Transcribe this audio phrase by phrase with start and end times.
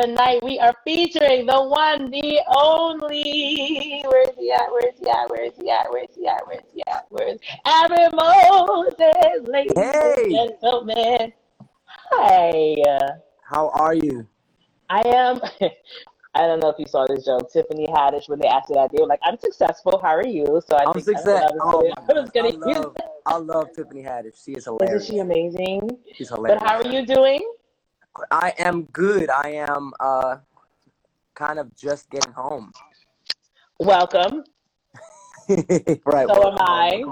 [0.00, 4.02] Tonight we are featuring the one, the only.
[4.06, 4.70] Where's he at?
[4.70, 5.28] Where's he at?
[5.30, 5.86] Where's he at?
[5.90, 6.42] Where's he at?
[6.46, 7.06] Where's he at?
[7.10, 11.32] Where's Aaron Moses, ladies Hey, and gentlemen?
[12.12, 12.74] Hi.
[13.42, 14.26] how are you?
[14.88, 15.40] I am.
[16.34, 17.52] I don't know if you saw this joke.
[17.52, 19.98] Tiffany Haddish, when they asked her that, they were like, "I'm successful.
[20.02, 21.42] How are you?" So I I'm think that's what success.
[21.42, 21.94] I was Oh gonna.
[21.96, 22.86] my I was God, I gonna use.
[22.86, 22.96] love,
[23.26, 24.44] I love Tiffany Haddish.
[24.44, 25.02] She is hilarious.
[25.04, 25.98] Isn't she amazing?
[26.14, 26.60] She's hilarious.
[26.60, 26.70] But hilarious.
[26.70, 27.52] how are you doing?
[28.30, 29.30] I am good.
[29.30, 30.38] I am uh
[31.34, 32.72] kind of just getting home.
[33.78, 34.44] Welcome.
[35.48, 36.28] right.
[36.28, 36.56] So am.
[36.60, 37.04] I.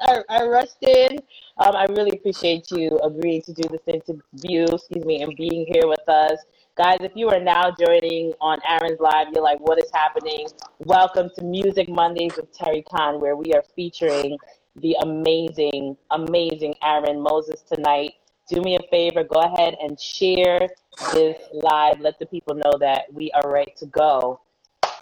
[0.00, 1.18] I, I rushed in.
[1.58, 5.86] Um, I really appreciate you agreeing to do this interview, excuse me, and being here
[5.86, 6.38] with us.
[6.76, 10.46] Guys, if you are now joining on Aaron's Live, you're like, what is happening?
[10.80, 14.36] Welcome to Music Mondays with Terry Khan, where we are featuring
[14.76, 18.14] the amazing, amazing Aaron Moses tonight.
[18.48, 20.68] Do me a favor, go ahead and share
[21.14, 22.00] this live.
[22.00, 24.40] Let the people know that we are ready to go.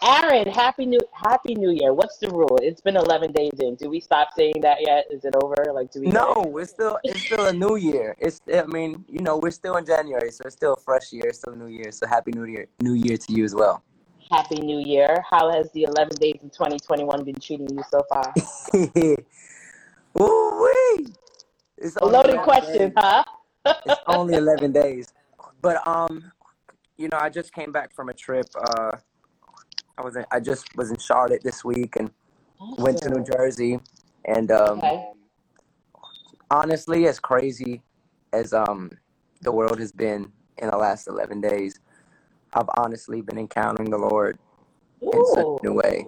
[0.04, 1.92] Aaron, happy new happy new year.
[1.92, 2.58] What's the rule?
[2.60, 3.76] It's been 11 days in.
[3.76, 5.06] Do we stop saying that yet?
[5.10, 5.54] Is it over?
[5.72, 6.08] Like, do we?
[6.08, 8.16] No, it's still it's still a new year.
[8.18, 11.32] It's I mean, you know, we're still in January, so it's still a fresh year,
[11.32, 11.92] still a new year.
[11.92, 13.82] So happy new year new year to you as well.
[14.30, 15.22] Happy new year.
[15.28, 18.32] How has the 11 days of 2021 been treating you so far?
[20.14, 21.06] Woo-wee.
[21.82, 22.92] It's A only loaded 11 question, days.
[22.96, 23.24] huh?
[23.84, 25.12] It's only 11 days.
[25.60, 26.30] But um,
[26.96, 28.46] you know, I just came back from a trip.
[28.56, 28.92] Uh,
[29.98, 32.10] I was in, I just was in Charlotte this week and
[32.78, 33.80] went to New Jersey.
[34.24, 35.12] And um, Okay.
[36.52, 37.82] honestly, as crazy
[38.32, 38.90] as um
[39.40, 41.80] the world has been in the last 11 days,
[42.54, 44.38] I've honestly been encountering the Lord
[45.12, 46.06] in such a new way.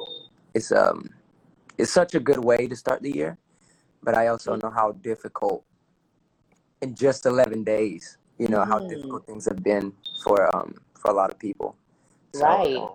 [0.55, 1.11] It's um
[1.79, 3.39] it's such a good way to start the year,
[4.05, 5.65] but I also know how difficult
[6.83, 9.93] in just 11 days, you know, how Mm, difficult things have been
[10.23, 11.77] for um for a lot of people.
[12.35, 12.89] So right.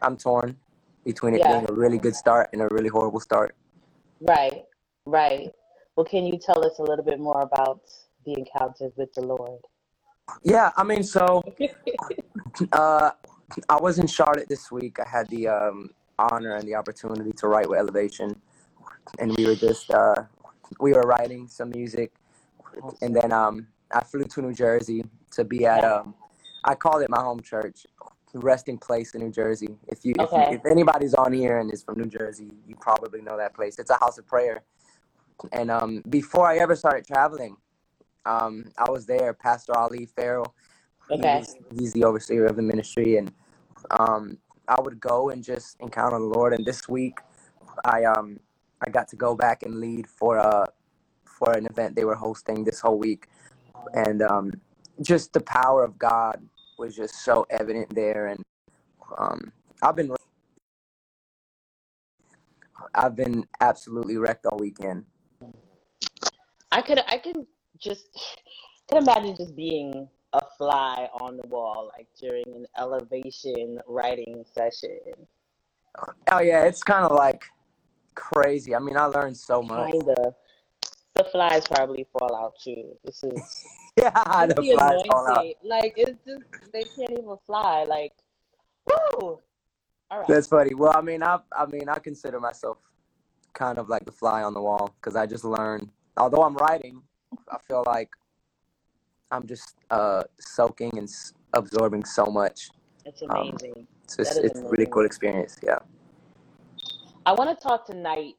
[0.00, 0.56] I'm torn
[1.04, 1.52] between it Yeah.
[1.52, 3.54] being a really good start and a really horrible start.
[4.20, 4.64] Right.
[5.06, 5.50] Right.
[5.96, 7.80] Well, can you tell us a little bit more about
[8.24, 9.60] the encounters with the Lord?
[10.42, 11.42] Yeah, I mean, so
[12.72, 13.10] uh,
[13.68, 14.98] I was in Charlotte this week.
[15.00, 18.34] I had the um, honor and the opportunity to write with Elevation,
[19.18, 20.14] and we were just uh,
[20.80, 22.12] we were writing some music,
[23.00, 26.14] and then um, I flew to New Jersey to be at um,
[26.64, 27.86] I call it my home church,
[28.34, 29.76] resting place in New Jersey.
[29.88, 33.20] If you if you, if anybody's on here and is from New Jersey, you probably
[33.20, 33.78] know that place.
[33.78, 34.62] It's a house of prayer,
[35.52, 37.56] and um, before I ever started traveling,
[38.26, 39.32] um, I was there.
[39.34, 40.54] Pastor Ali Farrell,
[41.10, 41.38] Okay.
[41.38, 43.32] was he's the overseer of the ministry, and
[43.90, 44.38] um,
[44.68, 46.52] I would go and just encounter the Lord.
[46.54, 47.18] And this week,
[47.84, 48.38] I um
[48.84, 50.66] I got to go back and lead for uh
[51.24, 53.28] for an event they were hosting this whole week,
[53.94, 54.52] and um,
[55.00, 56.40] just the power of God
[56.78, 58.28] was just so evident there.
[58.28, 58.42] And
[59.18, 60.14] um, I've been
[62.94, 65.04] I've been absolutely wrecked all weekend.
[66.70, 67.46] I could I can
[67.78, 68.06] just
[68.88, 74.44] I can imagine just being a fly on the wall like during an elevation writing
[74.54, 75.00] session.
[76.30, 77.44] Oh yeah, it's kind of like
[78.14, 78.74] crazy.
[78.74, 79.90] I mean, I learned so much.
[79.92, 80.34] Kinda.
[81.14, 82.96] The flies probably fall out too.
[83.04, 83.64] This is
[83.96, 84.10] Yeah,
[84.46, 85.44] the flies fall out.
[85.62, 87.84] Like it's just they can't even fly.
[87.84, 88.12] Like
[88.86, 89.38] woo.
[90.10, 90.28] All right.
[90.28, 90.74] That's funny.
[90.74, 92.78] Well, I mean, I I mean, I consider myself
[93.52, 95.90] kind of like the fly on the wall because I just learn.
[96.16, 97.02] Although I'm writing,
[97.50, 98.10] I feel like
[99.30, 102.70] I'm just uh soaking and s- absorbing so much.
[103.04, 103.86] It's Um, amazing.
[104.04, 105.56] it's That just it's a really cool experience.
[105.62, 105.78] Yeah.
[107.24, 108.34] I want to talk tonight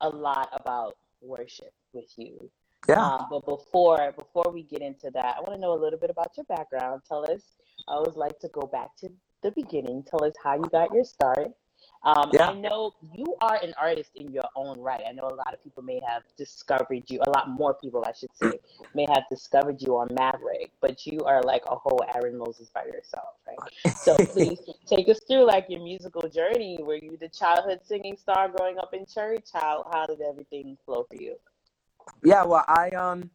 [0.00, 2.50] a lot about worship with you.
[2.88, 3.04] Yeah.
[3.04, 6.10] Um, but before before we get into that, I want to know a little bit
[6.10, 7.02] about your background.
[7.06, 7.42] Tell us.
[7.88, 9.10] I always like to go back to
[9.42, 10.02] the beginning.
[10.04, 11.48] Tell us how you got your start.
[12.02, 15.02] Um, I know you are an artist in your own right.
[15.08, 17.20] I know a lot of people may have discovered you.
[17.26, 18.60] A lot more people, I should say,
[18.94, 20.70] may have discovered you on Maverick.
[20.80, 23.58] But you are like a whole Aaron Moses by yourself, right?
[23.96, 26.78] So please take us through like your musical journey.
[26.80, 29.48] Were you the childhood singing star growing up in church?
[29.52, 31.36] How how did everything flow for you?
[32.22, 32.44] yeah.
[32.44, 33.30] Well, I um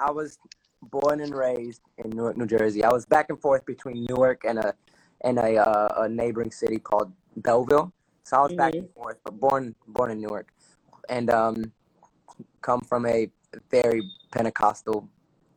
[0.00, 0.38] I was
[0.82, 2.84] born and raised in Newark, New Jersey.
[2.84, 4.74] I was back and forth between Newark and a
[5.22, 7.92] and a uh, a neighboring city called Belleville.
[8.24, 10.52] So I was back hmm and forth, but born born in Newark,
[11.08, 11.72] and um
[12.60, 13.30] come from a
[13.70, 14.02] very
[14.32, 15.08] Pentecostal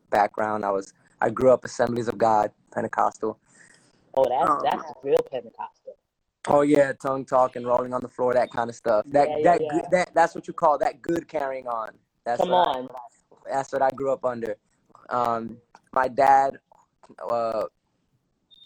[0.10, 0.66] background.
[0.66, 3.40] I was I grew up Assemblies of God Pentecostal.
[4.16, 5.96] Oh, that's Um, that's real Pentecostal.
[6.48, 9.06] oh yeah, tongue talking, rolling on the floor, that kind of stuff.
[9.12, 9.82] That Yeah, yeah, that yeah.
[9.82, 11.92] good that that's what you call that good carrying on.
[12.26, 12.88] That's Come what I on.
[13.52, 14.56] that's what I grew up under.
[15.10, 15.58] Um,
[15.94, 16.58] my dad
[17.30, 17.66] uh,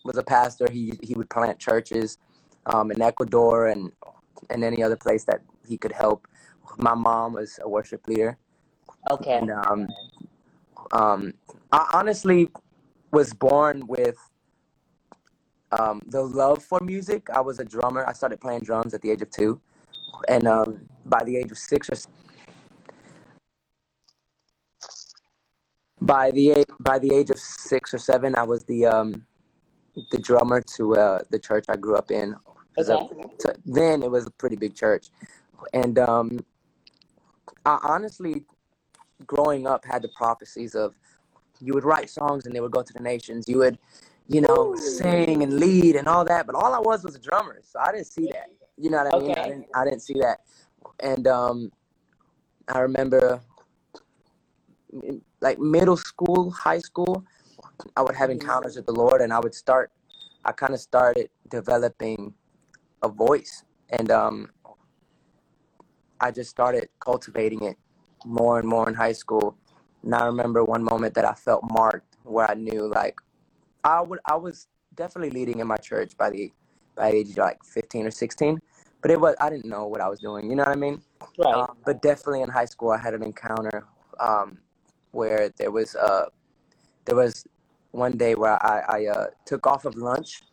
[0.06, 0.70] was a pastor.
[0.72, 2.18] He he would plant churches
[2.70, 3.92] um, in Ecuador and
[4.50, 6.28] and any other place that he could help.
[6.78, 8.38] My mom was a worship leader.
[9.12, 9.38] Okay.
[9.38, 9.88] And um,
[10.92, 11.34] um,
[11.72, 12.50] I honestly
[13.12, 14.18] was born with
[15.72, 17.30] um, the love for music.
[17.30, 18.06] I was a drummer.
[18.08, 19.60] I started playing drums at the age of two,
[20.28, 21.96] and um, by the age of six or
[26.02, 29.26] by the age, by the age of six or seven, I was the um,
[30.12, 32.36] the drummer to uh, the church I grew up in.
[32.78, 33.54] Okay.
[33.66, 35.10] then it was a pretty big church,
[35.74, 36.40] and um,
[37.66, 38.46] I honestly,
[39.26, 40.96] growing up, had the prophecies of
[41.62, 43.48] you would write songs and they would go to the nations.
[43.48, 43.78] You would,
[44.28, 46.46] you know, sing and lead and all that.
[46.46, 48.48] But all I was was a drummer, so I didn't see that.
[48.78, 49.32] You know what I mean?
[49.32, 49.50] I Okay.
[49.50, 49.66] didn't.
[49.76, 50.40] I didn't see that.
[51.02, 51.72] And um,
[52.68, 53.42] I remember,
[55.42, 57.26] like middle school, high school,
[57.96, 58.42] I would have Mhm.
[58.42, 59.92] encounters with the Lord, and I would start.
[60.46, 62.34] I kind of started developing
[63.02, 64.52] a voice, and um,
[66.20, 67.78] I just started cultivating it
[68.26, 69.58] more and more in high school.
[70.04, 73.16] And I remember one moment that I felt marked, where I knew like
[73.84, 76.52] I would I was definitely leading in my church by the
[76.96, 78.60] by the age of like fifteen or sixteen,
[79.02, 80.50] but it was I didn't know what I was doing.
[80.50, 81.02] You know what I mean?
[81.38, 81.54] Right.
[81.54, 83.86] Um, but definitely in high school, I had an encounter
[84.20, 84.58] um,
[85.12, 86.26] where there was uh,
[87.06, 87.46] there was
[87.92, 90.44] one day where I, I uh, took off of lunch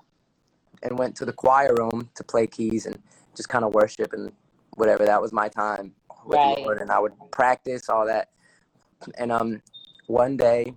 [0.83, 2.99] and went to the choir room to play keys and
[3.37, 4.33] just kind of worship and
[4.77, 5.05] whatever.
[5.07, 5.95] That was my time
[6.27, 6.57] with Right.
[6.57, 8.31] the Lord, and I would practice all that.
[9.19, 9.63] And um,
[10.07, 10.75] one day,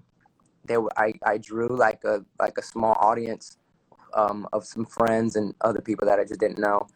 [0.66, 3.58] there I I drew like a like a small audience
[4.14, 6.88] um, of some friends and other people that I just didn't know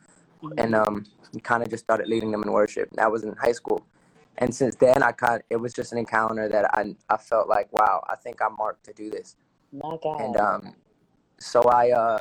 [0.58, 1.06] and um,
[1.44, 2.90] kind of just started leading them in worship.
[2.94, 3.86] That was in high school,
[4.38, 7.72] and since then, I kind it was just an encounter that I I felt like,
[7.74, 9.36] wow, I think I'm marked to do this.
[9.72, 10.22] My God.
[10.22, 10.76] And um,
[11.40, 12.20] so I uh,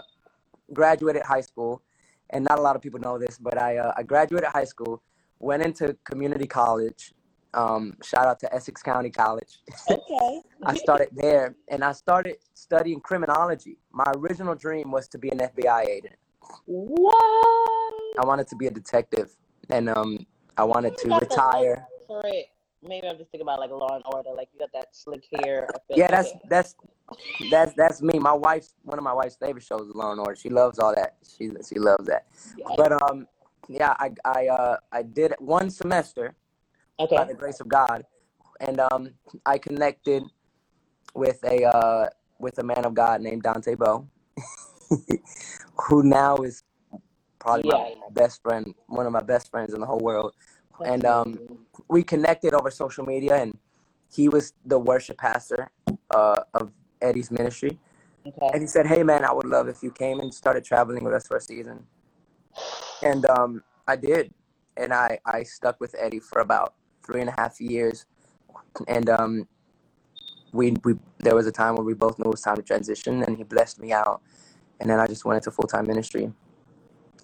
[0.72, 1.82] graduated high school,
[2.30, 5.02] and not a lot of people know this, but I uh, I graduated high school,
[5.38, 7.12] went into community college.
[7.54, 9.58] Um, shout out to Essex County College.
[9.90, 10.40] okay.
[10.64, 13.76] I started there, and I started studying criminology.
[13.92, 16.16] My original dream was to be an FBI agent.
[16.64, 17.94] What?
[18.18, 19.36] I wanted to be a detective,
[19.68, 20.26] and um,
[20.56, 21.86] I wanted to retire.
[22.06, 22.46] For it.
[22.82, 24.30] Maybe I'm just thinking about like Law and Order.
[24.36, 25.68] Like you got that slick hair.
[25.88, 26.74] Yeah, that's that's
[27.50, 28.18] that's that's me.
[28.18, 30.34] My wife's one of my wife's favorite shows is Law and Order.
[30.34, 31.16] She loves all that.
[31.36, 32.26] She she loves that.
[32.56, 32.66] Yeah.
[32.76, 33.28] But um,
[33.68, 36.34] yeah, I I uh I did one semester
[36.98, 38.04] by the grace of God,
[38.60, 39.10] and um,
[39.46, 40.24] I connected
[41.14, 42.08] with a uh
[42.40, 44.08] with a man of God named Dante Bowe,
[45.88, 46.64] who now is
[47.38, 50.34] probably my best friend, one of my best friends in the whole world.
[50.78, 51.58] That's And um, amazing.
[51.92, 53.56] We connected over social media, and
[54.12, 55.70] he was the worship pastor
[56.10, 56.72] uh, of
[57.02, 57.78] Eddie's ministry.
[58.26, 58.50] Okay.
[58.54, 61.12] And he said, "Hey, man, I would love if you came and started traveling with
[61.12, 61.84] us for a season."
[63.02, 64.32] And um, I did,
[64.76, 66.74] and I I stuck with Eddie for about
[67.04, 68.06] three and a half years.
[68.88, 69.46] And um,
[70.52, 73.22] we we there was a time where we both knew it was time to transition,
[73.22, 74.22] and he blessed me out.
[74.80, 76.32] And then I just went into full time ministry.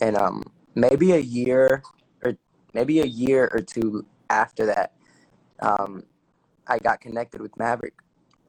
[0.01, 0.45] And um,
[0.75, 1.83] maybe a year
[2.23, 2.37] or
[2.75, 4.93] maybe a year or two after that,
[5.61, 6.05] um,
[6.67, 7.95] I got connected with Maverick.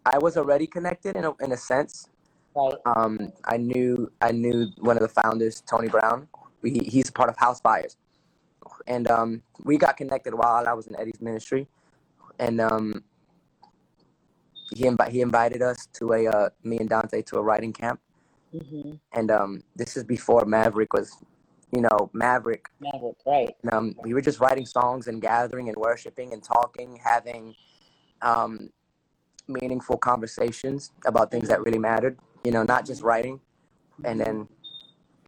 [0.06, 2.10] I was already connected in a, in a sense.
[2.56, 2.74] Right.
[2.86, 6.28] Um, I knew I knew one of the founders, Tony Brown.
[6.64, 7.96] He, he's a part of Housefires,
[8.88, 11.68] and um, we got connected while I was in Eddie's ministry,
[12.40, 13.04] and um,
[14.76, 18.02] he invi- he invited us to a uh, me and Dante to a writing camp,
[18.54, 18.94] Mm-hmm.
[19.14, 21.24] and um, this is before Maverick was,
[21.72, 22.70] you know, Maverick.
[22.80, 23.18] Maverick.
[23.26, 23.56] Right.
[23.64, 27.56] And, um, we were just writing songs and gathering and worshiping and talking, having
[28.22, 28.70] um,
[29.48, 32.18] meaningful conversations about things that really mattered.
[32.44, 33.40] You know, not just writing.
[34.06, 34.48] And then,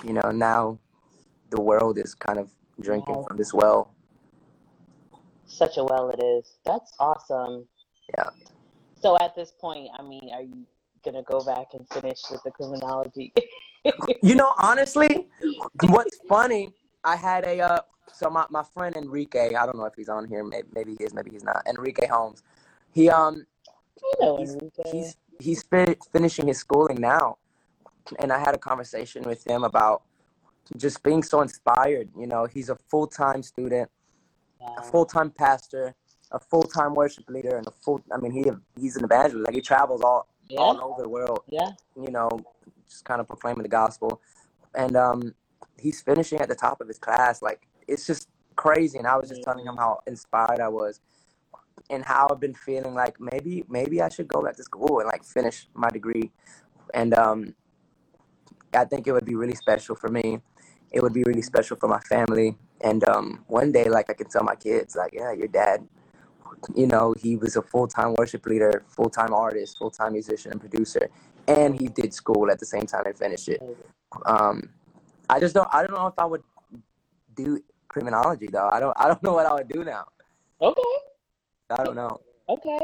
[0.05, 0.79] you know, now
[1.50, 3.25] the world is kind of drinking Wow.
[3.27, 3.93] from this well.
[5.45, 6.57] Such a well it is.
[6.65, 7.67] That's awesome.
[8.17, 8.29] Yeah.
[9.01, 10.65] So at this point, I mean, are you
[11.03, 13.34] gonna go back and finish with the criminology?
[14.22, 15.27] You know, honestly,
[15.88, 16.72] what's funny,
[17.03, 17.79] I had a uh,
[18.13, 21.03] so my, my friend Enrique, I don't know if he's on here, maybe, maybe he
[21.03, 21.63] is, maybe he's not.
[21.67, 22.43] Enrique Holmes.
[22.93, 23.48] He um
[24.03, 24.91] you know, he's Enrique.
[24.91, 27.38] he's he's fin- finishing his schooling now,
[28.20, 30.03] and I had a conversation with him about
[30.77, 32.10] just being so inspired.
[32.17, 33.89] You know, he's a full time student,
[34.77, 35.96] a full time pastor,
[36.31, 38.01] a full time worship leader, and a full.
[38.12, 38.46] I mean, he
[38.79, 39.48] he's an evangelist.
[39.48, 40.60] Like he travels all Yeah.
[40.60, 41.43] all over the world.
[41.48, 41.72] Yeah.
[41.96, 42.29] You know,
[42.88, 44.22] just kind of proclaiming the gospel,
[44.75, 45.34] and um,
[45.79, 47.41] he's finishing at the top of his class.
[47.41, 48.98] Like it's just crazy.
[48.98, 51.00] And I was just telling him how inspired I was.
[51.89, 55.08] And how I've been feeling like maybe maybe I should go back to school and
[55.08, 56.31] like finish my degree,
[56.93, 57.55] and um,
[58.74, 60.39] I think it would be really special for me.
[60.91, 62.55] It would be really special for my family.
[62.81, 65.88] And um, one day, like I can tell my kids, like, yeah, your dad,
[66.75, 70.51] you know, he was a full time worship leader, full time artist, full time musician
[70.51, 71.10] and producer,
[71.48, 73.62] and he did school at the same time and finished it.
[74.25, 74.70] Um,
[75.30, 75.68] I just don't.
[75.72, 76.44] I don't know if I would
[77.36, 78.70] do criminology though.
[78.72, 78.96] I don't.
[78.98, 80.06] I don't know what I would do now.
[80.62, 80.82] Okay.
[81.70, 82.20] I don't know.
[82.50, 82.80] Okay.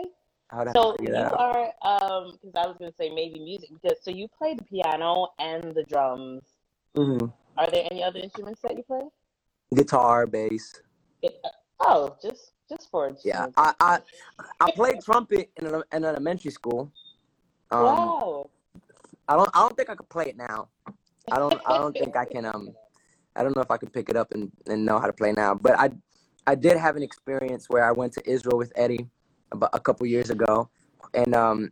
[0.50, 3.69] I would have to So you are um because I was gonna say maybe music
[3.81, 6.43] because so you play the piano and the drums.
[6.96, 7.17] hmm
[7.57, 9.03] Are there any other instruments that you play?
[9.75, 10.81] Guitar, bass.
[11.22, 11.36] It,
[11.81, 13.47] oh, just just for Yeah.
[13.57, 14.00] I I,
[14.59, 16.91] I played trumpet in, ele- in elementary school.
[17.71, 18.50] Um, Wow.
[19.27, 20.69] I don't I don't think I could play it now.
[21.31, 22.69] I don't I don't think I can um
[23.36, 25.31] I don't know if I could pick it up and, and know how to play
[25.31, 25.53] now.
[25.53, 25.91] But I
[26.45, 29.07] I did have an experience where I went to Israel with Eddie
[29.51, 30.69] about a couple years ago,
[31.13, 31.71] and um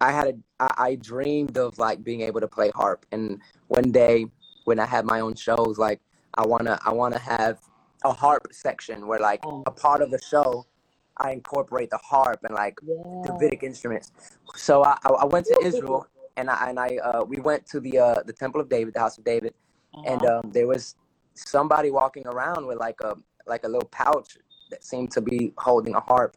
[0.00, 3.06] I had a I, I dreamed of like being able to play harp.
[3.12, 4.26] And one day
[4.64, 6.00] when I had my own shows, like
[6.34, 7.60] I wanna I wanna have
[8.04, 10.66] a harp section where like Oh, a part of the show
[11.18, 12.94] I incorporate the harp and like yeah.
[13.22, 14.12] Davidic instruments.
[14.54, 17.98] So I, I went to Israel and I and I uh, we went to the
[17.98, 19.54] uh, the Temple of David, the House of David,
[20.04, 20.40] and Uh-huh.
[20.44, 20.96] um, there was
[21.34, 24.36] somebody walking around with like a like a little pouch
[24.70, 26.36] that seemed to be holding a harp.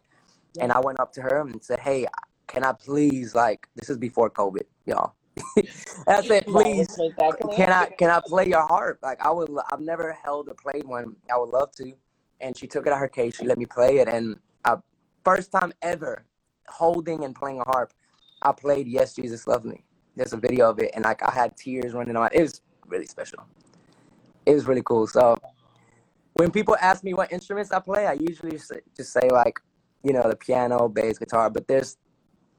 [0.61, 2.07] And I went up to her and said, "Hey,
[2.47, 5.13] can I please like this is before COVID, y'all."
[6.08, 7.55] I said, "Please, let's make that clear.
[7.55, 9.00] can I can I play your harp?
[9.01, 11.15] Like I would, I've never held or played one.
[11.31, 11.93] I would love to."
[12.41, 13.38] And she took it out of her case.
[13.38, 14.77] She let me play it, and uh,
[15.25, 16.25] first time ever
[16.67, 17.93] holding and playing a harp,
[18.41, 19.84] I played "Yes, Jesus Loves Me."
[20.15, 22.29] There's a video of it, and like I had tears running on.
[22.31, 23.46] It was really special.
[24.46, 25.08] It was really cool.
[25.08, 25.38] So
[26.34, 29.60] when people ask me what instruments I play, I usually just say like,
[30.03, 31.50] you know, the piano, bass, guitar.
[31.50, 31.98] But there's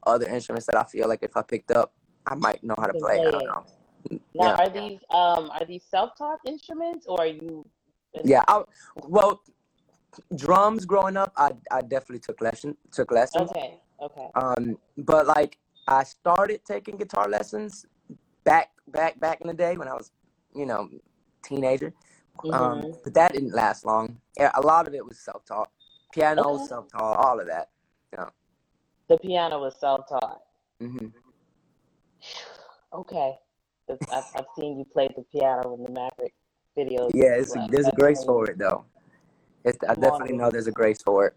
[0.05, 1.93] other instruments that I feel like if I picked up,
[2.27, 3.19] I might know how to play.
[3.19, 3.65] I don't know.
[4.35, 7.65] Now, Yeah, are these um are these self-taught instruments or are you?
[8.23, 8.43] yeah.
[8.47, 8.63] I,
[9.07, 9.41] well,
[10.35, 13.49] drums growing up, I I definitely took lesson took lessons.
[13.51, 14.27] Okay, okay.
[14.35, 17.85] Um, but like I started taking guitar lessons
[18.43, 20.11] back back back in the day when I was,
[20.55, 20.89] you know,
[21.43, 21.93] teenager.
[22.51, 24.17] Um, hmm but that didn't last long.
[24.39, 25.69] A lot of it was self taught,
[26.13, 26.65] piano, Okay.
[26.65, 27.69] self taught, all of that.
[28.13, 28.29] Yeah.
[29.09, 30.39] The piano was self-taught.
[30.79, 31.07] hmm
[32.93, 33.37] Okay.
[33.87, 36.33] 'Cause I've I've seen you play the piano in the Maverick
[36.77, 37.67] videos Yeah, as it's well.
[37.69, 38.55] there's a That's grace for amazing.
[38.55, 38.85] it though.
[39.63, 41.33] It's, I definitely know there's a grace for it.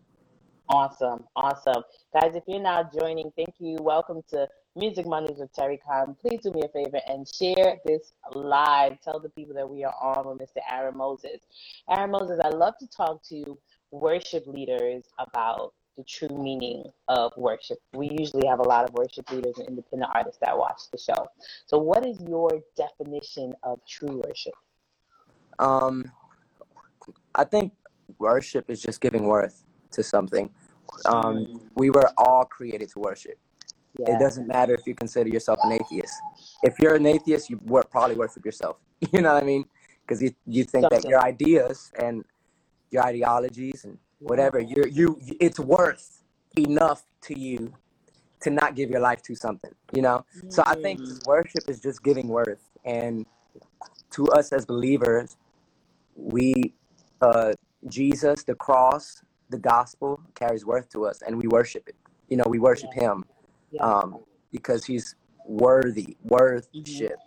[0.68, 1.82] Awesome, awesome.
[2.14, 3.76] Guys, if you're now joining, thank you.
[3.80, 6.16] Welcome to Music Mondays with Terry Khan.
[6.22, 8.98] Please do me a favor and share this live.
[9.02, 10.62] Tell the people that we are on with Mr.
[10.70, 11.40] Aaron Moses.
[11.90, 13.58] Aaron Moses, I love to talk to
[13.90, 17.78] worship leaders about the true meaning of worship.
[17.92, 21.26] We usually have a lot of worship leaders and independent artists that watch the show.
[21.66, 24.54] So, what is your definition of true worship?
[25.58, 26.10] Um,
[27.34, 27.72] I think
[28.18, 30.50] worship is just giving worth to something.
[31.06, 33.38] Um, we were all created to worship.
[33.98, 36.14] It doesn't matter if you consider yourself an atheist.
[36.62, 37.60] If you're an atheist, you
[37.90, 38.76] probably worship yourself.
[39.12, 39.66] You know what I mean?
[40.00, 42.24] Because you you think that your ideas and
[42.90, 46.22] your ideologies and Yeah, whatever you you it's worth
[46.58, 47.74] enough to you
[48.42, 49.72] to not give your life to something.
[49.94, 50.26] You know.
[50.48, 53.26] So I think Mm, worship is just giving worth, and
[54.12, 55.36] to us as believers,
[56.16, 56.74] we
[57.22, 57.52] uh,
[57.88, 61.96] Jesus, the cross, the gospel carries worth to us, and we worship it.
[62.28, 63.24] You know, we worship yeah, Him
[63.72, 63.80] yeah.
[63.80, 64.20] um,
[64.52, 65.16] because He's
[65.46, 66.16] worthy,
[66.74, 67.18] hmm worthship.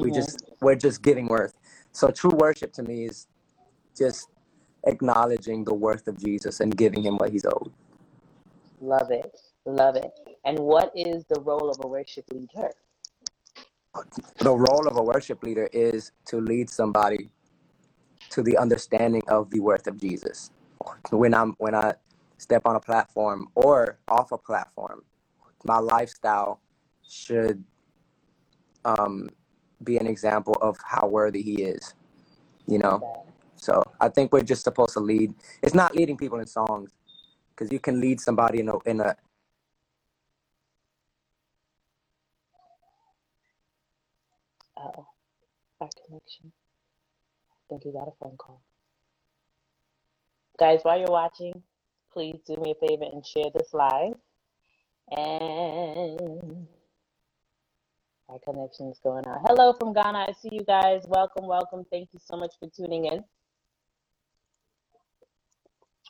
[0.00, 1.54] We hmm just we're just giving worth.
[1.92, 3.28] So true worship to me is
[3.98, 4.29] just
[4.84, 7.72] acknowledging the worth of Jesus and giving Him what He's owed.
[8.80, 9.36] Love it.
[9.66, 10.12] Love it.
[10.44, 12.70] And what is the role of a worship leader?
[14.38, 17.30] The role of a worship leader is to lead somebody
[18.30, 20.50] to the understanding of the worth of Jesus.
[21.10, 21.94] When I'm when I
[22.38, 25.02] step on a platform or off a platform,
[25.64, 26.60] my lifestyle
[27.06, 27.62] should
[28.84, 29.28] um,
[29.84, 31.94] be an example of how worthy He is.
[32.66, 33.26] You know.
[33.60, 35.34] So I think we're just supposed to lead.
[35.62, 36.92] It's not leading people in songs
[37.50, 39.16] because you can lead somebody in a in a
[44.78, 45.06] Oh,
[45.80, 46.52] bad connection.
[47.52, 48.62] I think you got a phone call.
[50.58, 51.62] Guys, while you're watching,
[52.12, 54.14] please do me a favor and share this live.
[55.10, 56.66] And
[58.28, 59.40] our connection is going out.
[59.46, 60.26] Hello from Ghana.
[60.28, 61.02] I see you guys.
[61.08, 61.84] Welcome, welcome.
[61.90, 63.24] Thank you so much for tuning in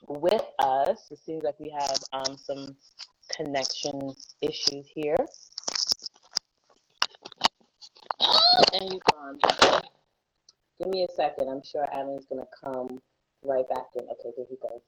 [0.08, 1.08] with us.
[1.10, 2.76] It seems like we have um, some
[3.34, 5.16] connection issues here.
[8.72, 9.38] And he's gone.
[10.78, 11.48] Give me a second.
[11.48, 13.00] I'm sure Aaron's gonna come
[13.42, 14.02] right back in.
[14.04, 14.80] Okay, there he goes.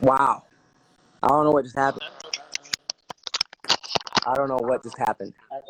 [0.00, 0.44] Wow.
[1.22, 2.02] I don't know what just happened.
[4.28, 5.32] I don't know what just happened.
[5.50, 5.64] Okay.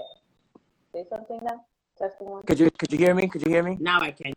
[0.93, 1.65] Say something now.
[1.97, 2.43] Testing one.
[2.43, 3.29] Could you could you hear me?
[3.29, 3.77] Could you hear me?
[3.81, 4.33] Now I can.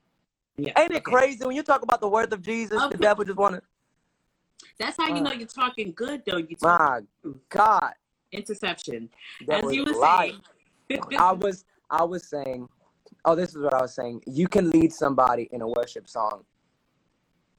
[0.58, 0.74] Yeah.
[0.78, 1.12] Ain't it okay.
[1.12, 3.62] crazy when you talk about the worth of Jesus, Of the devil just wanna
[4.78, 6.38] That's how you know you're talking good, though.
[6.38, 6.80] You talk
[7.24, 7.94] my God.
[8.32, 9.10] interception.
[9.48, 10.34] That As was you were life.
[10.90, 11.12] saying.
[11.18, 12.68] I was I was saying,
[13.26, 14.22] oh, this is what I was saying.
[14.28, 16.44] You can lead somebody in a worship song,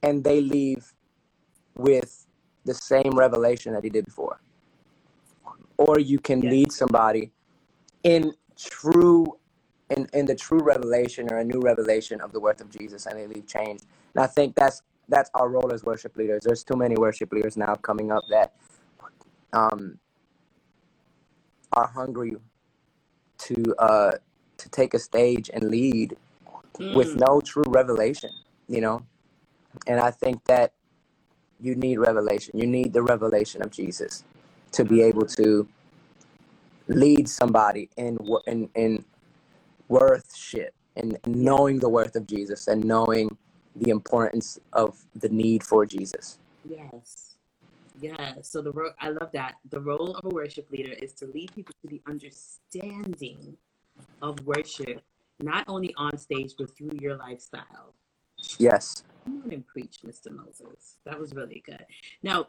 [0.03, 0.93] and they leave
[1.77, 2.27] with
[2.65, 4.41] the same revelation that he did before,
[5.89, 6.51] or you can Yes.
[6.51, 7.33] lead somebody
[8.05, 9.39] in true,
[9.91, 13.19] in in the true revelation or a new revelation of the worth of Jesus, and
[13.19, 13.85] they leave changed.
[14.15, 16.43] And I think that's that's our role as worship leaders.
[16.45, 18.55] There's too many worship leaders now coming up that
[19.55, 19.99] um,
[21.73, 22.37] are hungry
[23.39, 24.13] to uh
[24.59, 26.17] to take a stage and lead
[26.91, 28.31] with Mm, no true revelation
[28.69, 29.03] you know
[29.87, 30.73] and i think that
[31.61, 34.25] you need revelation you need the revelation of jesus
[34.73, 35.69] to be able to
[36.89, 39.05] lead somebody in in in
[39.89, 43.37] worthship and knowing the worth of jesus and knowing
[43.77, 47.33] the importance of the need for jesus yes.
[48.01, 48.51] Yes.
[48.51, 49.57] So the role I love that.
[49.71, 53.57] The role of a worship leader is to lead people to the understanding
[54.21, 55.03] of worship,
[55.41, 57.95] not only on stage but through your lifestyle.
[58.59, 60.35] yes Come on and preach, Mr.
[60.35, 60.97] Moses.
[61.05, 61.85] That was really good.
[62.23, 62.47] Now,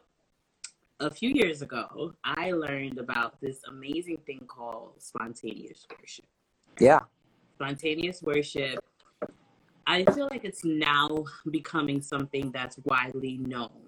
[1.04, 6.26] a few years ago, I learned about this amazing thing called spontaneous worship.
[6.80, 7.00] yeah
[7.56, 8.80] Spontaneous worship,
[9.86, 11.08] I feel like it's now
[11.52, 13.82] becoming something that's widely known.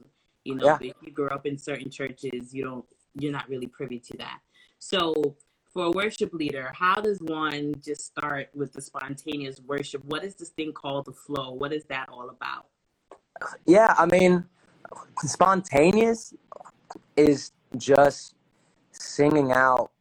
[0.43, 0.77] You know, Yeah.
[0.81, 2.85] if you grew up in certain churches, you don't,
[3.15, 4.39] you're not really privy to that.
[4.79, 5.35] So,
[5.73, 10.05] for a worship leader, how does one just start with the spontaneous worship?
[10.05, 11.51] What is this thing called the flow?
[11.51, 12.67] What is that all about?
[13.65, 14.45] yeah i mean
[15.25, 16.33] spontaneous
[17.15, 18.35] is just
[18.91, 19.91] singing out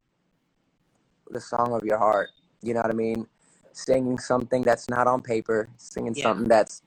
[1.30, 2.30] the song of your heart.
[2.62, 3.26] You know what I mean?
[3.72, 6.24] Singing something that's not on paper, singing Yeah.
[6.24, 6.82] something that's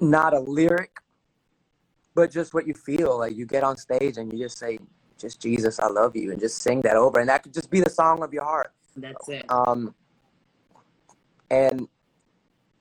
[0.00, 1.00] not a lyric,
[2.14, 3.18] but just what you feel.
[3.18, 4.78] Like you get on stage and you just say,
[5.18, 7.20] just Jesus, I love you, and just sing that over.
[7.20, 8.72] And that could just be the song of your heart.
[8.96, 9.46] That's it.
[9.48, 9.94] Um,
[11.50, 11.88] and,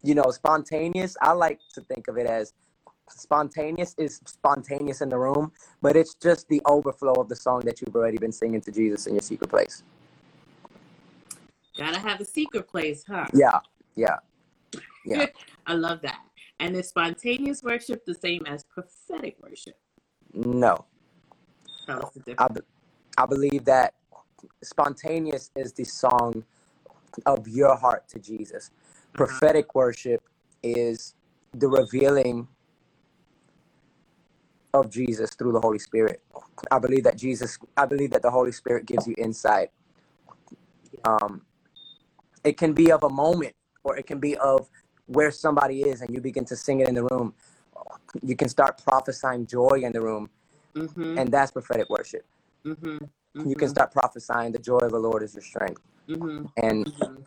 [0.01, 2.53] you know, spontaneous, I like to think of it as
[3.13, 7.81] spontaneous is spontaneous in the room, but it's just the overflow of the song that
[7.81, 9.83] you've already been singing to Jesus in your secret place.
[11.77, 13.25] Gotta have a secret place, huh?
[13.33, 13.59] Yeah,
[13.95, 14.17] yeah,
[15.05, 15.25] yeah.
[15.65, 16.19] I love that.
[16.59, 19.75] And is spontaneous worship the same as prophetic worship?
[20.33, 20.85] No,
[21.85, 22.61] Tell I, be-
[23.17, 23.93] I believe that
[24.63, 26.43] spontaneous is the song
[27.25, 28.71] of your heart to Jesus.
[28.73, 29.25] Uh-huh.
[29.25, 30.21] Prophetic worship
[30.61, 31.15] is
[31.53, 32.47] the revealing
[34.73, 36.21] of Jesus through the Holy Spirit.
[36.71, 39.71] I believe that Jesus, I believe that the Holy Spirit gives you insight.
[41.05, 41.41] Um,
[42.43, 44.69] it can be of a moment or it can be of
[45.07, 47.33] where somebody is and you begin to sing it in the room.
[48.23, 50.29] You can start prophesying joy in the room,
[50.75, 51.17] Mm-hmm.
[51.19, 52.25] and that's prophetic worship.
[52.65, 53.05] Mm-hmm.
[53.49, 55.81] You can start prophesying the joy of the Lord is your strength.
[56.09, 56.45] Mm-hmm.
[56.57, 57.23] And Mm-hmm.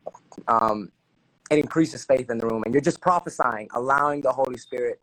[0.49, 0.93] um,
[1.51, 2.63] it increases faith in the room.
[2.65, 5.01] And you're just prophesying, allowing the Holy Spirit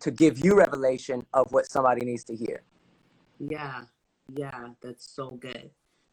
[0.00, 2.62] to give you revelation of what somebody needs to hear.
[3.38, 3.82] Yeah,
[4.34, 5.70] yeah, that's so good.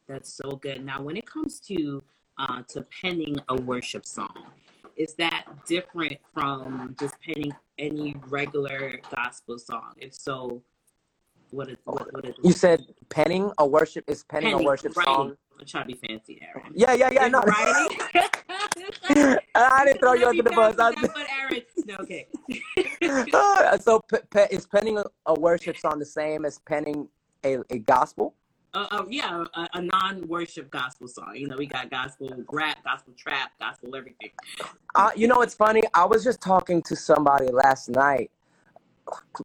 [0.08, 0.84] That's so good.
[0.84, 2.04] Now, when it comes to
[2.38, 4.46] uh, to penning a worship song,
[4.96, 9.94] is that different from just penning any regular gospel song?
[9.98, 10.62] If so,
[11.52, 15.13] what is what what is You said penning a worship is penning, a worship writing?
[15.13, 15.38] song.
[15.60, 16.72] I'm trying to be fancy, Aaron.
[16.74, 17.28] Yeah, yeah, yeah.
[17.28, 17.98] No, writing.
[19.56, 20.76] I didn't throw you under the bus.
[20.80, 21.62] I- one, Aaron.
[21.86, 22.28] No, okay.
[23.34, 27.08] Uh, so pe- pe- is penning a, a worship song the same as penning
[27.43, 28.36] a, a gospel?
[28.74, 31.34] uh, uh, yeah, a, a non-worship gospel song.
[31.36, 34.30] You know, we got gospel rap, gospel trap, gospel everything.
[34.95, 35.82] Uh, you know, it's funny.
[35.93, 38.32] I was just talking to somebody last night.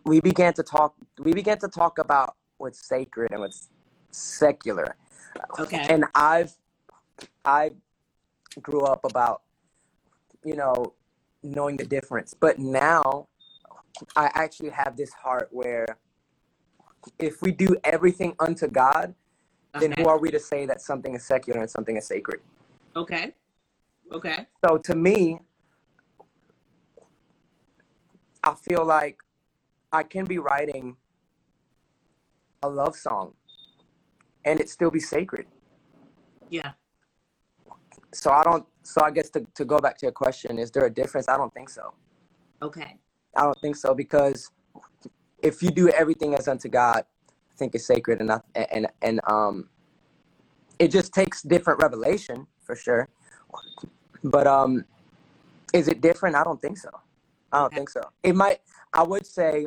[0.05, 0.95] We began to talk.
[1.19, 3.69] We began to talk about what's sacred and what's
[4.11, 4.97] secular.
[5.59, 5.87] Okay.
[5.89, 6.53] And I've,
[7.45, 7.71] I
[8.61, 9.43] grew up about,
[10.45, 10.95] you know,
[11.43, 12.35] knowing the difference.
[12.35, 13.29] But now,
[14.17, 15.87] I actually have this heart where,
[17.19, 19.15] if we do everything unto God,
[19.75, 20.03] then Okay.
[20.03, 22.41] who are we to say that something is secular and something is sacred?
[22.97, 23.35] Okay.
[24.13, 24.47] Okay.
[24.65, 25.41] So to me,
[28.43, 29.19] I feel like
[29.93, 30.97] I can be writing
[32.63, 33.35] a love song
[34.45, 35.47] and it still be sacred.
[36.51, 36.73] Yeah.
[38.13, 40.85] So I don't so I guess to, to go back to your question, is there
[40.85, 41.29] a difference?
[41.29, 41.95] I don't think so.
[42.63, 42.97] Okay.
[43.37, 44.51] I don't think so because
[45.43, 49.69] if you do everything as unto God, I think it's sacred enough and and um
[50.79, 53.09] it just takes different revelation for sure.
[54.23, 54.85] But um
[55.73, 56.37] is it different?
[56.37, 56.91] I don't think so.
[57.53, 57.77] I don't Okay.
[57.77, 58.03] think so.
[58.23, 58.61] It might
[58.93, 59.67] I would say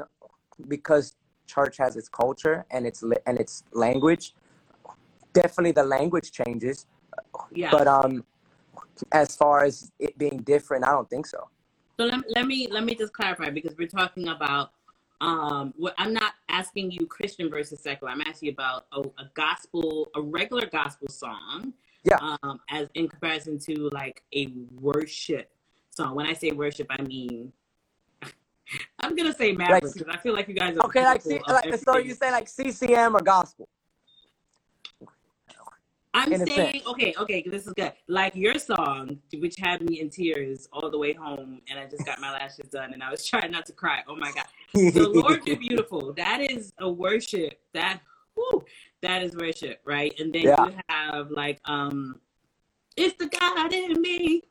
[0.68, 1.16] because
[1.48, 4.36] church has its culture and its and its language,
[5.34, 6.86] definitely the language changes,
[7.52, 7.72] Yeah.
[7.72, 8.24] but um
[9.12, 11.50] as far as it being different, I don't think so.
[12.00, 14.72] So let, let me let me just clarify because we're talking about
[15.22, 18.12] um what I'm not asking you Christian versus secular.
[18.12, 21.74] I'm asking you about a, a gospel, a regular gospel song.
[22.04, 22.18] Yeah.
[22.44, 24.48] Um, as in comparison to like a
[24.80, 25.52] worship
[25.90, 26.16] song.
[26.16, 27.52] When I say worship, I mean
[29.00, 31.42] I'm gonna say Maverick Like- because I feel like you guys are Okay, like, of
[31.48, 33.68] like so you say like CCM or gospel?
[36.18, 37.94] I'm in saying, okay, okay, this is good.
[38.08, 42.06] Like your song, which had me in tears all the way home, and I just
[42.06, 44.04] got my lashes done, and I was trying not to cry.
[44.08, 46.14] Oh my god, the Lord you're beautiful.
[46.14, 47.60] That is a worship.
[47.74, 48.00] That,
[48.36, 48.66] whew,
[49.02, 50.14] that is worship, right?
[50.20, 50.66] And then Yeah.
[50.66, 52.20] you have like, um,
[52.96, 54.42] it's the God in me.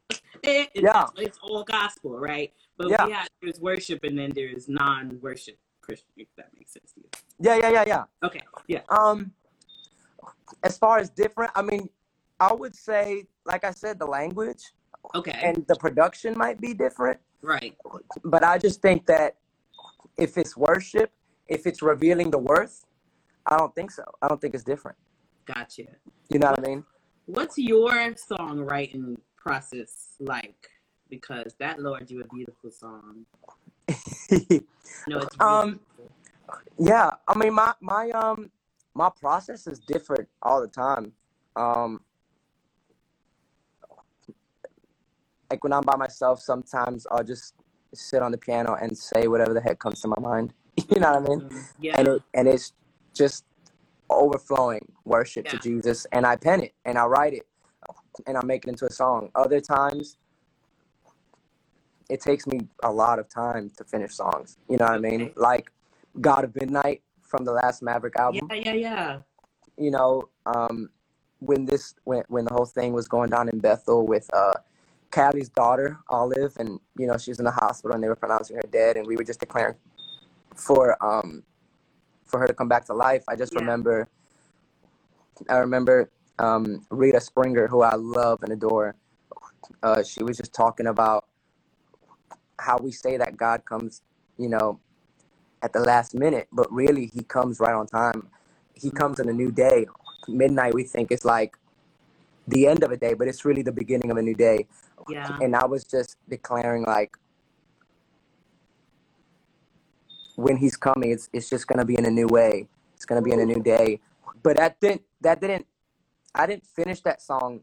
[0.45, 1.07] It, it- Yeah.
[1.17, 2.53] it's all gospel, right?
[2.77, 3.07] But Yeah.
[3.07, 6.11] we have there's worship, and then there's non-worship Christian.
[6.17, 7.09] If that makes sense to you.
[7.41, 8.05] yeah, yeah, yeah, yeah.
[8.23, 9.33] Okay, yeah, Um,
[10.63, 11.89] as far as different, I mean,
[12.41, 14.63] I would say, like I said, the language
[15.15, 17.77] okay, and the production might be different, right,
[18.25, 19.37] but I just think that
[20.17, 21.11] if it's worship,
[21.49, 22.85] if it's revealing the worth,
[23.47, 24.05] I don't think so.
[24.21, 24.97] I don't think it's different.
[25.47, 25.85] gotcha.
[26.29, 26.85] You know what I mean?
[27.27, 30.69] What's your songwriting process like?
[31.09, 33.27] Because that Lord, you a beautiful song.
[35.09, 36.11] No, it's Um, beautiful.
[36.79, 38.51] yeah, I mean, my my um
[38.97, 41.13] my process is different all the time.
[41.55, 42.01] Um,
[45.51, 47.55] like when I'm by myself, sometimes I'll just
[47.95, 50.53] sit on the piano and say whatever the heck comes to my mind.
[50.95, 51.41] You know what I mean?
[51.41, 51.65] Mhm.
[51.81, 52.73] Yeah, and it and it's
[53.15, 53.45] just
[54.11, 57.47] overflowing worship to Jesus and I pen it and I write it
[58.27, 59.31] and I make it into a song.
[59.35, 60.19] Other times
[62.11, 64.59] it takes me a lot of time to finish songs.
[64.69, 65.33] You know what I mean?
[65.35, 65.73] Like
[66.21, 68.49] God of Midnight from the last Maverick album.
[68.51, 69.19] yeah, yeah, yeah.
[69.77, 70.91] You know, um
[71.41, 74.55] when this when when the whole thing was going down in Bethel with uh
[75.11, 78.57] Kalley's daughter, Olive, and you know, she was in the hospital and they were pronouncing
[78.57, 79.77] her dead and we were just declaring
[80.55, 81.43] for um
[82.25, 83.25] for her to come back to life.
[83.29, 83.61] I just Yeah.
[83.61, 84.09] remember
[85.49, 88.95] I remember um Rita Springer, who I love and adore.
[89.83, 91.27] Uh she was just talking about
[92.59, 94.03] how we say that God comes,
[94.39, 94.81] you know,
[95.63, 98.29] at the last minute, but really he comes right on time.
[98.75, 99.87] He comes in a new day.
[100.29, 101.57] Midnight we think it's like
[102.49, 104.67] the end of a day, but it's really the beginning of a new day.
[105.09, 105.39] Yeah.
[105.41, 107.17] And I was just declaring like
[110.37, 112.69] when he's coming, it's it's just gonna be in a new way.
[112.95, 114.01] It's gonna be in a new day.
[114.43, 115.67] But that didn't that didn't
[116.35, 117.63] I didn't finish that song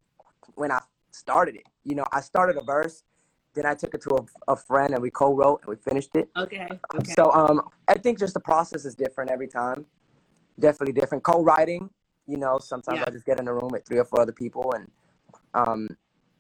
[0.56, 1.68] when I started it.
[1.84, 3.04] You know, I started a verse,
[3.54, 6.30] then I took it to a, a friend and we co-wrote and we finished it.
[6.38, 6.68] Okay.
[6.96, 7.14] Okay.
[7.14, 9.86] So um I think just the process is different every time.
[10.60, 11.24] Definitely different.
[11.24, 11.90] Co-writing,
[12.28, 13.06] you know, sometimes Yeah.
[13.08, 14.90] I just get in a room with three or four other people and
[15.54, 15.88] um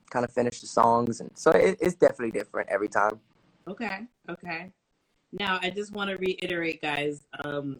[0.09, 3.19] kind of finish the songs and so it, it's definitely different every time.
[3.67, 4.07] Okay.
[4.29, 4.71] Okay.
[5.39, 7.25] Now, I just want to reiterate, guys.
[7.43, 7.79] Um,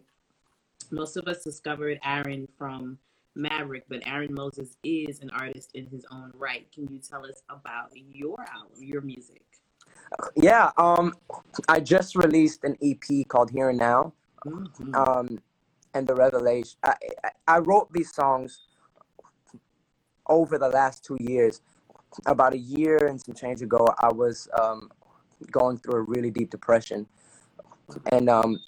[0.90, 2.98] most of us discovered Aaron from
[3.34, 6.70] Maverick, but Aaron Moses is an artist in his own right.
[6.72, 9.42] Can you tell us about your album, your music?
[10.36, 11.14] Yeah, um
[11.68, 14.12] I just released an EP called Here and Now.
[14.46, 14.94] Mhm.
[14.94, 15.38] Um
[15.94, 16.94] and the revelation I,
[17.24, 18.60] I I wrote these songs
[20.28, 21.60] over the last two years.
[22.26, 24.88] About a year and some change ago, I was um,
[25.50, 27.06] going through a really deep depression,
[28.12, 28.60] and um,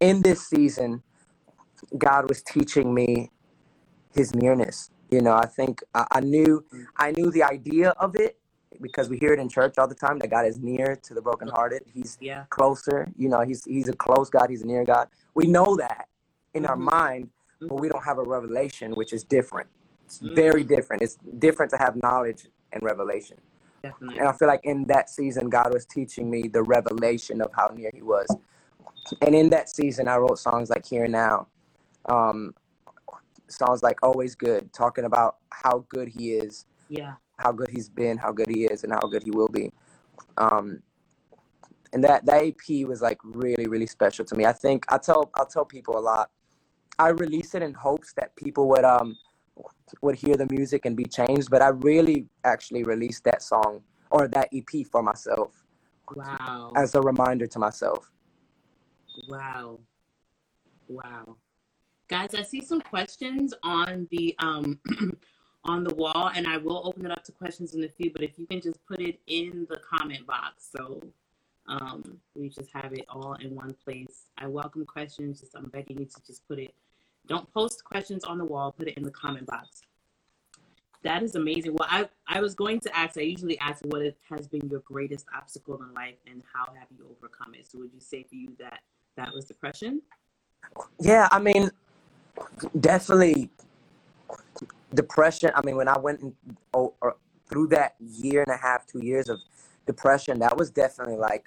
[0.00, 1.02] in this season,
[1.98, 3.32] God was teaching me
[4.16, 4.90] His nearness.
[5.10, 6.64] You know, I think I, I knew
[6.96, 8.38] I knew the idea of it
[8.80, 11.20] because we hear it in church all the time that God is near to the
[11.20, 11.82] brokenhearted.
[11.92, 12.44] He's Yeah.
[12.50, 13.12] closer.
[13.16, 14.48] You know, he's he's a close God.
[14.50, 15.08] He's a near God.
[15.34, 16.08] We know that
[16.54, 16.90] in our Mhm.
[16.92, 19.68] mind, but we don't have a revelation, which is different.
[20.06, 20.34] It's Mhm.
[20.34, 21.02] very different.
[21.02, 23.38] It's different to have knowledge and revelation.
[23.82, 24.18] Definitely.
[24.18, 27.68] And I feel like in that season, God was teaching me the revelation of how
[27.68, 28.28] near He was.
[29.20, 31.48] And in that season, I wrote songs like Here and Now,
[32.06, 32.54] um,
[33.48, 37.14] songs like Always Good, talking about how good He is, Yeah.
[37.38, 39.72] how good He's been, how good He is, and how good He will be.
[40.36, 40.82] Um,
[41.92, 44.44] and that that EP was like really really special to me.
[44.44, 46.30] I think I tell I tell people a lot.
[46.98, 49.16] I release it in hopes that people would um
[50.02, 54.28] would hear the music and be changed, but I really actually released that song or
[54.28, 55.64] that EP for myself
[56.14, 56.72] Wow.
[56.76, 58.10] as a reminder to myself.
[59.28, 59.80] Wow.
[60.88, 61.36] Wow.
[62.08, 64.78] Guys, I see some questions on the um
[65.64, 68.22] on the wall and I will open it up to questions in a few, but
[68.22, 71.02] if you can just put it in the comment box so
[71.66, 74.26] um we just have it all in one place.
[74.38, 75.40] I welcome questions.
[75.40, 76.72] Just I'm begging you to just put it
[77.26, 79.82] don't post questions on the wall, put it in the comment box.
[81.02, 81.74] That is amazing.
[81.74, 83.18] Well, I I was going to ask.
[83.18, 87.04] I usually ask what has been your greatest obstacle in life, and how have you
[87.10, 87.66] overcome it.
[87.66, 88.80] So, would you say for you that
[89.16, 90.02] that was depression?
[91.00, 91.70] Yeah, I mean,
[92.78, 93.50] definitely
[94.94, 95.50] depression.
[95.54, 96.34] I mean, when I went in,
[96.74, 97.16] oh, or
[97.48, 99.38] through that year and a half, two years of
[99.86, 101.44] depression, that was definitely like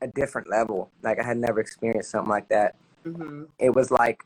[0.00, 0.90] a different level.
[1.02, 2.76] Like I had never experienced something like that.
[3.06, 3.44] Mm-hmm.
[3.58, 4.24] It was like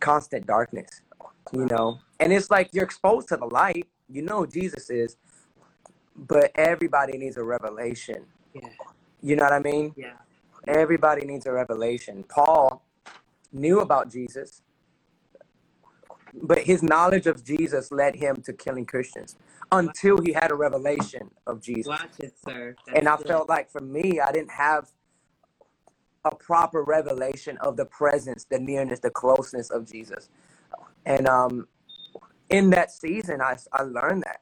[0.00, 1.02] constant darkness,
[1.52, 2.00] you know.
[2.20, 3.86] And it's like you're exposed to the light.
[4.08, 5.16] You know who Jesus is,
[6.16, 8.24] but everybody needs a revelation.
[8.54, 8.68] Yeah.
[9.22, 9.94] You know what I mean?
[9.96, 10.14] Yeah.
[10.66, 12.24] Everybody needs a revelation.
[12.28, 12.84] Paul
[13.52, 14.62] knew about Jesus,
[16.32, 19.36] but his knowledge of Jesus led him to killing Christians
[19.70, 21.88] until he had a revelation of Jesus.
[21.88, 22.76] Watch it, sir.
[22.94, 24.90] And I That's felt like for me, I didn't have
[26.24, 30.30] a proper revelation of the presence, the nearness, the closeness of Jesus.
[31.04, 31.68] And um,
[32.50, 34.40] in that season, I, I learned that.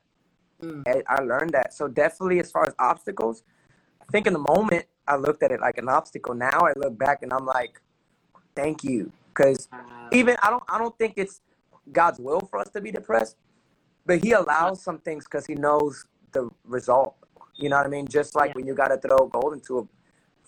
[0.63, 0.83] Mm.
[0.87, 1.73] I, I learned that.
[1.73, 3.45] So definitely, as far as obstacles,
[4.01, 6.35] I think in the moment I looked at it like an obstacle.
[6.35, 7.81] Now I look back and I'm like,
[8.55, 10.09] thank you, because Wow.
[10.13, 11.41] even I don't I don't think it's
[11.93, 13.37] God's will for us to be depressed,
[14.07, 17.17] but He allows some things because He knows the result.
[17.57, 18.07] You know what I mean?
[18.07, 18.53] Just like Yeah.
[18.57, 19.85] when you got to throw gold into a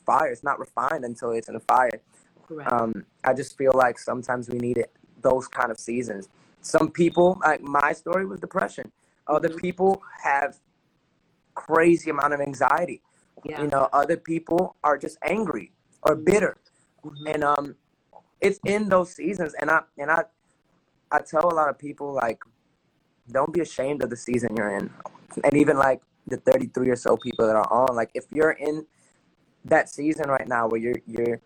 [0.05, 2.01] fire, it's not refined until it's in a fire.
[2.47, 2.73] Correct.
[2.73, 6.29] Um, I just feel like sometimes we need it, those kind of seasons.
[6.61, 8.91] Some people, like my story was depression.
[9.27, 9.57] Other Mhm.
[9.61, 10.59] people have
[11.55, 13.03] crazy amount of anxiety.
[13.45, 13.61] yeah.
[13.61, 15.73] You know, other people are just angry
[16.05, 16.57] or bitter
[17.05, 17.35] Mhm.
[17.35, 17.77] and um
[18.41, 20.25] it's in those seasons and i and i
[21.13, 22.43] i tell a lot of people like
[23.31, 24.91] don't be ashamed of the season you're in.
[25.45, 28.87] And even like the 33 or so people that are on like if you're in
[29.65, 31.41] that season right now where you're you're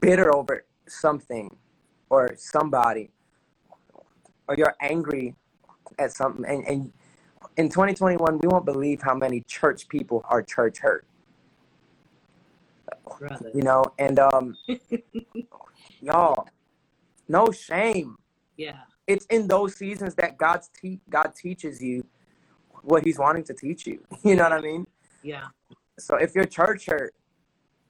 [0.00, 1.54] bitter over something
[2.10, 3.10] or somebody
[4.48, 5.34] or you're angry
[5.98, 6.92] at something and, and
[7.56, 11.06] in 2021 we won't believe how many church people are church hurt.
[13.18, 13.50] Brother.
[13.54, 14.56] you know and um
[16.02, 16.48] y'all
[17.28, 18.16] no shame
[18.58, 18.80] Yeah.
[19.06, 22.04] it's in those seasons that god's te- god teaches you
[22.82, 24.86] what he's wanting to teach you you know what i mean
[25.22, 25.46] Yeah.
[25.98, 27.14] so if your church hurt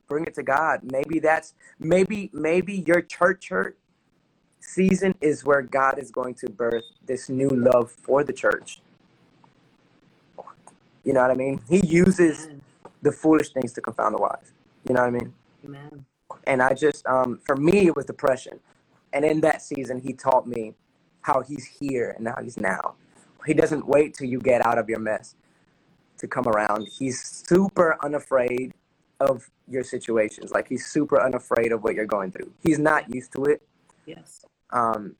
[0.07, 3.79] bring it to god maybe that's maybe maybe your church hurt
[4.61, 8.81] season is where god is going to birth this new love for the church
[11.05, 12.61] you know what i mean he uses Amen.
[13.03, 14.53] the foolish things to confound the wise
[14.87, 15.33] you know what i mean
[15.65, 16.05] Amen.
[16.47, 18.61] and I just um for me it was depression.
[19.13, 20.75] And in that season he taught me
[21.23, 22.95] how he's here and how he's now.
[23.47, 25.35] He doesn't wait till you get out of your mess
[26.19, 26.89] to come around.
[26.99, 28.75] He's super unafraid
[29.21, 30.51] of your situations.
[30.51, 32.53] Like he's super unafraid of what you're going through.
[32.63, 33.63] He's not used to it.
[34.07, 34.45] Yes.
[34.71, 35.17] Um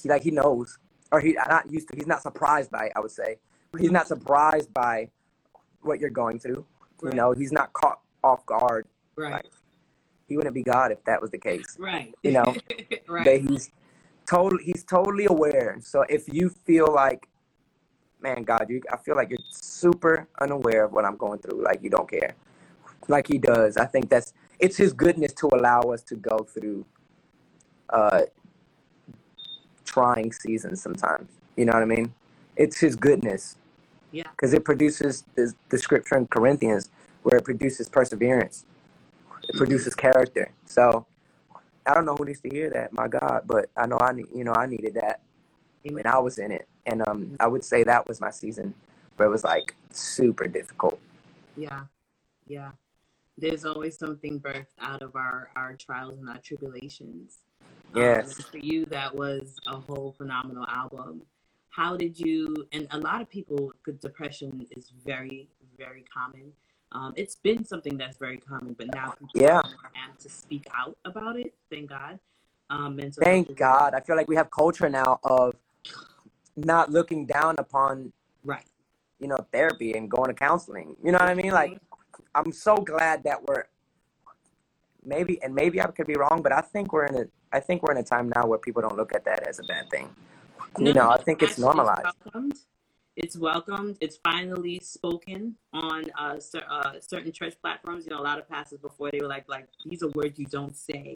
[0.00, 0.78] he like he knows
[1.12, 3.36] or he not used to he's not surprised by it, I would say.
[3.78, 5.10] He's not surprised by
[5.82, 6.64] what you're going through.
[7.02, 8.86] You know, he's not caught off guard
[9.16, 9.46] Right.
[10.30, 11.76] He wouldn't be God if that was the case.
[11.78, 12.14] Right.
[12.22, 12.56] You know,
[13.08, 13.42] right.
[13.42, 13.70] He's
[14.26, 15.76] totally he's totally aware.
[15.82, 17.28] So if you feel like,
[18.22, 21.82] man, God, you I feel like you're super unaware of what I'm going through, like
[21.82, 22.34] you don't care.
[23.08, 23.76] Like he does.
[23.76, 26.86] I think that's it's his goodness to allow us to go through
[27.90, 28.22] uh
[29.84, 31.28] trying seasons sometimes.
[31.56, 32.14] You know what I mean?
[32.56, 33.56] It's his goodness.
[34.12, 34.30] Yeah.
[34.30, 36.88] Because it produces the, the scripture in Corinthians
[37.24, 38.64] where it produces perseverance.
[39.48, 40.50] It produces character.
[40.64, 41.06] So
[41.86, 44.26] I don't know who needs to hear that, my God, but I know I need,
[44.34, 45.20] you know, I needed that
[45.82, 48.74] when I was in it, and um, I would say that was my season
[49.16, 51.00] where it was like super difficult.
[51.56, 51.84] Yeah.
[52.46, 52.72] Yeah.
[53.38, 57.38] There's always something birthed out of our, our trials and our tribulations.
[57.94, 58.36] Um, Yes.
[58.36, 61.22] and for you, that was a whole phenomenal album.
[61.70, 65.48] How did you, and a lot of people, depression is very,
[65.78, 66.52] very common.
[66.92, 69.62] Um, it's been something that's very common, but now people Yeah.
[70.18, 71.54] to speak out about it.
[71.70, 72.18] Thank God.
[72.68, 73.94] Um, mental Thank God.
[73.94, 75.54] I feel like we have culture now of
[76.56, 78.12] not looking down upon
[78.44, 78.66] Right.
[79.18, 80.96] you know, therapy and going to counseling.
[81.02, 81.52] You know what I mean?
[81.52, 81.78] Like,
[82.34, 83.64] I'm so glad that we're
[85.04, 87.82] maybe, and maybe I could be wrong, but I think we're in a, I think
[87.82, 90.14] we're in a time now where people don't look at that as a bad thing.
[90.78, 92.16] You know, I think it's normalized.
[93.16, 93.98] It's welcomed.
[94.00, 98.06] It's finally spoken on uh, cer- uh, certain church platforms.
[98.06, 100.46] You know, a lot of pastors before they were like, like these are words you
[100.46, 101.14] don't say.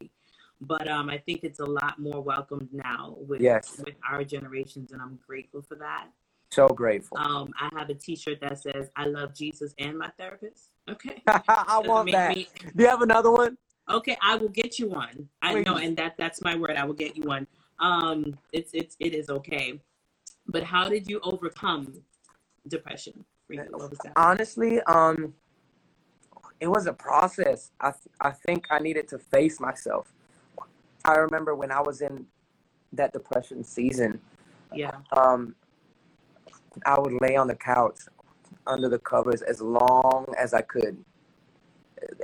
[0.60, 4.92] But um, I think it's a lot more welcomed now with Yes, with our generations,
[4.92, 6.06] and I'm grateful for that.
[6.50, 7.18] so grateful.
[7.18, 11.80] Um, I have a T-shirt that says "I love Jesus and my therapist." Okay, I
[11.84, 12.36] want that.
[12.36, 13.56] me- Do you have another one?
[13.90, 15.28] Okay, I will get you one.
[15.42, 16.76] I know, and that that's my word.
[16.76, 17.46] I will get you one.
[17.78, 19.80] Um, it's it's it is okay.
[20.46, 22.02] But how did you overcome
[22.68, 23.64] depression for you?
[23.70, 24.12] What was that?
[24.16, 25.34] Honestly, um,
[26.60, 27.72] it was a process.
[27.80, 30.12] I th- I think I needed to face myself.
[31.04, 32.26] I remember when I was in
[32.92, 34.20] that depression season,
[34.72, 35.54] Yeah, um,
[36.86, 38.00] I would lay on the couch
[38.66, 41.04] under the covers as long as I could.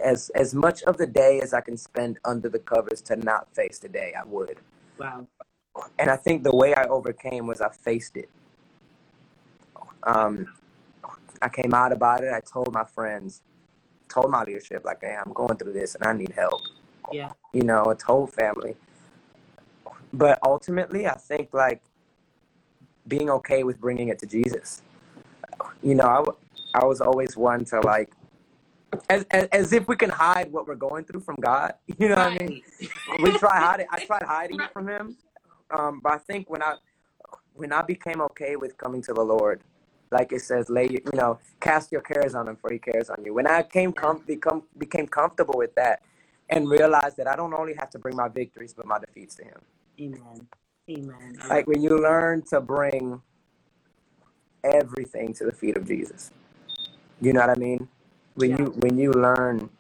[0.02, 3.52] As as much of the day as I can spend under the covers to not
[3.54, 4.58] face the day, I would.
[4.98, 5.26] wow.
[5.98, 8.28] And I think the way I overcame was I faced it.
[10.04, 10.46] Um,
[11.42, 12.32] I came out about it.
[12.32, 13.42] I told my friends,
[14.08, 16.60] told my leadership, like, hey, I'm going through this and I need help.
[17.12, 18.76] Yeah, You know, I told family.
[20.12, 21.82] But ultimately, I think like
[23.06, 24.82] being okay with bringing it to Jesus.
[25.82, 26.36] You know, I, w-
[26.74, 28.12] I was always one to like,
[29.08, 31.74] as, as, as if we can hide what we're going through from God.
[31.98, 32.62] You know what I mean?
[33.08, 33.22] right.
[33.22, 33.86] we try hiding.
[33.90, 35.16] I tried hiding it from him,
[35.70, 36.76] um, but I think when I
[37.54, 39.60] when I became okay with coming to the Lord,
[40.10, 43.10] like it says, lay your- you know, cast your cares on Him, for He cares
[43.10, 43.34] on you.
[43.34, 46.02] When I came com- become became comfortable with that,
[46.48, 49.44] and realized that I don't only have to bring my victories but my defeats to
[49.44, 49.60] Him.
[50.00, 50.48] Amen.
[50.90, 51.38] Amen.
[51.48, 53.22] Like when you learn to bring
[54.64, 56.32] everything to the feet of Jesus,
[57.20, 57.88] you know what I mean?
[58.34, 58.58] When Yeah.
[58.58, 59.70] you when you learn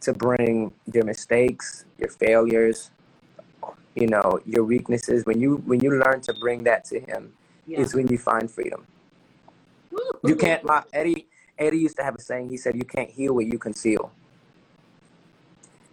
[0.00, 2.90] to bring your mistakes, your failures,
[3.94, 7.32] you know, your weaknesses, when you when you learn to bring that to him,
[7.66, 7.80] yeah.
[7.80, 8.86] is when you find freedom.
[10.24, 11.26] You can't my Eddie
[11.58, 14.12] Eddie used to have a saying, he said, You can't heal what you conceal.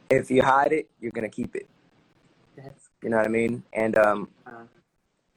[0.10, 1.68] If you hide it, you're gonna keep it.
[2.56, 3.64] That's You know what I mean?
[3.74, 4.64] And um uh,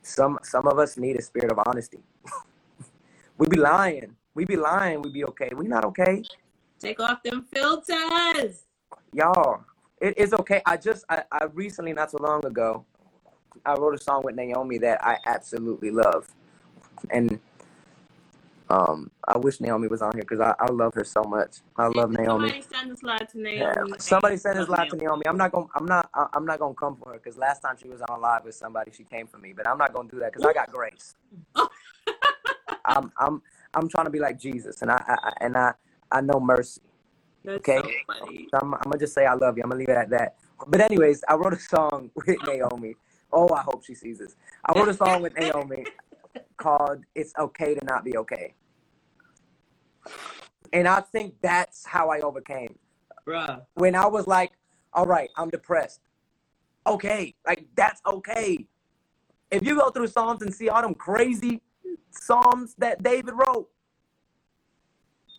[0.03, 2.01] some some of us need a spirit of honesty.
[3.39, 4.17] we be lying.
[4.35, 5.51] We be lying, we be okay.
[5.55, 6.23] We not okay.
[6.79, 8.65] take off them filters.
[9.13, 9.63] Y'all,
[10.03, 10.63] it is okay.
[10.67, 12.85] I just I, I recently, not so long ago,
[13.67, 16.29] I wrote a song with Naomi that I absolutely love.
[17.11, 17.41] And
[18.71, 21.59] um I wish Naomi was on here because I, I love her so much.
[21.79, 22.51] I love Naomi.
[22.51, 23.95] Somebody send this live to Yeah, Naomi.
[23.99, 25.27] somebody send this live to Naomi.
[25.29, 25.67] I'm not gonna.
[25.77, 26.11] I'm not.
[26.15, 28.55] I- I'm not gonna come for her because last time she was on live with
[28.57, 29.55] somebody, she came for me.
[29.55, 31.17] But I'm not gonna do that because I got grace.
[32.87, 33.13] I'm.
[33.19, 33.43] I'm.
[33.75, 35.03] I'm trying to be like Jesus, and I.
[35.09, 35.75] I I- and I.
[36.13, 36.81] I know mercy.
[37.45, 37.83] That's Okay.
[37.83, 38.49] so funny.
[38.53, 38.75] I'm.
[38.75, 39.63] I'm gonna just say I love you.
[39.65, 40.37] I'm gonna leave it at that.
[40.67, 42.95] But anyways, I wrote a song with Naomi.
[43.33, 44.37] Oh, I hope she sees this.
[44.65, 45.87] I wrote a song with Naomi
[46.57, 48.55] called "It's Okay to Not Be Okay,"
[50.73, 52.79] and I think that's how I overcame
[53.27, 53.63] Bruh.
[53.75, 54.53] when I was like,
[54.93, 56.01] all right, I'm depressed.
[56.87, 58.67] Okay, like that's okay.
[59.51, 61.61] If you go through Psalms and see all them crazy
[62.11, 63.69] Psalms that David wrote,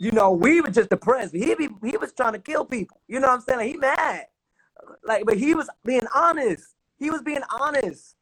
[0.04, 1.34] you know, we were just depressed.
[1.34, 3.00] He be, he was trying to kill people.
[3.08, 3.60] You know what I'm saying?
[3.60, 4.26] Like, he mad.
[5.02, 6.76] Like, but he was being honest.
[7.00, 8.18] He was being honest.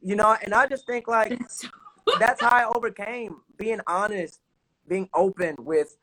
[0.00, 1.68] You know, and I just think like That's
[2.20, 4.40] that's how I overcame being honest,
[4.88, 5.96] being open with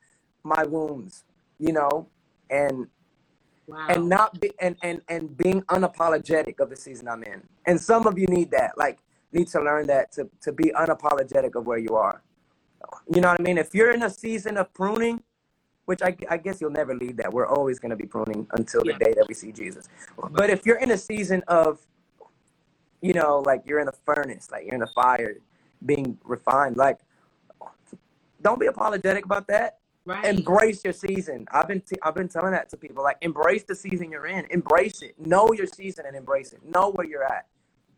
[0.44, 1.24] my wounds,
[1.60, 2.10] you know,
[2.50, 2.88] and
[3.68, 3.88] wow.
[3.90, 7.42] and not be, and and and being unapologetic of the season I'm in.
[7.66, 9.00] And some of you need that, like
[9.32, 12.22] need to learn that to to be unapologetic of where you are.
[13.14, 13.58] You know what I mean?
[13.58, 15.24] If you're in a season of pruning,
[15.86, 17.34] which I, I guess you'll never leave that.
[17.34, 19.90] We're always going to be pruning until the day that we see Jesus.
[20.32, 21.86] But if you're in a season of,
[23.02, 25.36] you know, like you're in a furnace, like you're in a fire,
[25.86, 27.00] being refined, like
[28.42, 30.26] don't be apologetic about that right.
[30.26, 31.48] embrace your season.
[31.52, 33.04] I've been t- I've been telling that to people.
[33.04, 34.46] Like embrace the season you're in.
[34.52, 35.16] Embrace it.
[35.20, 36.64] Know your season and embrace it.
[36.66, 37.48] Know where you're at.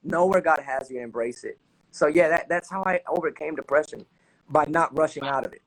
[0.03, 1.57] Know where God has you and embrace it.
[1.91, 4.05] So yeah, that, that's how I overcame depression
[4.49, 5.61] by not rushing out of it.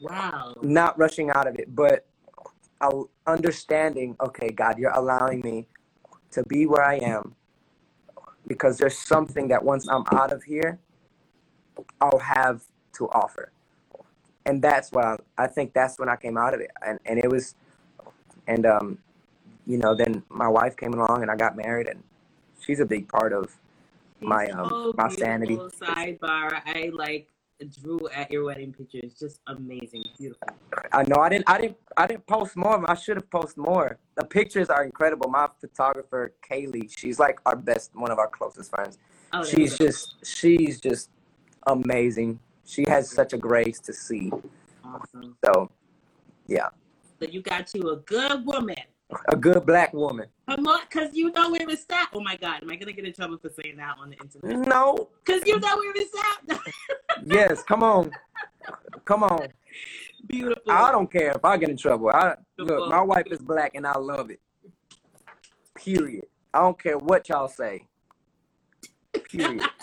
[0.00, 0.54] wow.
[0.62, 2.06] Not rushing out of it, but
[3.26, 4.16] understanding.
[4.20, 5.66] Okay, God, you're allowing me
[6.32, 7.34] to be where I am
[8.46, 10.78] because there's something that once I'm out of here,
[12.00, 12.62] I'll have
[12.94, 13.52] to offer.
[14.46, 16.70] And that's what I, I think that's when I came out of it.
[16.84, 17.54] And, and it was,
[18.46, 18.98] and, um,
[19.66, 22.02] you know, then my wife came along and I got married and
[22.60, 23.54] she's a big part of
[24.20, 25.56] my, um, my sanity.
[25.56, 26.62] Sidebar.
[26.66, 27.28] I like
[27.66, 29.14] drew at your wedding pictures.
[29.18, 30.48] just amazing, beautiful.
[30.92, 32.88] I know I didn't I didn't I didn't post more.
[32.88, 33.98] I should have posted more.
[34.14, 35.28] The pictures are incredible.
[35.28, 38.98] My photographer Kaylee, she's like our best, one of our closest friends.
[39.32, 41.10] Oh, She's just she's just
[41.66, 42.38] amazing.
[42.64, 44.30] She has such a grace to see.
[44.84, 45.36] awesome.
[45.44, 45.70] So
[46.46, 46.68] yeah,
[47.20, 48.76] So you got you a good woman.
[49.28, 50.26] A good black woman.
[50.48, 52.08] Come on, cause you know where it's at.
[52.12, 54.68] Oh my God, am I gonna get in trouble for saying that on the internet?
[54.68, 56.14] No, Cause you know where it's
[56.50, 56.60] at.
[57.24, 58.10] yes, come on,
[59.04, 59.48] come on.
[60.26, 60.72] Beautiful.
[60.72, 62.10] I don't care if I get in trouble.
[62.10, 64.40] I look, my wife is black and I love it.
[65.74, 66.26] Period.
[66.52, 67.86] I don't care what y'all say.
[69.30, 69.62] Period.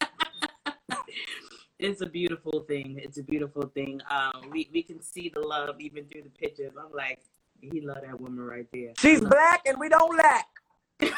[1.77, 3.01] It's a beautiful thing.
[3.03, 3.99] It's a beautiful thing.
[4.09, 6.71] Um, we, we can see the love even through the pictures.
[6.79, 7.19] I'm like,
[7.61, 8.93] he love that woman right there.
[8.97, 10.47] She's black and we don't lack.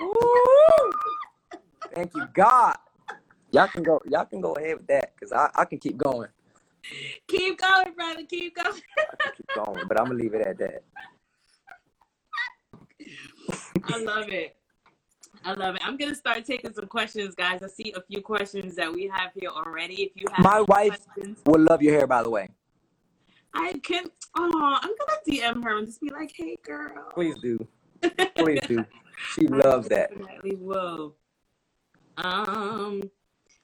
[0.00, 0.10] Woo!
[1.94, 2.76] Thank you, God.
[3.52, 4.00] Y'all can go.
[4.08, 6.28] Y'all can go ahead with that because I, I can keep going.
[7.28, 8.22] Keep going, brother.
[8.28, 8.80] Keep going.
[8.98, 10.82] I can keep going, but I'm gonna leave it at that.
[13.84, 14.56] I love it.
[15.44, 15.82] I love it.
[15.84, 17.62] I'm gonna start taking some questions, guys.
[17.62, 20.02] I see a few questions that we have here already.
[20.02, 22.48] If you have My wife- questions, Would love your hair, by the way.
[23.54, 24.04] I can.
[24.36, 27.66] Oh, I'm gonna DM her and just be like, "Hey, girl." Please do.
[28.36, 28.84] Please do.
[29.34, 30.10] She loves that.
[30.16, 31.14] Definitely will.
[32.16, 33.02] Um.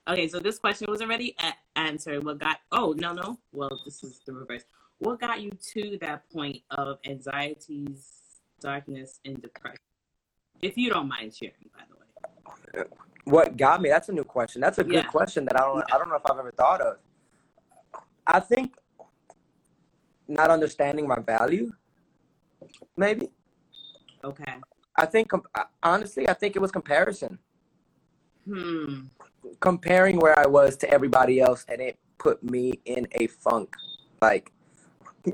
[0.06, 2.22] Okay, so this question was already a- answered.
[2.24, 2.58] What got?
[2.72, 3.38] Oh no, no.
[3.52, 4.64] Well, this is the reverse.
[4.98, 8.12] What got you to that point of anxieties,
[8.60, 9.78] darkness, and depression?
[10.60, 12.84] If you don't mind sharing, by the way.
[13.24, 13.88] What got me?
[13.88, 14.60] That's a new question.
[14.60, 15.02] That's a good Yeah.
[15.04, 15.84] question that I don't.
[15.92, 16.98] I don't know if I've ever thought of.
[18.26, 18.74] I think
[20.28, 21.72] not understanding my value.
[22.96, 23.30] Maybe.
[24.24, 24.54] Okay.
[24.96, 25.30] I think
[25.82, 27.38] honestly, I think it was comparison.
[28.44, 29.02] Hmm.
[29.60, 33.76] Comparing where I was to everybody else, and it put me in a funk.
[34.22, 34.52] Like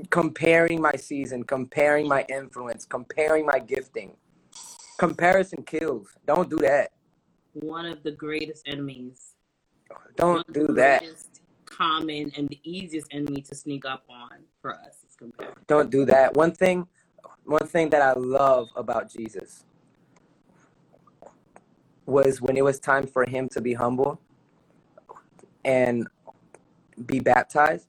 [0.09, 4.15] comparing my season, comparing my influence, comparing my gifting.
[4.97, 6.07] Comparison kills.
[6.25, 6.91] Don't do that.
[7.53, 9.35] One of the greatest enemies.
[10.15, 11.03] Don't do that.
[11.65, 15.61] Common and the easiest enemy to sneak up on for us is comparison.
[15.67, 16.35] Don't do that.
[16.35, 16.87] One thing,
[17.43, 19.65] one thing that I love about Jesus
[22.05, 24.19] was when it was time for him to be humble
[25.65, 26.07] and
[27.05, 27.87] be baptized.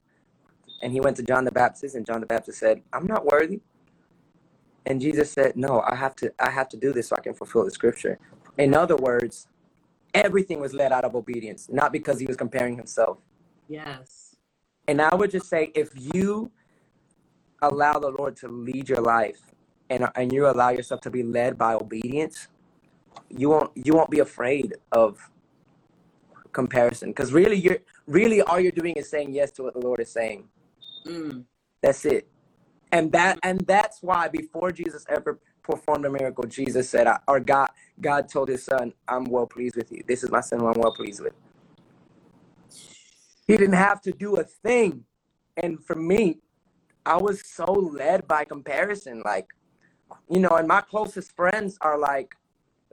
[0.83, 3.61] And he went to John the Baptist, and John the Baptist said, "I'm not worthy."
[4.85, 6.35] And Jesus said, "No, I have to.
[6.39, 8.19] I have to do this so I can fulfill the scripture."
[8.59, 9.49] In other words,
[10.13, 13.19] everything was led out of obedience, not because he was comparing himself.
[13.69, 14.37] Yes.
[14.87, 16.51] And I would just say, if you
[17.63, 19.41] allow the Lord to lead your life,
[19.91, 22.49] and and you allow yourself to be led by obedience,
[23.31, 25.19] you won't you won't be afraid of
[26.53, 27.11] comparison.
[27.11, 30.11] Because really, you're really all you're doing is saying yes to what the Lord is
[30.11, 30.45] saying.
[31.07, 31.45] Mm.
[31.83, 32.29] That's it.
[32.93, 37.41] And that and that's why before Jesus ever performed a miracle, Jesus said, I- or
[37.41, 40.03] God God told His Son, "I'm well pleased with you.
[40.07, 41.35] This is my Son, who I'm well pleased with."
[43.47, 45.05] He didn't have to do a thing,
[45.57, 46.41] and for me,
[47.07, 49.23] I was so led by comparison.
[49.25, 49.49] Like,
[50.29, 52.35] you know, and my closest friends are like,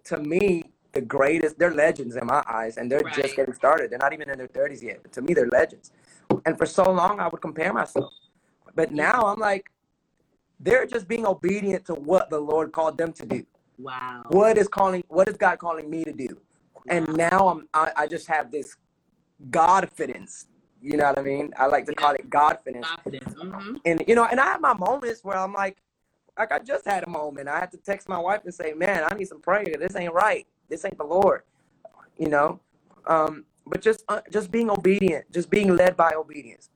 [0.05, 1.57] to me, the greatest.
[1.57, 3.13] They're legends in my eyes, and they're Right.
[3.13, 3.91] just getting started.
[3.91, 4.99] They're not even in their thirties yet.
[5.01, 5.91] But to me, they're legends.
[6.45, 8.13] And for so long, I would compare myself.
[8.75, 9.69] But now I'm like,
[10.59, 13.45] they're just being obedient to what the Lord called them to do.
[13.77, 14.23] Wow.
[14.29, 15.03] What is calling?
[15.07, 16.27] What is God calling me to do?
[16.87, 18.75] And now I'm, I, I just have this
[19.49, 20.45] Godfidence.
[20.81, 21.53] You know what I mean?
[21.57, 22.83] I like to call it Godfidence.
[22.83, 23.35] Confidence.
[23.35, 23.75] Mm-hmm.
[23.85, 25.77] And you know, and I have my moments where I'm like,
[26.37, 27.47] like I just had a moment.
[27.47, 29.65] I had to text my wife and say, "Man, I need some prayer.
[29.79, 30.47] This ain't right.
[30.69, 31.43] This ain't the Lord."
[32.17, 32.59] You know,
[33.05, 36.69] um, but just uh, just being obedient, just being led by obedience.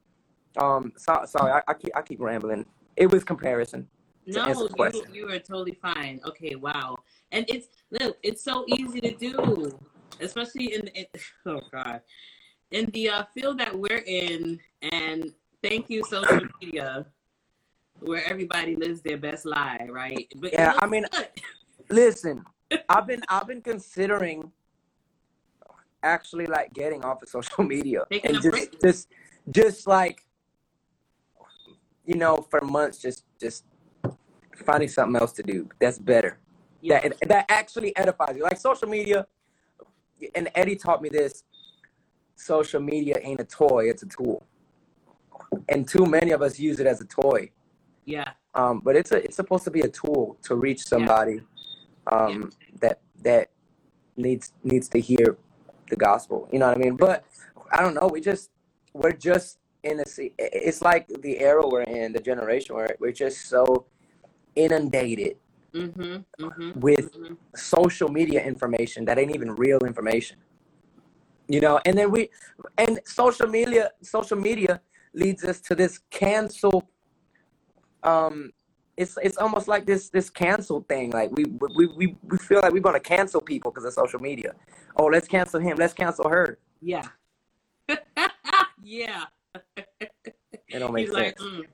[0.57, 2.65] Um, so, sorry, I, I keep I keep rambling.
[2.95, 3.87] It was comparison.
[4.27, 6.19] No, you, you are totally fine.
[6.25, 6.97] Okay, wow.
[7.31, 9.77] And it's look, it's so easy to do,
[10.19, 11.05] especially in, in
[11.45, 12.01] oh god,
[12.71, 14.59] in the uh, field that we're in.
[14.91, 15.31] And
[15.63, 17.05] thank you, social media,
[17.99, 20.27] where everybody lives their best lie, right?
[20.37, 21.27] But Yeah, I mean, good.
[21.89, 22.43] Listen,
[22.89, 24.51] I've been I've been considering
[26.03, 28.81] actually like getting off of social media Taking and just break.
[28.81, 29.07] just
[29.51, 30.21] just like
[32.05, 33.65] you know for months just just
[34.65, 36.37] finding something else to do that's better
[36.81, 39.25] yeah, that that actually edifies you like social media
[40.35, 41.43] and Eddie taught me this
[42.35, 44.43] social media ain't a toy it's a tool
[45.69, 47.49] and too many of us use it as a toy
[48.05, 51.41] yeah, um, but it's a it's supposed to be a tool to reach somebody
[52.11, 53.49] um, that that
[54.15, 55.37] needs needs to hear
[55.89, 56.47] the gospel.
[56.51, 56.95] You know what I mean?
[56.95, 57.25] But
[57.71, 58.07] I don't know.
[58.07, 58.51] We just
[58.93, 60.03] we're just in a.
[60.37, 63.85] It's like the era we're in, the generation where we're just so
[64.55, 65.37] inundated
[65.73, 66.45] Mm-hmm.
[66.45, 66.79] Mm-hmm.
[66.79, 70.37] with hmm social media information that ain't even real information.
[71.47, 72.29] You know, and then we
[72.77, 74.81] and social media social media
[75.13, 76.83] leads us to this cancel
[78.03, 78.51] um
[78.97, 81.45] it's it's almost like this this cancel thing like we
[81.77, 84.53] we we, we feel like we're going to cancel people because of social media
[84.97, 87.03] oh let's cancel him let's cancel her Yeah.
[88.81, 89.25] yeah.
[89.77, 91.65] it don't make He's like, sense mm,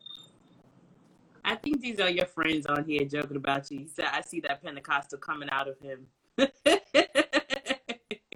[1.44, 3.80] I think these are your friends on here joking about you.
[3.80, 6.06] He said, I see that Pentecostal coming out of him.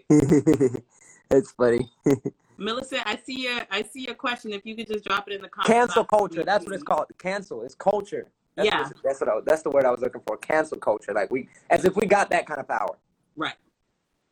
[1.32, 1.90] it's funny
[2.58, 4.54] Melissa, I see your I see your question.
[4.54, 6.84] If you could just drop it in the comment cancel box culture that's what it's
[6.84, 9.92] called cancel it's culture that's Yeah, what it's, that's what I, that's the word I
[9.92, 12.96] was looking for cancel culture like we as if we got that kind of power
[13.36, 13.56] right.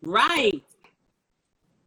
[0.06, 0.64] Right.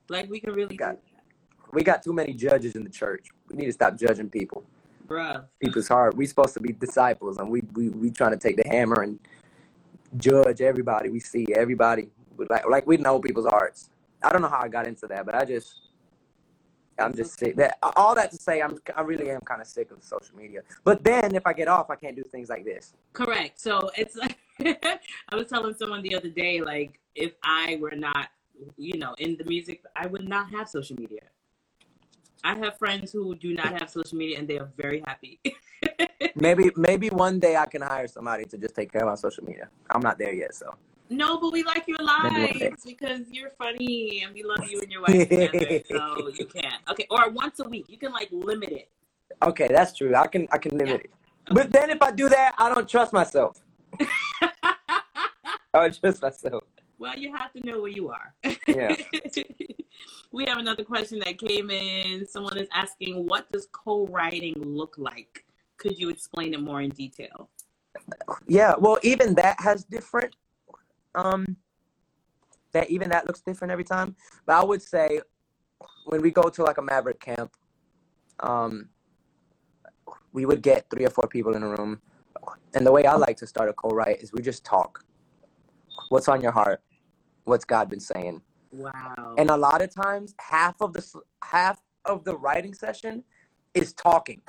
[0.09, 1.73] Like we can we really do got that.
[1.73, 4.65] we got too many judges in the church we need to stop judging people
[5.07, 5.45] Bruh.
[5.61, 6.17] people's heart.
[6.17, 9.19] We supposed to be disciples, and we we we trying to take the hammer and
[10.17, 12.09] judge everybody we see, everybody
[12.51, 13.91] like like we know people's hearts.
[14.23, 15.87] I don't know how I got into that, but I just
[16.99, 17.57] I'm just sick.
[17.57, 20.63] That all that to say, I'm I really am kind of sick of social media.
[20.85, 22.95] But then if I get off, I can't do things like this.
[23.13, 23.61] Correct.
[23.61, 28.29] So it's like I was telling someone the other day, like if I were not,
[28.77, 31.23] you know, in the music, I would not have social media.
[32.45, 35.41] I have friends who do not have social media and they are very happy.
[36.39, 39.43] Maybe maybe one day I can hire somebody to just take care of my social
[39.43, 39.69] media.
[39.89, 40.75] I'm not there yet, so
[41.09, 45.03] no, but we like your lives because you're funny and we love you and your
[45.03, 45.81] wife together.
[45.91, 46.73] So you can.
[46.91, 47.07] Okay.
[47.11, 47.87] Or once a week.
[47.89, 48.89] You can like limit it.
[49.43, 50.15] okay, that's true.
[50.15, 50.85] I can I can Yeah.
[50.85, 51.11] limit it.
[51.51, 51.55] Okay.
[51.55, 53.61] But then if I do that, I don't trust myself.
[54.43, 54.75] I
[55.75, 56.65] don't trust myself.
[56.99, 58.35] well, you have to know where you are.
[58.67, 58.97] Yeah.
[60.33, 62.27] we have another question that came in.
[62.27, 65.45] Someone is asking, what does co-writing look like?
[65.77, 67.49] Could you explain it more in detail?
[68.49, 70.35] Yeah, well, even that has different.
[71.17, 71.57] Um,
[72.73, 74.15] that even that looks different every time.
[74.45, 75.21] But I would say
[76.05, 77.57] when we go to like a Maverick camp,
[78.41, 78.91] um,
[80.33, 82.01] we would get three or four people in a room,
[82.75, 85.05] and the way I like to start a co-write is we just talk.
[86.11, 86.83] What's on your heart?
[87.45, 88.43] What's God been saying?
[88.71, 89.35] Wow.
[89.39, 91.05] And a lot of times, half of the
[91.43, 93.25] half of the writing session
[93.73, 94.43] is talking.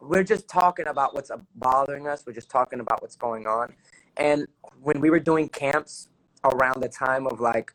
[0.00, 2.24] We're just talking about what's bothering us.
[2.26, 3.74] We're just talking about what's going on.
[4.16, 4.46] And
[4.82, 6.08] when we were doing camps
[6.44, 7.72] around the time of like,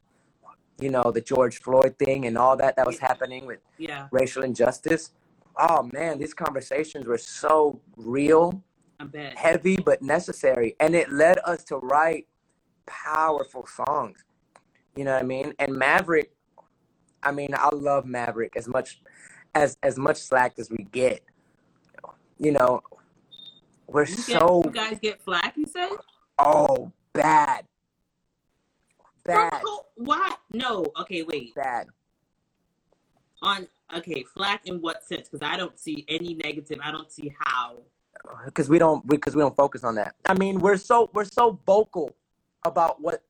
[0.79, 4.43] you know, the George Floyd thing and all that that was happening with Yeah, racial
[4.43, 5.11] injustice,
[5.57, 8.63] oh man, these conversations were so real,
[9.35, 10.75] heavy, but necessary.
[10.79, 12.27] And it led us to write
[12.85, 14.23] powerful songs.
[14.95, 15.53] You know what I mean?
[15.59, 16.31] And Maverick,
[17.23, 19.01] I mean, I love Maverick as much
[19.53, 21.23] as as much slack as we get.
[22.37, 22.81] You know,
[23.87, 25.91] we're You get so you guys get flack, you said?
[26.37, 27.65] Oh bad,
[29.23, 29.61] bad?
[29.95, 30.33] Why?
[30.51, 30.85] No.
[30.99, 31.53] Okay, wait.
[31.55, 31.87] bad.
[33.41, 35.29] On okay, flack in what sense?
[35.29, 36.79] Because I don't see any negative.
[36.83, 37.77] I don't see how.
[38.45, 40.15] Because we don't because we don't focus on that.
[40.25, 42.15] I mean, we're so we're so vocal
[42.63, 43.23] about what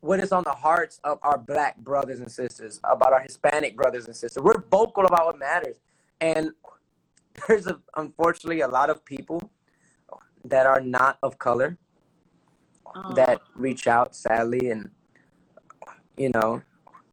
[0.00, 4.06] what is on the hearts of our black brothers and sisters, about our Hispanic brothers
[4.06, 4.42] and sisters.
[4.42, 5.76] We're vocal about what matters.
[6.20, 6.52] And
[7.48, 9.50] there's a, unfortunately a lot of people
[10.44, 11.76] that are not of color
[12.94, 14.90] Oh, that reach out sadly and
[16.16, 16.60] you know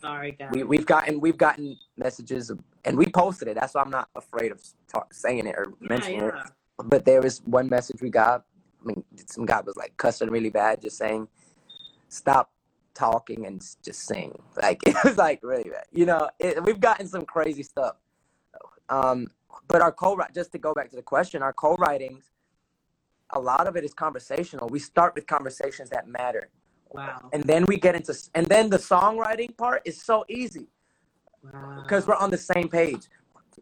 [0.01, 0.49] sorry, guys.
[0.51, 3.55] we, we've gotten we've gotten messages of, and we posted it.
[3.55, 4.61] That's why i'm not afraid of
[4.91, 6.33] talk, saying it or Yeah, mentioning it.
[6.85, 8.45] but there was one message we got.
[8.81, 11.27] I mean some guy was like cussing really bad just saying
[12.09, 12.51] stop
[12.95, 14.37] talking and just sing.
[14.61, 15.85] Like it was like really bad.
[15.91, 17.97] You know it, we've gotten some crazy stuff.
[18.89, 19.27] Um
[19.67, 22.31] but our co-write just to go back to the question our co-writings
[23.31, 24.69] a lot of it is conversational.
[24.69, 26.49] We start with conversations that matter.
[26.89, 27.29] Wow.
[27.33, 30.67] and then we get into and then the songwriting part is so easy.
[31.41, 32.15] Because Wow.
[32.15, 33.09] we're on the same page.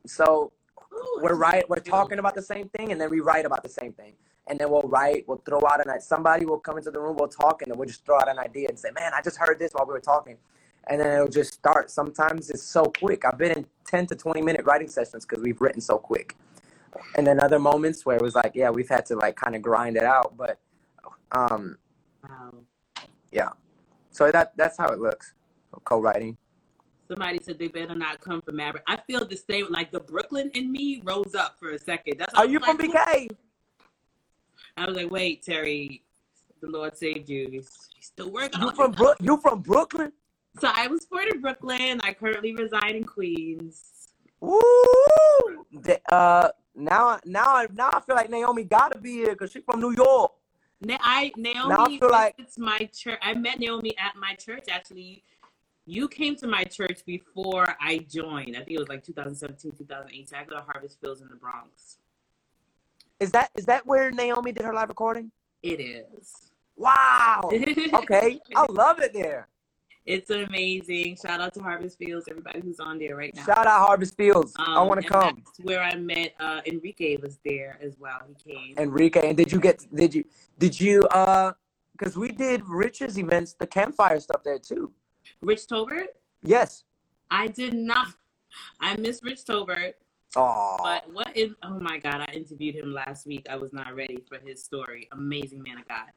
[0.05, 0.51] So
[0.93, 3.69] Ooh, we're right we're talking about the same thing and then we write about the
[3.69, 4.13] same thing.
[4.47, 7.15] And then we'll write we'll throw out an idea somebody will come into the room
[7.17, 9.37] we'll talk and then we'll just throw out an idea and say man i just
[9.37, 10.37] heard this while we were talking.
[10.87, 11.89] And then it'll just start.
[11.89, 13.25] Sometimes it's so quick.
[13.25, 16.35] I've been in 10 to 20 minute writing sessions because we've written so quick
[17.17, 19.61] and then other moments where it was like yeah we've had to like kind of
[19.61, 20.59] grind it out but
[21.31, 21.77] um
[22.27, 22.53] Wow.
[23.31, 23.49] yeah
[24.11, 25.33] so that that's how it looks
[25.83, 26.37] co-writing
[27.07, 28.81] Somebody said they better not come from Maverick.
[28.87, 29.67] I feel the same.
[29.69, 32.17] Like the Brooklyn in me rose up for a second.
[32.17, 33.29] That's are you from like, bk
[34.75, 36.01] I was like, wait, Terry,
[36.61, 37.47] the Lord saved you.
[37.51, 38.91] He's, he's still working you from.
[38.91, 39.17] Brook?
[39.21, 40.11] You from Brooklyn?
[40.59, 42.01] So I was born in Brooklyn.
[42.03, 43.83] I currently reside in Queens.
[44.39, 44.59] Woo!
[45.73, 49.63] The- Uh, now, now, I- now I feel like Naomi gotta be here because she's
[49.63, 50.33] from New York.
[50.81, 53.19] Na- I Now I Naomi feel like visits my church.
[53.21, 55.23] I met Naomi at my church actually.
[55.87, 58.55] You came to my church before I joined.
[58.57, 60.37] I think it was like 2017, 2018.
[60.37, 61.97] I go to Harvest Fields in the Bronx.
[63.19, 65.31] is that is that where Naomi did her live recording?
[65.63, 66.51] It is.
[66.75, 67.49] Wow.
[67.93, 69.47] Okay, I love it there.
[70.05, 71.15] It's amazing.
[71.15, 73.43] Shout out to Harvest Fields, everybody who's on there right now.
[73.43, 74.53] Shout out Harvest Fields.
[74.55, 75.41] I Um, want to come.
[75.43, 78.19] That's where I met uh, Enrique was there as well.
[78.27, 78.75] He came.
[78.77, 79.83] Enrique, and did you get?
[79.93, 80.23] Did you?
[80.59, 81.01] Did you?
[81.07, 81.53] Uh,
[81.97, 84.91] because we did Rich's events, the campfire stuff there too.
[85.41, 86.07] Rich Tolbert?
[86.43, 86.83] Yes.
[87.31, 88.07] I did not.
[88.79, 89.93] I miss Rich Tolbert.
[90.35, 91.51] Oh, But what is?
[91.63, 92.21] Oh my God!
[92.21, 93.47] I interviewed him last week.
[93.49, 95.07] I was not ready for his story.
[95.13, 96.09] Amazing man of God.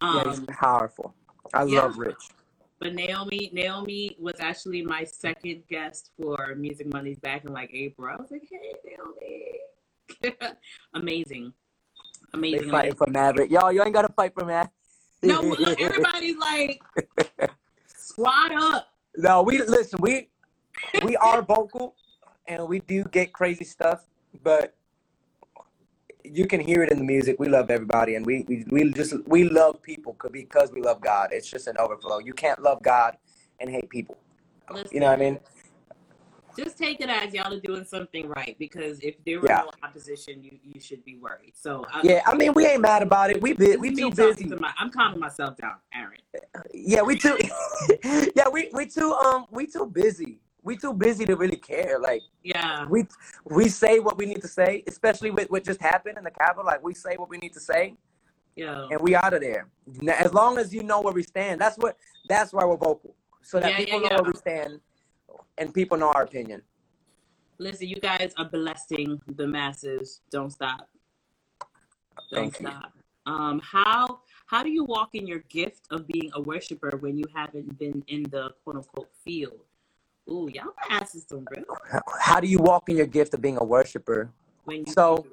[0.00, 1.14] yeah, he's Um, powerful.
[1.54, 1.82] I yeah.
[1.82, 2.30] love Rich.
[2.80, 8.08] But Naomi, Naomi was actually my second guest for Music Mondays back in like April.
[8.12, 10.36] I was like, hey, Naomi.
[10.94, 11.52] amazing,
[12.32, 12.70] They amazing.
[12.70, 12.94] fighting amazing.
[12.96, 13.50] for Maverick.
[13.50, 14.72] Y'all, you ain't gotta fight for Maverick.
[15.22, 16.80] No, look, everybody's like,
[17.86, 18.88] squad up.
[19.16, 19.98] no, we listen.
[20.00, 20.28] We
[21.04, 21.94] we are vocal,
[22.46, 24.04] and we do get crazy stuff,
[24.42, 24.74] but
[26.24, 27.36] you can hear it in the music.
[27.38, 31.30] We love everybody, and we we, we just we love people because we love God.
[31.32, 32.18] It's just an overflow.
[32.18, 33.16] You can't love God
[33.60, 34.18] and hate people.
[34.72, 35.40] Listen, You know what I mean?
[36.58, 39.62] just take it as y'all are doing something right because if there were Yeah.
[39.62, 41.54] no opposition, you you should be worried.
[41.56, 43.40] So I, Yeah, I mean, we ain't mad about it.
[43.40, 44.46] We bu- we too busy.
[44.48, 44.72] to my.
[44.78, 46.18] I'm calming myself down, Aaron.
[46.74, 47.38] Yeah, we too.
[48.36, 50.40] yeah, we we too um we too busy.
[50.68, 51.98] We too busy to really care.
[51.98, 53.06] Like Yeah, we
[53.46, 56.66] we say what we need to say, especially with what just happened in the Capitol.
[56.66, 57.94] Like we say what we need to say,
[58.54, 59.68] yeah, and we out of there.
[60.18, 61.96] As long as you know where we stand, that's what
[62.28, 64.20] that's why we're vocal, so that yeah, yeah, people know yeah.
[64.20, 64.80] where we stand,
[65.56, 66.60] and people know our opinion.
[67.56, 70.20] Listen, you guys are blessing the masses.
[70.30, 70.86] Don't stop.
[72.30, 72.68] Don't Thank you.
[72.68, 72.92] stop.
[73.24, 77.24] Um, how how do you walk in your gift of being a worshiper when you
[77.34, 79.60] haven't been in the quote unquote field?
[80.30, 81.64] Ooh, y'all asking some real
[82.20, 84.30] How do you walk in your gift of being a worshiper?
[84.88, 85.26] So,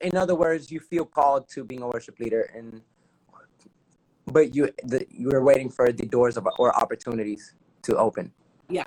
[0.00, 2.82] in other words, you feel called to being a worship leader, and
[4.26, 8.32] but you the, you were waiting for the doors of or opportunities to open.
[8.68, 8.84] Yeah.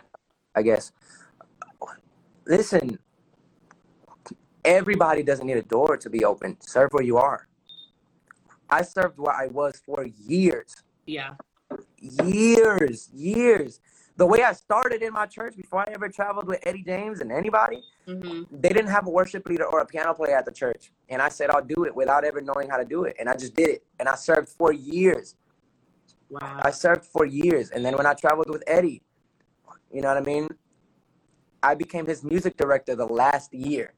[0.56, 0.92] I guess.
[2.46, 3.00] Listen,
[4.64, 6.58] everybody doesn't need a door to be open.
[6.62, 7.48] Serve where you are.
[8.70, 11.36] I served where I was for years, yeah,
[12.00, 13.80] years, years.
[14.18, 17.32] The way I started in my church before I ever traveled with Eddie James and
[17.32, 20.92] anybody, hmm they didn't have a worship leader or a piano player at the church.
[21.10, 23.16] And I said, I'll do it without ever knowing how to do it.
[23.20, 23.84] And I just did it.
[24.00, 25.36] And I served for years.
[26.30, 27.72] wow, I served for years.
[27.72, 29.02] And then when I traveled with Eddie,
[29.92, 30.48] you know what I mean?
[31.64, 33.94] I became his music director the last year.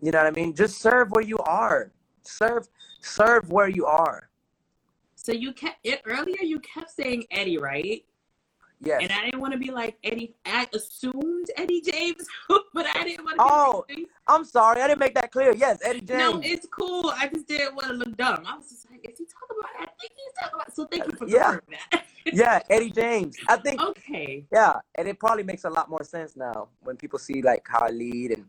[0.00, 0.54] You know what I mean?
[0.54, 1.92] Just serve where you are.
[2.22, 2.68] Serve
[3.00, 4.30] serve where you are.
[5.14, 6.42] So you kept it earlier.
[6.42, 8.04] You kept saying Eddie, right?
[8.80, 9.00] Yes.
[9.02, 10.34] And I didn't want to be like Eddie.
[10.44, 12.26] I assumed Eddie James,
[12.74, 13.44] but I didn't want to.
[13.46, 14.80] Oh, be I'm sorry.
[14.82, 15.54] I didn't make that clear.
[15.54, 16.34] Yes, Eddie James.
[16.34, 17.12] no, it's cool.
[17.16, 18.42] I just didn't want to look dumb.
[18.46, 19.70] I was just like, is he talking about?
[19.80, 20.74] I think he's talking about.
[20.74, 21.58] So thank you for Yeah.
[21.92, 22.04] that.
[22.32, 23.36] yeah, Eddie James.
[23.48, 27.18] I think okay, yeah, and it probably makes a lot more sense now when people
[27.18, 28.44] see like how I lead and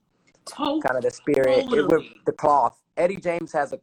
[0.46, 0.82] totally.
[0.82, 2.82] kind of the spirit it, with the cloth.
[2.98, 3.80] Eddie James has a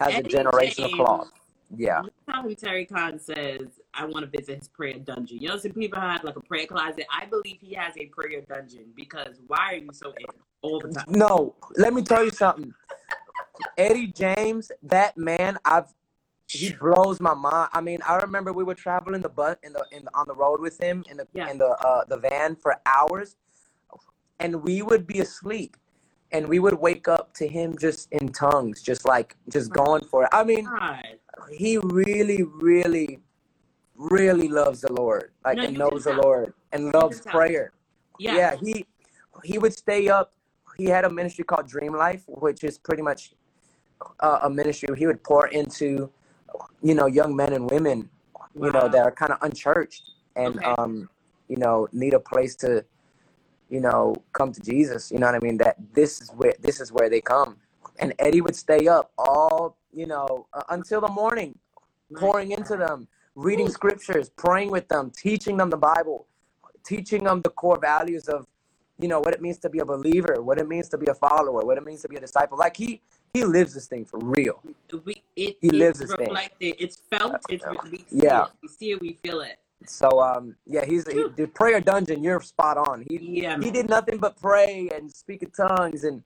[0.00, 0.94] has Eddie a generational James.
[0.94, 1.28] cloth.
[1.74, 2.02] Yeah,
[2.42, 6.00] when Terry Khan says, "I want to visit his prayer dungeon." You know, some people
[6.00, 7.06] have like a prayer closet.
[7.12, 10.26] I believe he has a prayer dungeon because why are you so in
[10.62, 11.04] all the time?
[11.08, 11.54] no.
[11.76, 12.72] Let me tell you something.
[13.76, 15.92] Eddie James, that man, I've
[16.48, 17.70] he blows my mind.
[17.72, 20.34] I mean, I remember we were traveling the bus in the in the, on the
[20.34, 21.50] road with him in the Yeah.
[21.50, 23.36] in the uh, the van for hours,
[24.38, 25.76] and we would be asleep,
[26.30, 30.24] and we would wake up to him just in tongues, just like just going for
[30.24, 30.28] it.
[30.32, 31.18] I mean, God,
[31.50, 33.20] he really, really,
[33.94, 36.14] really loves the Lord, like No, and knows the.
[36.14, 37.72] Lord and loves prayer.
[38.18, 38.86] yeah, Yeah, he
[39.44, 40.32] he would stay up.
[40.76, 43.34] He had a ministry called Dream Life, which is pretty much
[44.20, 46.10] uh, a ministry where he would pour into,
[46.82, 48.10] you know, young men and women,
[48.54, 50.74] you know, that are kind of unchurched and Okay.
[50.78, 51.08] um,
[51.48, 52.84] you know, need a place to,
[53.70, 55.10] you know, come to Jesus.
[55.10, 55.56] You know what I mean?
[55.58, 57.56] That this is where this is where they come.
[57.98, 61.58] And Eddie would stay up all, you know, uh, until the morning,
[62.16, 66.26] pouring into them, reading scriptures, praying with them, teaching them the Bible,
[66.84, 68.46] teaching them the core values of,
[69.00, 71.14] you know, what it means to be a believer, what it means to be a
[71.14, 72.58] follower, what it means to be a disciple.
[72.58, 73.00] Like he
[73.32, 74.62] he lives this thing for real.
[75.04, 76.28] we it He lives this thing.
[76.28, 76.76] reflected.
[76.78, 77.34] It's felt.
[77.48, 78.44] It's we see Yeah.
[78.44, 78.48] it.
[78.62, 79.00] We see it.
[79.00, 79.58] We feel it.
[79.86, 82.22] So um, yeah, he's he, the prayer dungeon.
[82.22, 83.04] You're spot on.
[83.08, 86.22] He Yeah, he did nothing but pray and speak in tongues, and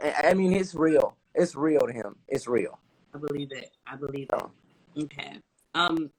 [0.00, 1.16] I mean, it's real.
[1.34, 2.16] It's real to him.
[2.28, 2.78] It's real.
[3.14, 3.70] I believe it.
[3.86, 4.50] I believe So
[4.96, 5.04] it.
[5.04, 5.38] Okay.
[5.74, 6.10] Um,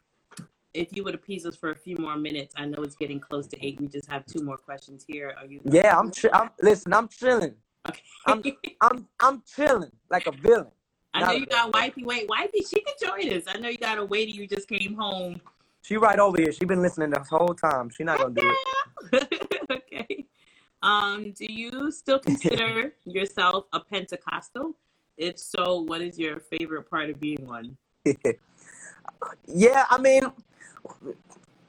[0.73, 3.47] if you would appease us for a few more minutes, I know it's getting close
[3.47, 3.79] to eight.
[3.79, 5.33] We just have two more questions here.
[5.37, 6.11] Are you yeah, I'm.
[6.33, 6.93] I'm listen.
[6.93, 7.55] I'm chilling.
[8.25, 8.57] I'm okay?
[8.81, 10.67] I'm I'm chilling like a villain.
[11.13, 12.03] I know Not a you villain, got wifey.
[12.03, 13.43] Wait, wifey, she can join us.
[13.47, 14.31] I know you got a waiter.
[14.31, 15.39] You just came home.
[15.81, 16.51] she right over here.
[16.51, 17.89] She been listening this whole time.
[17.89, 18.53] She not gonna do
[19.13, 19.61] it.
[19.71, 20.25] okay.
[20.81, 24.75] Um, do you still consider yourself a Pentecostal?
[25.17, 27.77] If so, what is your favorite part of being one?
[29.47, 30.23] yeah, I mean,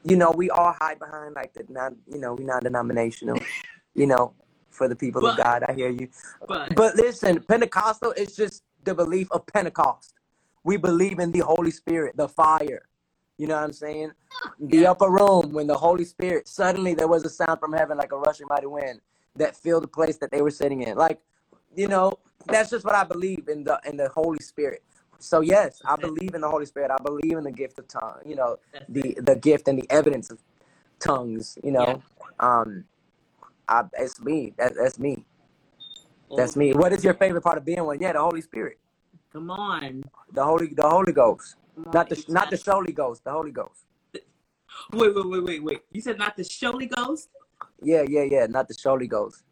[0.05, 3.39] you know, we all hide behind like the non, you know, we're non-denominational,
[3.95, 4.35] you know,
[4.71, 5.65] for the people of God.
[5.69, 6.09] I hear you.
[6.47, 10.15] but, But listen, Pentecostal is just the belief of Pentecost.
[10.65, 12.89] We believe in the Holy Spirit, the fire.
[13.39, 14.13] You know what I'm saying?
[14.59, 17.99] The yeah, upper room when the Holy Spirit suddenly there was a sound from heaven
[17.99, 19.01] like a rushing mighty wind
[19.35, 20.97] that filled the place that they were sitting in.
[20.97, 21.21] Like,
[21.75, 24.83] you know, that's just what I believe in the in the Holy Spirit.
[25.21, 26.91] So yes, I believe in the Holy Spirit.
[26.93, 28.21] I believe in the gift of tongue.
[28.27, 29.27] You know, That's the it.
[29.27, 30.39] the gift and the evidence of
[31.01, 31.59] tongues.
[31.65, 31.97] You Yeah.
[31.97, 32.03] know,
[32.41, 32.85] um,
[33.69, 34.55] I, it's me.
[34.59, 35.25] That, that's me.
[36.37, 36.73] That's me.
[36.75, 38.01] What is your favorite part of being one?
[38.01, 38.79] Yeah, the Holy Spirit,
[39.33, 40.03] Come on.
[40.33, 41.57] the Holy, the Holy Ghost,
[41.93, 43.87] not the not the Holy Ghost, the Holy Ghost.
[44.93, 45.81] Wait, wait, wait, wait, wait.
[45.93, 47.31] You said not the Holy Ghost?
[47.83, 49.43] Yeah, yeah, yeah, not the Holy Ghost,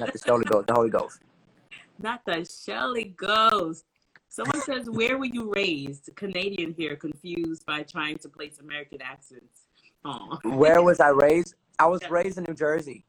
[0.00, 1.20] not the Holy Ghost, the Holy Ghost.
[2.02, 3.84] not the Holy Ghost.
[4.28, 6.10] Someone says, Where were you raised?
[6.16, 9.62] Canadian here, confused by trying to place American accents.
[10.04, 11.54] Oh, Where was I raised?
[11.78, 13.04] I was raised in New Jersey,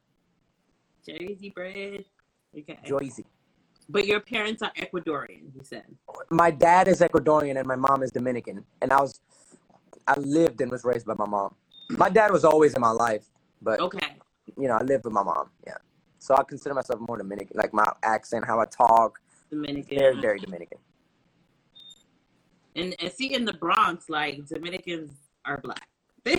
[1.07, 2.05] Jersey bred.
[2.57, 2.79] Okay.
[2.85, 3.25] Jersey.
[3.89, 5.83] But your parents are Ecuadorian, you said.
[6.29, 9.19] My dad is Ecuadorian and my mom is Dominican, and I was,
[10.07, 11.55] I lived and was raised by my mom.
[11.89, 13.25] My dad was always in my life,
[13.61, 14.15] but Okay.
[14.57, 15.49] you know, I lived with my mom.
[15.67, 15.77] Yeah,
[16.21, 19.19] so I consider myself more Dominican, like my accent, how I talk,
[19.49, 19.97] Dominican.
[19.97, 20.77] very, very Dominican.
[22.75, 25.11] And, and see, in the Bronx, like, Dominicans
[25.43, 25.87] are black.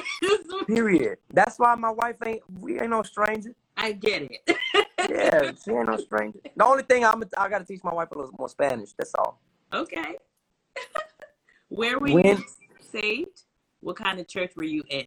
[0.69, 1.19] Period.
[1.33, 2.43] That's why my wife ain't.
[2.61, 3.57] We ain't no stranger.
[3.77, 4.57] I get it.
[5.11, 6.39] Yeah, she ain't no stranger.
[6.57, 8.93] The only thing I'm, I gotta teach my wife a little more Spanish.
[8.97, 9.41] That's all.
[9.73, 10.15] okay.
[11.69, 12.45] Where were you
[12.81, 13.43] saved?
[13.81, 15.07] What kind of church were you in?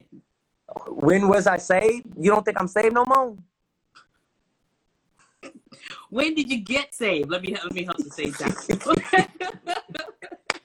[0.89, 2.07] when was I saved?
[2.17, 3.37] You don't think I'm saved no more?
[6.09, 7.29] When did you get saved?
[7.29, 8.53] Let me let me help you say down.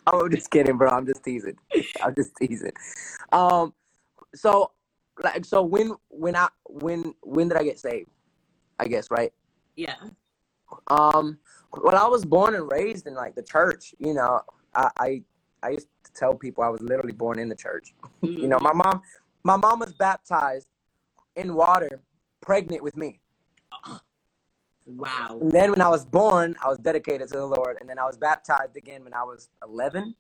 [0.07, 0.89] I'm just kidding, bro.
[0.89, 1.57] I'm just teasing.
[2.03, 2.73] I'm just teasing.
[3.33, 3.75] Um,
[4.35, 4.73] so,
[5.23, 8.11] like, so when, when I, when, when did I get saved?
[8.79, 9.33] I guess right.
[9.77, 9.97] yeah.
[10.89, 11.39] Um,
[11.83, 14.41] when I was born and raised in like the church, you know,
[14.75, 15.23] I, I,
[15.63, 17.93] I used to tell people I was literally born in the church.
[18.23, 19.03] you know, hmm my mom,
[19.45, 20.69] my mom was baptized
[21.37, 22.01] in water,
[22.41, 23.20] pregnant with me.
[24.97, 25.39] Wow.
[25.41, 28.05] And then when I was born, I was dedicated to the Lord, and then I
[28.05, 30.15] was baptized again when I was 11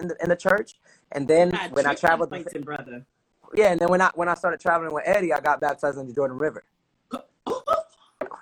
[0.00, 0.74] in the in the church.
[1.12, 3.06] And then God, when I traveled, with, anointing, brother.
[3.54, 6.06] yeah, and then when I when I started traveling with Eddie, I got baptized in
[6.06, 6.64] the Jordan River.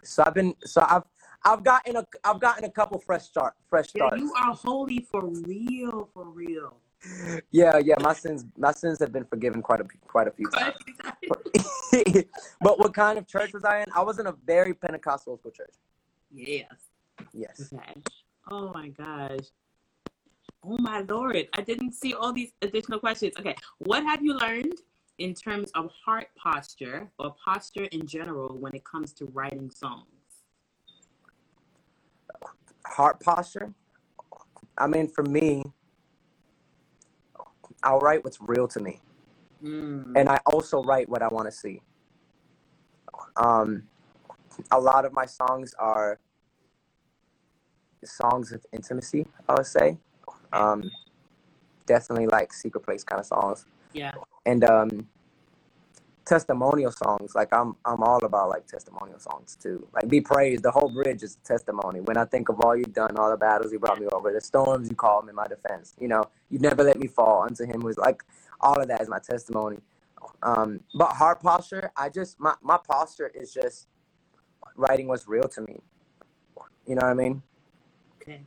[0.03, 1.03] So I've been so I've
[1.45, 4.21] I've gotten a I've gotten a couple fresh start fresh Yeah, starts.
[4.21, 6.77] you are holy for real, for real.
[7.51, 10.75] Yeah, yeah, my sins my sins have been forgiven quite a quite a few times.
[12.61, 13.87] but what kind of church was I in?
[13.95, 15.75] I was in a very Pentecostal school church.
[16.33, 16.73] yes.
[17.33, 17.73] Yes.
[17.73, 18.03] Okay.
[18.51, 19.47] Oh my gosh.
[20.65, 21.49] Oh my lord.
[21.55, 23.35] I didn't see all these additional questions.
[23.39, 23.55] Okay.
[23.79, 24.75] What have you learned
[25.19, 30.07] in terms of heart posture or posture in general when it comes to writing songs?
[32.87, 33.73] Heart posture.
[34.79, 35.63] I mean, for me,
[37.87, 39.01] I'll write what's real to me,
[39.63, 40.13] Mm.
[40.17, 41.81] and I also write what I want to see.
[43.37, 43.85] Um,
[44.73, 46.19] a lot of my songs are
[48.05, 49.25] songs of intimacy.
[49.49, 49.99] I would say,
[50.53, 50.91] um,
[51.87, 54.13] definitely like secret place kind of songs, Yeah.
[54.45, 55.09] and um,
[56.27, 57.35] testimonial songs.
[57.35, 59.87] Like I'm, I'm all about like testimonial songs too.
[59.95, 60.65] Like be praised.
[60.65, 62.01] The whole bridge is a testimony.
[62.01, 64.41] When I think of all you've done, all the battles you brought me over, the
[64.41, 65.95] storms you called in my defense.
[65.99, 67.43] You know, you never let me fall.
[67.43, 68.23] Unto him is like
[68.61, 69.79] all of that is my testimony.
[70.43, 73.87] Um, but heart posture, I just my my posture is just
[74.77, 75.81] writing what's real to me.
[76.87, 77.43] You know what I mean?
[78.21, 78.41] Okay.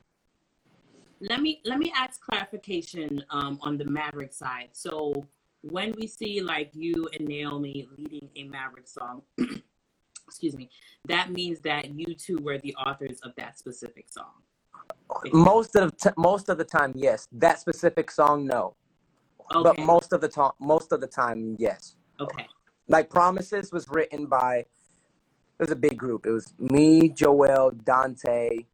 [1.22, 4.70] Let me let me ask clarification um, on the Maverick side.
[4.74, 5.26] So
[5.62, 9.22] when we see like you and Naomi leading a Maverick song,
[10.28, 10.70] excuse me,
[11.07, 14.32] that means that you two were the authors of that specific song.
[15.34, 17.28] Most of the t- most of the time, yes.
[17.32, 18.76] That specific song, no.
[19.51, 21.95] but most of the time, most of the time, yes.
[22.20, 22.47] Okay.
[22.88, 24.57] Like Promises was written by.
[24.57, 26.26] It was a big group.
[26.26, 28.66] It was me, Joel, Dante,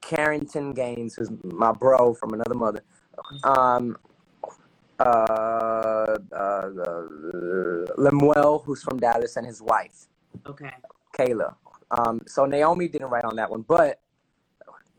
[0.00, 2.82] Carrington Gaines, who's my bro from another mother.
[3.44, 3.98] Um,
[5.00, 6.68] uh, uh,
[7.96, 10.06] Lemuel, who's from Dallas, and his wife,
[10.46, 10.70] Okay.
[11.16, 11.54] Kayla.
[11.90, 14.00] Um, so Naomi didn't write on that one, but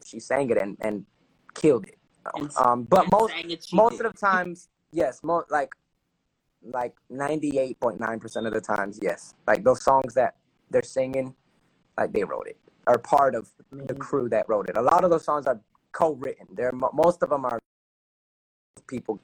[0.06, 1.06] she sang it and, and
[1.54, 1.98] killed it.
[2.36, 4.06] And- Um, but most it, most did.
[4.06, 5.74] of the times, yes, most like
[6.74, 9.36] like ninety eight point nine percent of the times, yes.
[9.46, 10.36] Like those songs that
[10.72, 11.36] they're singing,
[11.98, 14.78] like they wrote it, are part of the crew that wrote it.
[14.78, 15.60] A lot of those songs are
[15.91, 16.48] co-written.
[16.56, 17.60] They're most of them are
[18.88, 19.20] people.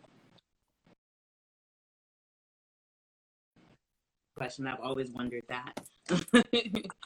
[4.41, 4.65] Question.
[4.65, 5.79] I've always wondered that.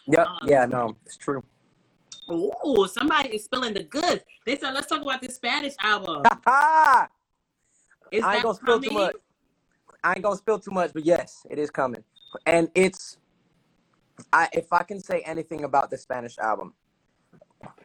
[0.07, 0.27] Yep.
[0.27, 0.65] Um, yeah.
[0.67, 1.43] No, it's true.
[2.29, 4.21] oh, somebody is spilling the goods.
[4.45, 6.21] They said, let's talk about this Spanish album.
[6.45, 7.07] I
[8.11, 9.15] ain't gonna spill too much.
[10.03, 12.03] I ain't gonna spill too much, but yes, it is coming,
[12.45, 13.17] and it's.
[14.31, 16.75] I if I can say anything about the Spanish album,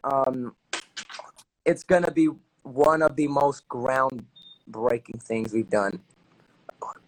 [0.03, 0.55] um,
[1.65, 2.29] it's gonna be
[2.61, 5.99] one of the most groundbreaking things we've done.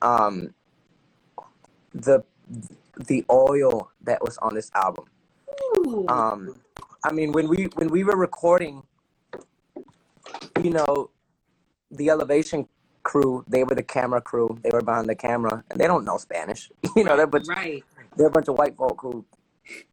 [0.02, 0.56] Um,
[1.94, 2.24] the
[3.08, 5.06] the oil that was on this album.
[5.78, 6.06] Ooh.
[6.08, 6.56] Um,
[7.04, 8.84] I mean, when we when we were recording,
[10.64, 11.10] you know,
[11.92, 12.68] the Elevation
[13.04, 14.58] crew, they were the camera crew.
[14.64, 16.72] They were behind the camera, and they don't know Spanish.
[16.96, 17.84] You know, they're a bunch, right.
[18.16, 19.26] they're a bunch of white folk who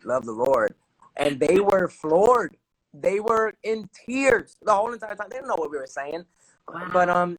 [0.04, 0.74] love the Lord,
[1.16, 2.56] and they were floored.
[2.92, 5.28] They were in tears the whole entire time.
[5.30, 6.24] They didn't know what we were saying,
[6.68, 6.88] Wow.
[6.92, 7.38] but um,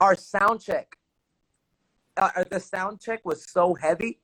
[0.00, 0.96] our sound check,
[2.16, 4.19] uh, the sound check was so heavy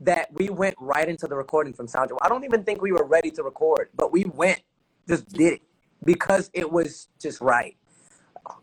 [0.00, 2.18] that we went right into the recording from sound check.
[2.22, 4.62] I don't even think we were ready to record, but we went,
[5.08, 5.62] just did it
[6.04, 7.76] because it was just right.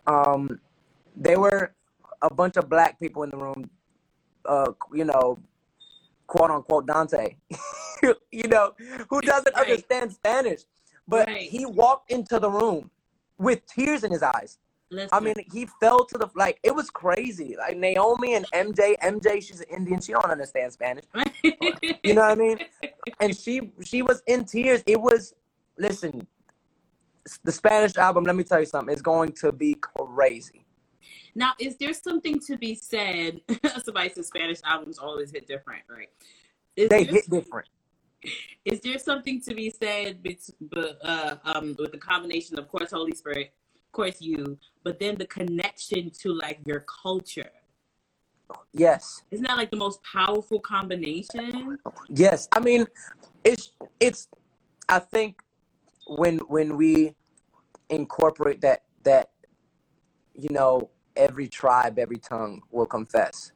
[0.08, 0.60] Um,
[1.16, 1.74] there were
[2.22, 3.70] a bunch of black people in the room,
[4.46, 5.40] uh, you know,
[6.28, 7.36] quote unquote Dante,
[8.32, 8.74] you know,
[9.10, 9.64] who doesn't Right.
[9.70, 10.62] understand Spanish,
[11.08, 11.50] but Right.
[11.50, 12.90] he walked into the room
[13.38, 14.60] with tears in his eyes.
[14.92, 15.10] Listen.
[15.12, 16.60] I mean, he fell to the like.
[16.64, 17.56] It was crazy.
[17.58, 18.96] Like Naomi and MJ.
[19.00, 20.00] MJ, she's an Indian.
[20.00, 21.06] She don't understand Spanish.
[21.44, 22.60] You know what I mean?
[23.20, 24.84] And she she was in tears.
[24.86, 25.34] It was.
[25.78, 26.26] Listen,
[27.44, 28.24] the Spanish album.
[28.24, 28.92] Let me tell you something.
[28.92, 30.66] It's going to be crazy.
[31.34, 33.42] Now, is there something to be said?
[33.84, 36.10] Somebody says Spanish albums always hit different, right?
[36.76, 37.68] Is They hit different.
[38.66, 40.18] is there something to be said
[41.04, 45.26] uh, um, with the combination of course Holy Spirit, of course you, but then the
[45.26, 47.50] connection to like your culture?
[48.72, 51.80] Yes, Isn't that like the most powerful combination?
[52.08, 52.48] yes.
[52.54, 52.86] I mean,
[53.44, 54.28] it's it's.
[54.88, 55.42] I think
[56.08, 57.16] when when we
[57.90, 59.32] incorporate that that
[60.36, 63.52] you know every tribe, every tongue will confess.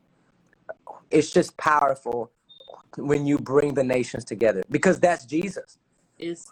[1.12, 2.32] It's just powerful
[2.98, 5.78] when you bring the nations together because that's Jesus.
[6.18, 6.46] Is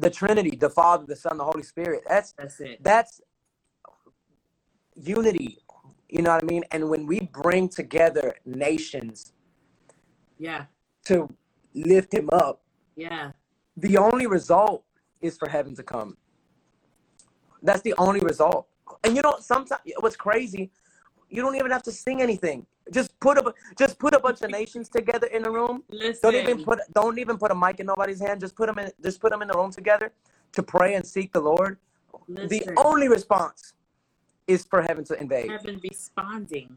[0.00, 2.02] The Trinity, the Father, the Son, the Holy Spirit.
[2.08, 2.82] That's that's it?
[2.82, 3.20] that's
[5.00, 5.58] unity.
[6.08, 6.64] You know what I mean?
[6.72, 9.32] And when we bring together nations
[10.38, 10.64] Yeah,
[11.04, 11.28] to
[11.74, 12.62] lift him up,
[12.96, 13.30] yeah.
[13.76, 14.84] the only result
[15.20, 16.16] is for heaven to come.
[17.62, 18.66] That's the only result.
[19.04, 20.70] And you know, sometimes what's crazy,
[21.28, 22.66] you don't even have to sing anything.
[22.92, 25.84] Just put a just put a bunch of nations together in a room.
[25.90, 28.40] Listen, Don't even put don't even put a mic in nobody's hand.
[28.40, 30.12] Just put them in just put them in the room together
[30.52, 31.78] to pray and seek the Lord.
[32.26, 32.48] listen.
[32.48, 33.74] The only response
[34.50, 35.48] is for heaven to invade.
[35.48, 36.76] Heaven responding.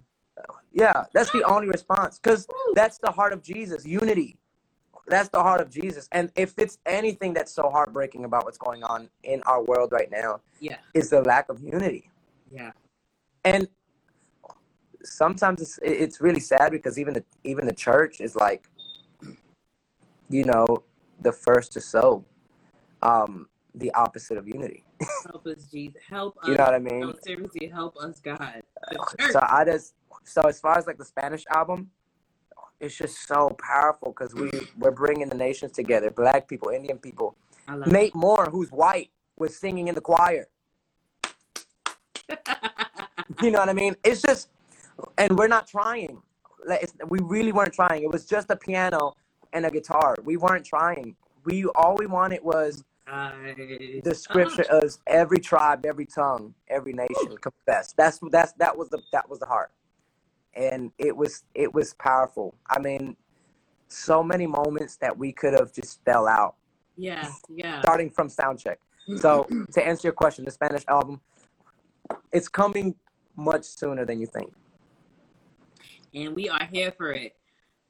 [0.72, 4.38] Yeah, that's the only response because that's the heart of Jesus, unity.
[5.08, 6.08] That's the heart of Jesus.
[6.12, 10.10] And if it's anything that's so heartbreaking about what's going on in our world right
[10.12, 12.10] now, Yeah, is the lack of unity.
[12.52, 12.72] yeah.
[13.44, 13.68] And
[15.04, 18.70] sometimes it's it's really sad because even the even the church is like,
[20.30, 20.84] you know,
[21.22, 22.24] the first to sow
[23.02, 24.84] um, the opposite of unity.
[25.26, 26.02] Help us, Jesus.
[26.08, 26.50] Help us.
[26.50, 27.00] You know what I mean?
[27.02, 28.64] No, seriously, help us, God.
[28.92, 29.94] Uh, so I just
[30.24, 31.90] so as far as like the Spanish album,
[32.80, 36.10] it's just so powerful because we we're bringing the nations together.
[36.10, 37.36] Black people, Indian people.
[37.88, 40.48] Nate Moore, who's white, was singing in the choir.
[43.42, 43.96] You know what I mean?
[44.04, 44.50] It's just,
[45.18, 46.22] and we're not trying.
[46.66, 48.04] Like, it's, we really weren't trying.
[48.04, 49.16] It was just a piano
[49.54, 50.16] and a guitar.
[50.24, 51.16] We weren't trying.
[51.46, 54.80] We all we wanted was I- the scripture oh.
[54.80, 57.94] as every tribe, every tongue, every nation confess.
[57.98, 59.72] That's that's that was the that was the heart,
[60.54, 62.56] and it was it was powerful.
[62.70, 63.18] I mean,
[63.90, 66.56] so many moments that we could have just fell out,
[66.96, 67.82] Yeah, yeah.
[67.82, 68.80] starting from sound check.
[69.18, 71.20] So to answer your question, the Spanish album,
[72.32, 72.96] it's coming
[73.36, 74.54] much sooner than you think.
[76.14, 77.36] And we are here for it.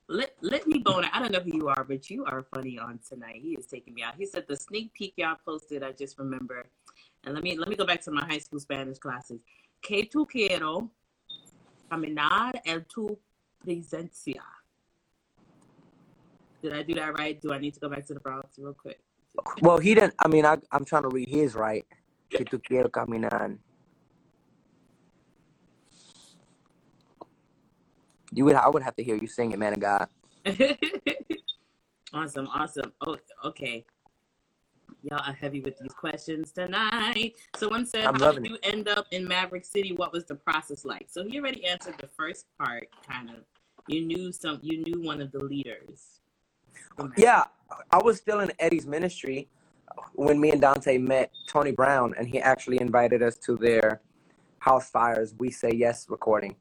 [0.10, 1.06] Let, let me bone.
[1.14, 3.40] I don't know who you are, but you are funny on tonight.
[3.42, 4.16] He is taking me out.
[4.18, 5.82] He said the sneak peek y'all posted.
[5.82, 6.66] I just remember,
[7.24, 9.40] and let me let me go back to my high school Spanish classes.
[9.82, 10.92] Que tu quiero
[11.90, 13.18] caminar en tu
[13.66, 14.44] presencia.
[16.62, 17.42] Did I do that right?
[17.42, 19.00] Do I need to go back to the Bronx real quick?
[19.62, 20.14] Well, he didn't.
[20.20, 21.86] I mean, I, I'm trying to read his right.
[22.30, 23.58] Que tu quiero caminar.
[28.34, 28.56] You would.
[28.56, 30.08] I would have to hear you sing it, man of God.
[32.14, 32.92] awesome, awesome.
[33.06, 33.86] Oh, okay.
[35.04, 37.34] Y'all are heavy with these questions tonight.
[37.58, 39.94] So one said, I'm "How did you end up in Maverick City?
[39.94, 43.36] What was the process like?" So he already answered the first part, kind of.
[43.88, 44.60] You knew some.
[44.62, 46.22] You knew one of the leaders.
[47.18, 47.44] Yeah,
[47.92, 49.50] I was still in Eddie's ministry
[50.14, 54.02] when me and Dante met Tony Brown, and he actually invited us to their
[54.64, 56.56] Housefires We Say Yes recording.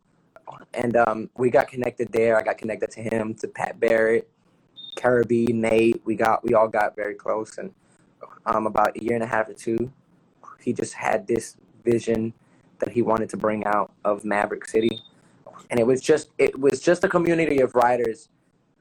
[0.75, 2.39] And um, we got connected there.
[2.39, 4.29] I got connected to him, to Pat Barrett,
[4.97, 6.01] Caribbean, Nate.
[6.05, 7.73] We got we all got very close, and
[8.47, 9.93] um, about a year and a half or two,
[10.61, 12.33] he just had this vision
[12.79, 15.03] that he wanted to bring out of Maverick City,
[15.71, 18.29] and it was just it was just a community of writers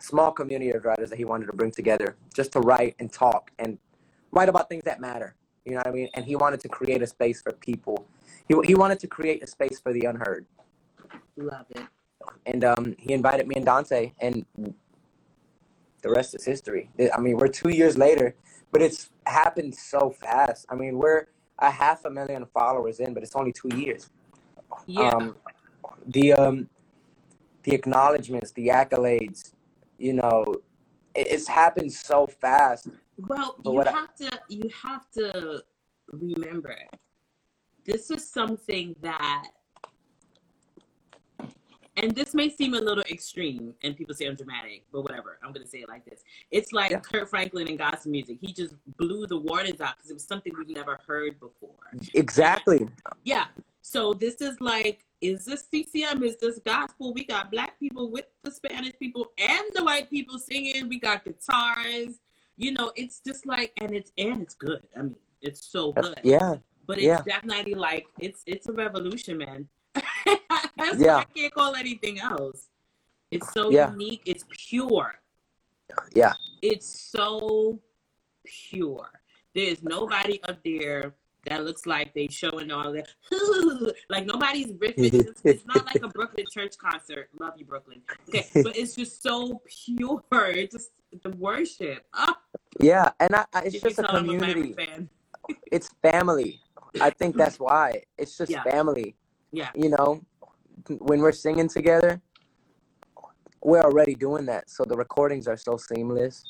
[0.02, 3.52] small community of writers that he wanted to bring together just to write and talk
[3.60, 3.78] and
[4.32, 5.36] write about things that matter.
[5.66, 6.10] You know what I mean?
[6.16, 8.08] And he wanted to create a space for people.
[8.48, 10.46] He, he wanted to create a space for the unheard.
[11.42, 11.84] Love it.
[12.46, 14.46] And um, he invited me and Dante, and
[16.02, 16.90] the rest is history.
[17.16, 18.36] I mean, we're two years later,
[18.72, 20.66] but it's happened so fast.
[20.70, 21.28] I mean, we're
[21.60, 24.10] a half a million followers in, but it's only two years.
[24.86, 25.10] Yeah.
[25.10, 25.36] Um,
[26.08, 26.70] the um,
[27.64, 29.54] the acknowledgments, the accolades,
[29.98, 30.44] you know,
[31.14, 32.88] it, it's happened so fast.
[33.18, 35.64] Well, But you what I- have to you have to
[36.12, 36.76] remember
[37.86, 39.48] this is something that
[41.98, 45.38] and this may seem a little extreme and people say I'm dramatic, but whatever.
[45.44, 46.24] I'm gonna say it like this.
[46.50, 47.00] It's like Yeah.
[47.00, 48.38] Kirk Franklin and gospel music.
[48.40, 51.76] He just blew the waters out because it was something we've never heard before.
[52.14, 52.88] Exactly.
[53.24, 53.48] Yeah.
[53.82, 56.24] So this is like, is this CCM?
[56.24, 57.14] Is this gospel?
[57.14, 60.88] We got black people with the Spanish people and the white people singing.
[60.88, 62.20] We got guitars.
[62.58, 64.84] You know, it's just like, and it's and it's good.
[64.98, 66.20] I mean, it's so good.
[66.24, 66.56] Yeah.
[66.88, 67.22] But it's yeah.
[67.26, 69.68] definitely like it's it's a revolution, man.
[70.82, 71.18] That's Yeah.
[71.18, 72.70] I can't call anything else.
[73.30, 73.92] It's so Yeah.
[73.92, 74.24] unique.
[74.26, 75.16] It's pure.
[76.16, 76.34] Yeah.
[76.62, 77.80] It's so
[78.46, 79.10] pure.
[79.54, 81.14] There's nobody up there
[81.48, 83.08] that looks like they showing all that.
[84.10, 85.14] like nobody's riffing.
[85.14, 87.30] It's, it's not like a Brooklyn church concert.
[87.40, 88.02] Love you, Brooklyn.
[88.30, 90.22] Okay, but it's just so pure.
[90.32, 90.92] It's just
[91.24, 92.06] the worship.
[92.14, 92.34] Oh,
[92.80, 93.12] Yeah.
[93.20, 94.74] And I, I, it's did just a community.
[94.74, 95.10] Fan?
[95.72, 96.62] It's family.
[97.02, 98.04] I think that's why.
[98.18, 98.64] It's just Yeah.
[98.64, 99.16] family.
[99.52, 99.72] Yeah.
[99.76, 100.22] You know,
[101.00, 102.22] when we're singing together,
[103.64, 104.70] we're already doing that.
[104.70, 106.44] So the recordings are so seamless.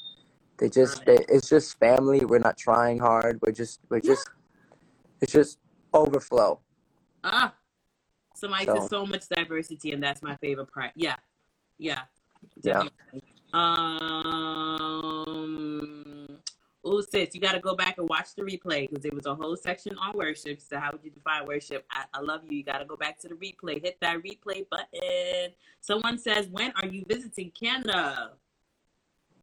[0.58, 2.24] They just, they, it's just family.
[2.26, 3.40] We're not trying hard.
[3.42, 4.12] We're just, we're Yeah.
[4.12, 4.30] just,
[5.22, 5.60] it's just
[5.94, 6.60] overflow.
[7.24, 7.54] Ah,
[8.36, 10.92] somebody So- so much diversity, and that's my favorite part.
[10.96, 11.16] Yeah,
[11.78, 12.02] yeah,
[12.64, 12.84] Yeah.
[13.54, 15.41] Um,
[16.92, 19.34] oh, sis, you got to go back and watch the replay because it was a
[19.34, 20.60] whole section on worship.
[20.62, 21.86] So, how would you define worship?
[21.92, 22.58] I, I love you.
[22.58, 23.82] You got to go back to the replay.
[23.82, 25.54] Hit that replay button.
[25.80, 28.32] Someone says, "When are you visiting Canada?"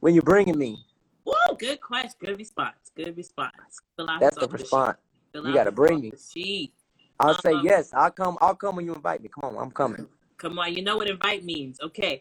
[0.01, 0.84] When you're bringing me,
[1.24, 2.12] Whoa, good question.
[2.24, 2.90] Good response.
[2.94, 3.53] Good response.
[4.20, 4.96] That's the response.
[5.34, 6.12] You gotta bring me.
[6.16, 6.72] sheet.
[7.20, 7.92] I'll say Um, yes.
[7.92, 8.38] I'll come.
[8.40, 9.28] I'll come when you invite me.
[9.28, 10.07] Come on, I'm coming.
[10.36, 11.80] Come on, you know what invite means.
[11.80, 12.20] Okay.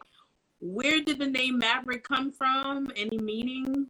[0.60, 2.92] Where did the name Maverick come from?
[2.96, 3.88] Any meaning?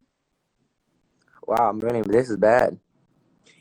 [1.48, 2.02] Wow, I'm running.
[2.02, 2.78] This is bad.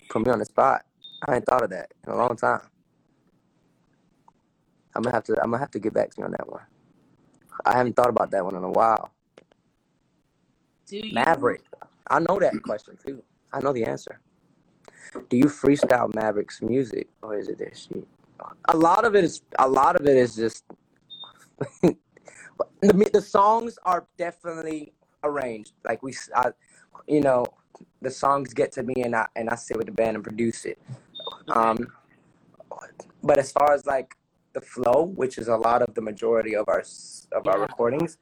[0.09, 0.83] Put me on the spot.
[1.25, 2.59] I ain't thought of that in a long time.
[4.93, 5.33] I'm gonna have to.
[5.41, 6.63] I'm gonna have to get back to you on that one.
[7.65, 9.11] I haven't thought about that one in a while.
[10.87, 11.61] Do you Maverick.
[12.09, 13.23] I know that question too.
[13.53, 14.19] I know the answer.
[15.29, 18.07] Do you freestyle Maverick's music, or is it this shit?
[18.69, 19.41] A lot of it is.
[19.59, 20.65] A lot of it is just.
[21.81, 21.95] the
[22.93, 25.73] mu- the songs are definitely arranged.
[25.85, 26.51] Like we, s- I,
[27.07, 27.45] you know,
[28.01, 30.65] the songs get to me, and I and I sit with the band and produce
[30.65, 30.79] it.
[31.49, 31.77] Um,
[33.23, 34.15] but as far as like
[34.53, 36.83] the flow, which is a lot of the majority of our
[37.31, 38.17] of our recordings,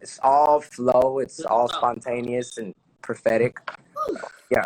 [0.00, 1.18] it's all flow.
[1.18, 3.58] It's all spontaneous and prophetic.
[4.50, 4.64] Yeah.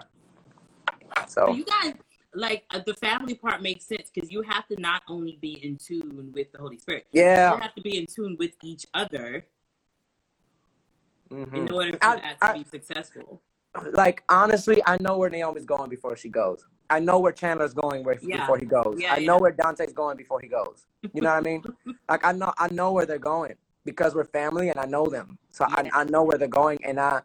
[1.28, 1.94] So So you guys
[2.34, 5.76] like uh, the family part makes sense because you have to not only be in
[5.76, 7.22] tune with the Holy Spirit, Yeah.
[7.22, 7.62] you yeah.
[7.62, 9.46] have to be in tune with each other
[11.30, 13.42] hmm in order for I, that to I be successful.
[13.92, 16.64] Like honestly, I know where Naomi's going before she goes.
[16.90, 18.40] I know where Chandler's going where, Yeah.
[18.40, 18.96] before he goes.
[18.98, 19.40] Yeah, I know yeah.
[19.40, 20.86] where Dante's going before he goes.
[21.14, 21.62] You know what I mean?
[22.08, 23.54] Like I know I know where they're going
[23.84, 25.38] because we're family and I know them.
[25.50, 25.64] So.
[25.68, 27.22] I, I know where they're going and I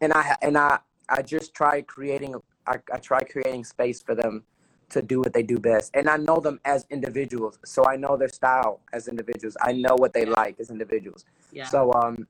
[0.00, 0.78] and I and I
[1.08, 2.36] I just try creating
[2.66, 4.44] I, I try creating space for them
[4.90, 5.90] to do what they do best.
[5.94, 7.58] And I know them as individuals.
[7.64, 9.56] So I know their style as individuals.
[9.60, 11.24] I know what they like as individuals.
[11.52, 11.66] Yeah.
[11.66, 12.28] So um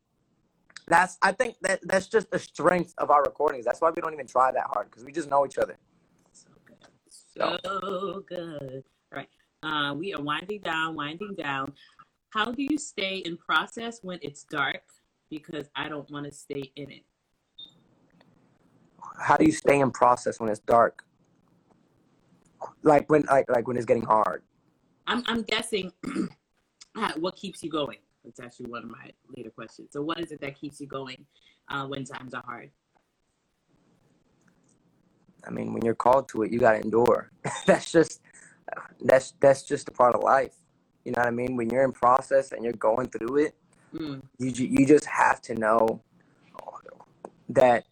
[0.91, 3.64] that's I think that that's just the strength of our recordings.
[3.64, 5.78] That's why we don't even try that hard because we just know each other.
[6.32, 7.61] So good.
[7.62, 8.84] So good.
[9.12, 9.28] All right.
[9.62, 11.72] Uh, we are winding down, winding down.
[12.30, 14.82] How do you stay in process when it's dark?
[15.30, 17.05] Because I don't want to stay in it.
[19.16, 21.05] How do you stay in process when it's dark?
[22.82, 24.43] Like when like like when it's getting hard.
[25.07, 25.93] I'm, I'm guessing
[26.97, 27.99] uh, what keeps you going?
[28.25, 29.89] That's actually one of my later questions.
[29.93, 31.25] So, what is it that keeps you going
[31.68, 32.71] uh, when times are hard?
[35.47, 37.31] I mean, when you're called to it, you gotta endure.
[37.66, 38.21] that's just
[39.01, 40.55] that's that's just a part of life.
[41.05, 41.57] You know what I mean?
[41.57, 43.55] When you're in process and you're going through it,
[43.95, 46.01] Mm, you you just have to know
[47.49, 47.85] that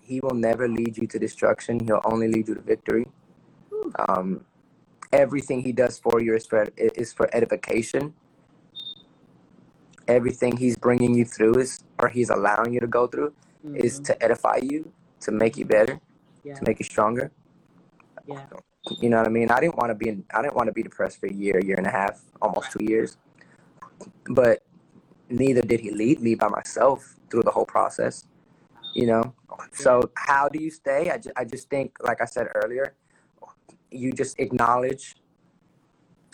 [0.00, 1.80] he will never lead you to destruction.
[1.80, 3.06] He'll only lead you to victory.
[4.08, 4.44] Um,
[5.12, 8.14] everything he does for you is for is for edification.
[10.08, 13.32] Everything he's bringing you through is, or he's allowing you to go through,
[13.74, 14.04] is mhm.
[14.06, 16.00] to edify you, to make you better,
[16.44, 16.54] Yeah.
[16.54, 17.30] to make you stronger.
[18.26, 18.40] Yeah.
[19.00, 19.50] You know what I mean?
[19.50, 21.60] I didn't want to be in, I didn't want to be depressed for a year,
[21.60, 23.16] year and a half, almost two years.
[24.24, 24.64] But
[25.28, 28.26] neither did he lead me by myself through the whole process.
[28.94, 29.34] You know?
[29.72, 31.10] So how do you stay?
[31.10, 32.94] I just, I just think, like I said earlier,
[33.90, 35.16] you just acknowledge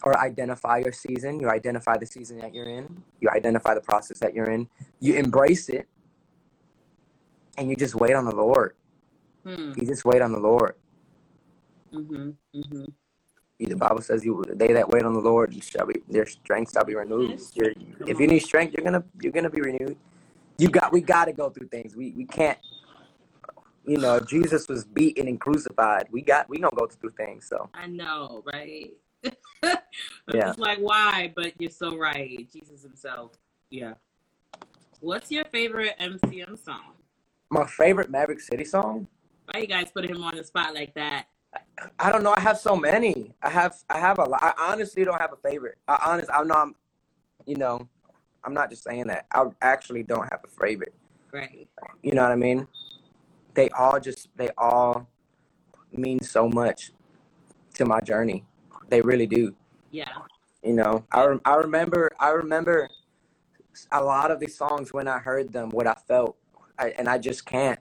[0.03, 1.40] or identify your season.
[1.40, 3.03] You identify the season that you're in.
[3.20, 4.68] You identify the process that you're in.
[5.01, 5.88] You embrace it.
[7.57, 8.74] And you just wait on the Lord.
[9.44, 9.72] Hmm.
[9.76, 10.74] You just wait on the Lord.
[11.92, 12.30] Mm-hmm.
[12.55, 12.84] Mm-hmm.
[13.59, 16.84] The Bible says, "You they that wait on the Lord shall be their strength shall
[16.84, 17.53] be renewed." Yes.
[18.07, 19.96] If you need strength, you're gonna you're gonna be renewed.
[20.59, 21.96] You got we got to go through things.
[21.96, 22.59] We we can't.
[23.84, 27.49] You know, if Jesus was beaten and crucified, we got we gonna go through things.
[27.49, 28.92] So I know, right?
[30.34, 30.50] Yeah.
[30.50, 32.46] It's like why, but you're so right.
[32.52, 33.32] Jesus himself.
[33.70, 33.94] Yeah.
[35.00, 36.98] What's your favorite MCM song?
[37.50, 39.06] my favorite Maverick City song.
[39.46, 41.26] Why you guys put him on the spot like that?
[41.98, 42.34] I don't know.
[42.36, 43.32] I have so many.
[43.42, 44.42] I have I have a lot.
[44.42, 45.78] I honestly don't have a favorite.
[45.86, 46.30] I honest.
[46.32, 46.68] I'm not.
[47.46, 47.88] You know,
[48.44, 49.26] I'm not just saying that.
[49.32, 50.94] I actually don't have a favorite.
[51.32, 51.68] Right.
[52.02, 52.66] You know what I mean?
[53.54, 55.08] They all just they all
[55.92, 56.92] mean so much
[57.74, 58.44] to my journey.
[58.89, 59.55] They really do.
[59.91, 60.12] Yeah.
[60.62, 62.89] You know, I rem- I remember I remember
[63.93, 66.36] a lot of these songs when I heard them, what I felt,
[66.78, 67.78] I, and I just can't.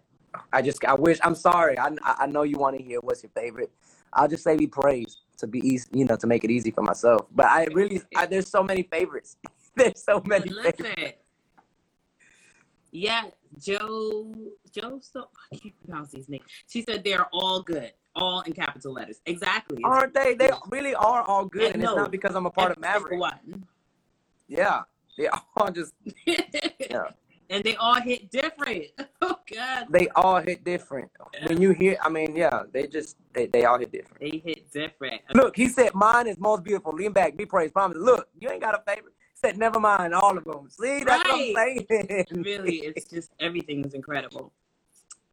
[0.54, 1.18] I just I wish.
[1.24, 1.78] I'm sorry.
[1.80, 3.72] I I know you want to hear what's your favorite.
[4.14, 6.82] I'll just say be praised to be easy, you know, to make it easy for
[6.82, 7.28] myself.
[7.34, 9.38] But I really, I, there's so many favorites.
[9.76, 10.80] there's so many favorites.
[10.80, 11.14] Listen.
[12.92, 13.24] Yeah,
[13.60, 14.34] Joe.
[14.72, 15.00] Joe.
[15.02, 16.46] So I can't pronounce these names.
[16.68, 19.22] She said they're all good, all in capital letters.
[19.26, 19.82] Exactly.
[19.84, 20.36] Aren't they?
[20.36, 23.22] They really are all good, I and it's not because I'm a part of Maverick.
[24.48, 24.82] Yeah,
[25.18, 25.28] they
[25.58, 25.94] all just
[26.26, 27.10] yeah.
[27.50, 28.86] and they all hit different.
[29.20, 29.88] Oh God.
[29.90, 31.10] They all hit different.
[31.48, 34.20] When you hear, I mean, yeah, they just they, they all hit different.
[34.20, 35.22] They hit different.
[35.34, 36.94] Look, he said mine is most beautiful.
[36.94, 37.98] Lean back, be praised, promise.
[37.98, 39.16] Look, you ain't got a favorite.
[39.34, 40.70] Said never mind, all of them.
[40.70, 41.56] See, that's what I'm
[41.90, 42.26] saying.
[42.32, 44.54] really, it's just everything is incredible.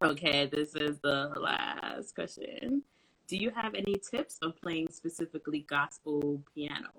[0.03, 2.83] Okay, this is the last question.
[3.27, 6.89] Do you have any tips of playing specifically gospel piano?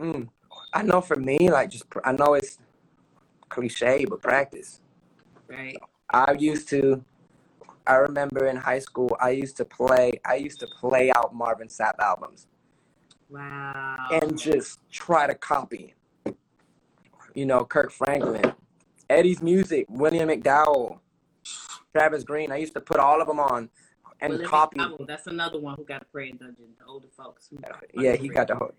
[0.00, 0.28] Mm.
[0.72, 2.58] I know for me, like just I know it's
[3.48, 4.80] cliche, but practice.
[5.46, 5.76] Right?
[6.10, 7.04] I used to.
[7.86, 10.20] I remember in high school, I used to play.
[10.24, 12.48] I used to play out Marvin Sapp albums
[13.28, 14.08] Wow.
[14.10, 15.94] and just try to copy.
[17.34, 18.54] You know, Kirk Franklin,
[19.08, 20.98] Eddie's music, William McDowell,
[21.92, 22.52] Travis Greene.
[22.52, 23.70] I used to put all of them on
[24.20, 24.78] and William copy.
[24.78, 26.66] McDowell, that's another one who got a praying dungeon.
[26.78, 27.48] The older folks.
[27.48, 27.58] Who
[28.02, 28.74] Yeah, he got the whole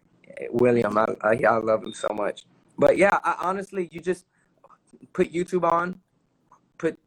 [0.52, 0.98] William.
[0.98, 2.45] I, I I love him so much.
[2.78, 4.26] But yeah, I, honestly, you just
[5.14, 5.99] put YouTube on,
[6.78, 6.99] put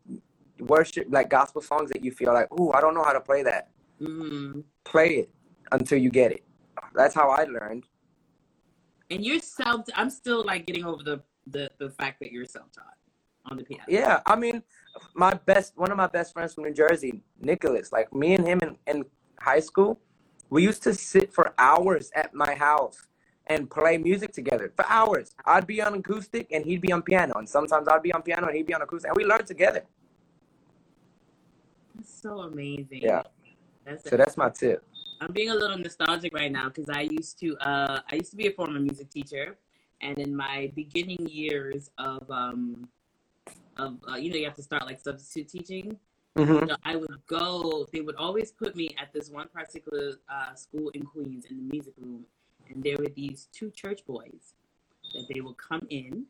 [0.59, 3.43] worship like gospel songs that you feel like, ooh, I don't know how to play
[3.43, 3.69] that.
[4.01, 4.65] Mm.
[4.85, 5.31] Play it
[5.73, 6.43] until you get it.
[6.95, 7.85] That's how I learned.
[9.11, 9.87] And you're self.
[9.95, 12.95] I'm still like getting over the the the fact that you're self taught
[13.51, 13.85] on the piano.
[13.89, 14.63] Yeah, I mean,
[15.15, 17.93] my best one of my best friends from New Jersey, Nicholas.
[17.93, 19.05] Like me and him in, in
[19.39, 20.01] high school,
[20.49, 23.09] we used to sit for hours at my house
[23.47, 25.35] and play music together for hours.
[25.45, 28.47] I'd be on acoustic and he'd be on piano, and sometimes I'd be on piano
[28.47, 29.85] and he'd be on acoustic, and we learned together.
[31.95, 33.03] That's so amazing.
[33.03, 33.23] Yeah.
[33.85, 34.85] That's So that's my tip.
[35.21, 38.37] I'm being a little nostalgic right now because I used to uh I used to
[38.37, 39.59] be a former music teacher,
[40.01, 42.89] and in my beginning years of um
[43.77, 45.99] of uh, you know you have to start like substitute teaching.
[46.37, 47.87] hmm So I would go.
[47.93, 51.63] They would always put me at this one particular uh, school in Queens in the
[51.75, 52.25] music room,
[52.69, 54.55] and there were these two church boys
[55.15, 56.27] that they would come in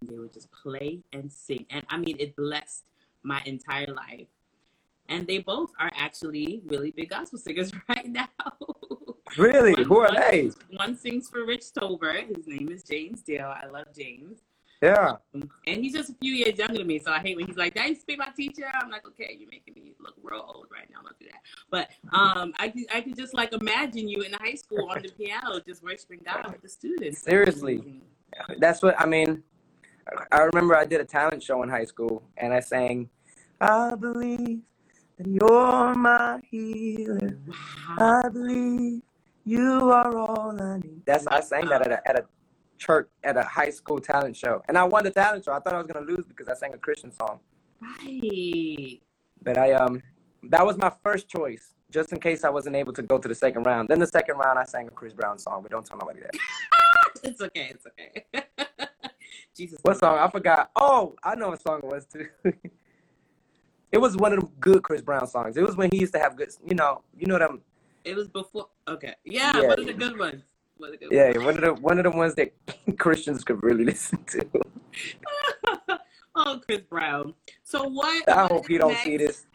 [0.00, 2.84] and they would just play and sing, and I mean it blessed
[3.22, 4.28] my entire life.
[5.10, 8.28] And they both are actually really big gospel singers right now.
[9.38, 9.72] Really?
[9.72, 10.50] One- Who are one they?
[10.76, 12.36] One sings for Rich Tolbert.
[12.36, 13.54] His name is James Dale.
[13.62, 14.40] I love James.
[14.80, 15.16] Yeah.
[15.34, 17.74] And he's just a few years younger than me, so I hate when he's like,
[17.74, 20.66] "That used to be my teacher." I'm like, "Okay, you're making me look real old
[20.72, 21.00] right now.
[21.02, 21.40] Don't do that."
[21.70, 25.08] But um, I could, I could just like imagine you in high school on the
[25.08, 27.22] piano, just worshiping God with the students.
[27.22, 28.02] Seriously.
[28.58, 29.42] That's what I mean.
[30.32, 33.08] I remember I did a talent show in high school and I sang,
[33.60, 34.60] I believe
[35.18, 37.38] that you're my healer.
[37.98, 38.22] Wow.
[38.24, 39.02] I believe
[39.44, 41.02] you are all I need.
[41.04, 42.24] That's I sang that at a, at a
[42.78, 44.62] church at a high school talent show.
[44.68, 45.52] And I won the talent show.
[45.52, 47.40] I thought I was gonna lose because I sang a Christian song.
[47.80, 49.00] Right.
[49.42, 50.02] But I um
[50.44, 53.34] that was my first choice, just in case I wasn't able to go to the
[53.34, 53.88] second round.
[53.88, 56.34] Then the second round I sang a Chris Brown song, but don't tell nobody that.
[57.24, 57.72] It's okay.
[57.74, 58.46] It's okay.
[59.56, 59.80] Jesus.
[59.82, 60.18] What song?
[60.18, 60.70] I forgot.
[60.76, 62.28] Oh, I know what song it was too.
[63.92, 65.56] it was one of the good Chris Brown songs.
[65.56, 67.62] It was when he used to have good, you know, you know them.
[68.04, 68.68] It was before.
[68.86, 69.14] Okay.
[69.24, 69.60] Yeah.
[69.60, 69.68] Yeah.
[69.68, 70.42] One of the good ones.
[70.78, 72.52] One of good Yeah, one of the one of the ones that
[72.98, 74.46] Christians could really listen to.
[76.34, 77.34] oh, Chris Brown.
[77.62, 78.28] So what?
[78.28, 79.46] I what hope he don't see this.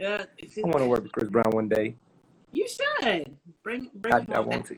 [0.00, 1.96] Uh, I want to work with Chris Brown one day.
[2.52, 4.66] you should bring bring I, him I want back.
[4.68, 4.76] to.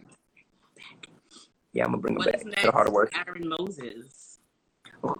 [1.72, 3.12] Yeah, I'm gonna bring him back next the for work.
[3.26, 4.38] Aaron Moses?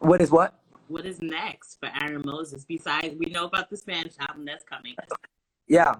[0.00, 0.60] What is what?
[0.88, 2.64] What is next for Aaron Moses?
[2.64, 4.96] Besides, we know about the Spanish album that's coming.
[5.66, 5.94] Yeah.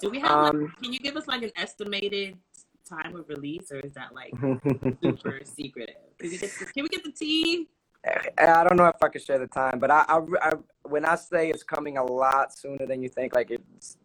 [0.00, 0.30] Do we have?
[0.30, 0.74] Like, Um.
[0.82, 2.36] can you give us like an estimated
[2.84, 4.32] time of release, or is that like
[5.02, 5.96] super secretive?
[6.18, 7.68] Can we get the, can we get the tea?
[8.38, 10.52] I don't know if I can share the time, but I, I, I
[10.82, 13.96] when I say it's coming a lot sooner than you think, like it's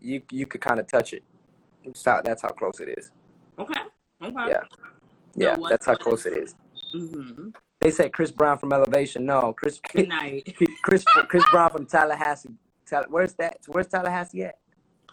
[0.00, 1.24] you you could kind of touch it.
[1.82, 3.10] It's how, that's how close it is.
[3.58, 3.80] Okay.
[4.22, 4.34] Okay.
[4.48, 4.60] Yeah.
[5.36, 6.54] Yeah, what- that's how close it is.
[6.94, 7.48] Mm-hmm.
[7.80, 9.26] They say Chris Brown from Elevation.
[9.26, 12.54] No, Chris Good night, Chris Chris Brown from Tallahassee.
[12.88, 13.58] Tall- where's that?
[13.66, 14.58] Where's Tallahassee at?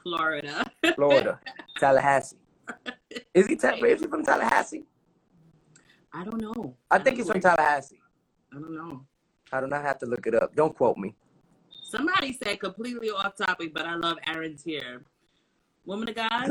[0.03, 0.63] Florida.
[0.95, 1.39] Florida.
[1.79, 2.37] Tallahassee.
[3.33, 4.83] Is he, ta- is he from Tallahassee?
[6.13, 6.75] I don't know.
[6.89, 7.99] I think he's from Tallahassee.
[8.51, 9.05] I don't know.
[9.51, 10.55] I do not have to look it up.
[10.55, 11.15] Don't quote me.
[11.83, 15.03] Somebody said completely off topic, but I love Aaron's here.
[15.85, 16.49] Woman of God,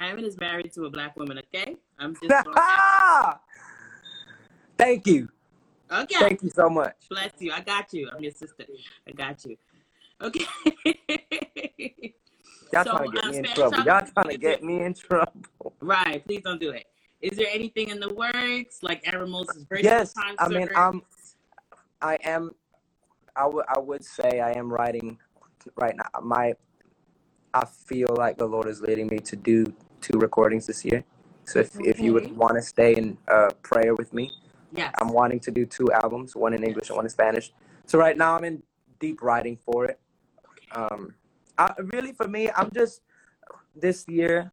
[0.00, 1.38] Aaron is married to a black woman.
[1.38, 3.40] Okay, I'm just gonna-
[4.76, 5.28] Thank you.
[5.90, 6.16] okay.
[6.18, 6.96] Thank you so much.
[7.08, 7.52] Bless you.
[7.52, 8.10] I got you.
[8.14, 8.64] I'm your sister.
[9.06, 9.56] I got you.
[10.22, 10.46] Okay.
[12.72, 13.76] Y'all So, trying to get uh, me in Spanish trouble.
[13.84, 15.32] Y'all trying to get me in trouble.
[15.80, 16.24] right.
[16.24, 16.86] Please don't do it.
[17.20, 20.14] Is there anything in the works, like Aaron Moses' version Yes?
[20.38, 21.02] I mean, I'm-
[22.00, 22.54] I am.
[23.36, 23.64] I would.
[23.68, 25.18] I would say I am writing
[25.76, 26.20] right now.
[26.22, 26.54] My.
[27.52, 29.66] I feel like the Lord is leading me to do
[30.00, 31.04] two recordings this year.
[31.44, 32.28] So if, if you Okay.
[32.28, 34.30] would want to stay in uh, prayer with me,
[34.72, 34.94] yes.
[35.00, 37.52] I'm wanting to do two albums, one in English and one in Spanish.
[37.86, 38.62] So right now I'm in
[39.00, 39.98] deep writing for it.
[40.72, 41.14] Um,
[41.60, 43.02] I, really, for me, I'm just
[43.76, 44.52] this year.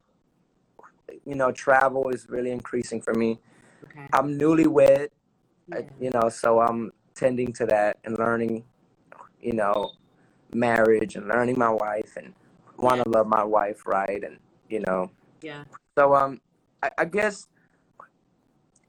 [1.24, 3.40] You know, travel is really increasing for me.
[3.84, 4.06] okay.
[4.12, 5.08] I'm newlywed,
[5.68, 5.78] Yeah.
[5.78, 8.64] uh, you know, so I'm tending to that and learning,
[9.40, 9.92] you know,
[10.52, 12.34] marriage and learning my wife and
[12.78, 15.10] want to love my wife right and you know
[15.42, 15.64] yeah.
[15.96, 16.40] so um
[16.82, 17.48] I, I guess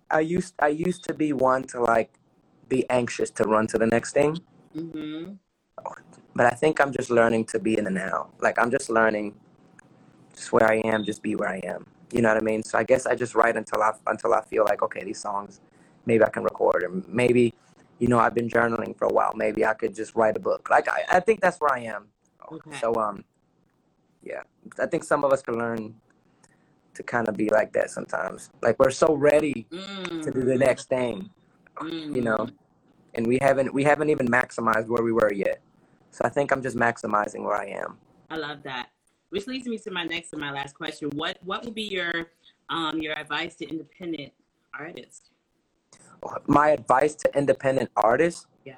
[0.10, 2.12] I used I used to be one to like
[2.68, 4.40] be anxious to run to the next thing
[4.76, 5.34] Mm-hmm.
[6.36, 8.30] But I think I'm just learning to be in the now.
[8.40, 9.36] Like I'm just learning
[10.36, 11.86] just where I am just be where I am.
[12.14, 12.64] You know what I mean?
[12.64, 15.62] So I guess I just write until I until I feel like okay these songs
[16.06, 17.54] maybe I can record or maybe
[18.00, 19.34] you know I've been journaling for a while.
[19.36, 20.70] Maybe I could just write a book.
[20.70, 22.08] Like I, I think that's where I am.
[22.52, 22.78] Okay.
[22.80, 23.24] so um
[24.24, 24.44] yeah.
[24.80, 25.96] I think some of us can learn
[26.96, 28.50] to kind of be like that sometimes.
[28.62, 30.24] Like we're so ready Mm.
[30.24, 31.30] to do the next thing
[31.78, 32.16] Mm.
[32.16, 32.48] you know?
[33.16, 35.62] And we haven't we haven't even maximized where we were yet
[36.12, 37.98] so i think i'm just maximizing where i am
[38.32, 38.90] I love that.
[39.30, 41.10] Which leads me to my next and my last question.
[41.16, 42.30] What What would be your
[42.70, 44.34] um your advice to independent
[44.78, 45.32] artists?
[46.48, 48.76] my advice to independent artists Yeah.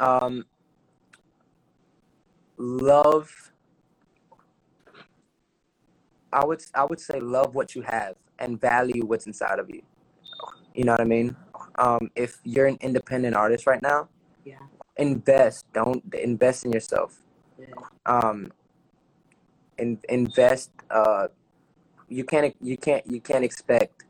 [0.00, 0.44] um
[2.58, 3.52] love
[6.32, 9.82] i would i would say love what you have and value what's inside of you
[10.74, 11.34] you know what i mean
[11.78, 14.08] um if you're an independent artist right now.
[15.00, 15.66] Invest.
[15.72, 17.18] Don't invest in yourself.
[17.58, 17.66] Yeah.
[18.06, 18.52] Um,
[19.78, 20.70] in, invest.
[20.90, 21.28] Uh,
[22.08, 24.04] you can't you can't you can't expect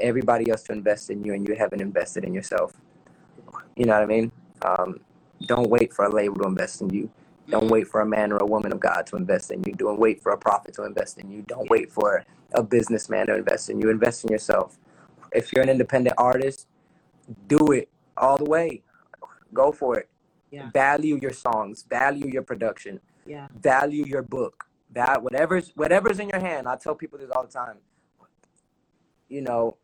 [0.00, 2.72] everybody else to invest in you and you haven't invested in yourself.
[3.76, 4.32] You know what I mean?
[4.62, 5.00] Um,
[5.46, 7.10] don't wait for a label to invest in you.
[7.48, 9.72] Don't wait for a man or a woman of God to invest in you.
[9.72, 11.42] Don't wait for a prophet to invest in you.
[11.42, 13.90] Don't wait for a businessman to invest in you.
[13.90, 14.78] Invest in yourself.
[15.32, 16.66] If you're an independent artist,
[17.46, 18.82] do it all the way.
[19.52, 20.08] Go for it.
[20.50, 20.70] Yeah.
[20.72, 21.84] Value your songs.
[21.88, 23.00] Value your production.
[23.26, 23.48] Yeah.
[23.60, 24.64] Value your book.
[24.92, 26.66] That whatever's whatever's in your hand.
[26.66, 27.76] I tell people this all the time.
[29.28, 29.76] You know,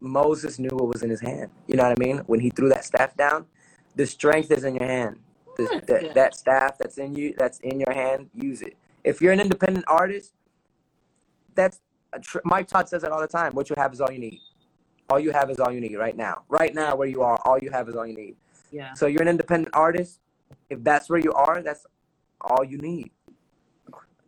[0.00, 1.50] Moses knew what was in his hand.
[1.66, 2.18] You know what I mean?
[2.26, 3.44] When he threw that staff down,
[3.96, 5.18] the strength is in your hand.
[5.56, 8.76] The, That's that, that staff that's in you, that's in your hand, use it.
[9.04, 10.32] If you're an independent artist,
[11.54, 11.80] that's
[12.12, 13.52] a tr- Mike Todd says it all the time.
[13.52, 14.40] What you have is all you need.
[15.10, 16.42] All you have is all you need right now.
[16.48, 18.36] Right now, where you are, all you have is all you need.
[18.70, 18.94] Yeah.
[18.94, 20.20] So you're an independent artist.
[20.68, 21.84] If that's where you are, that's
[22.40, 23.10] all you need.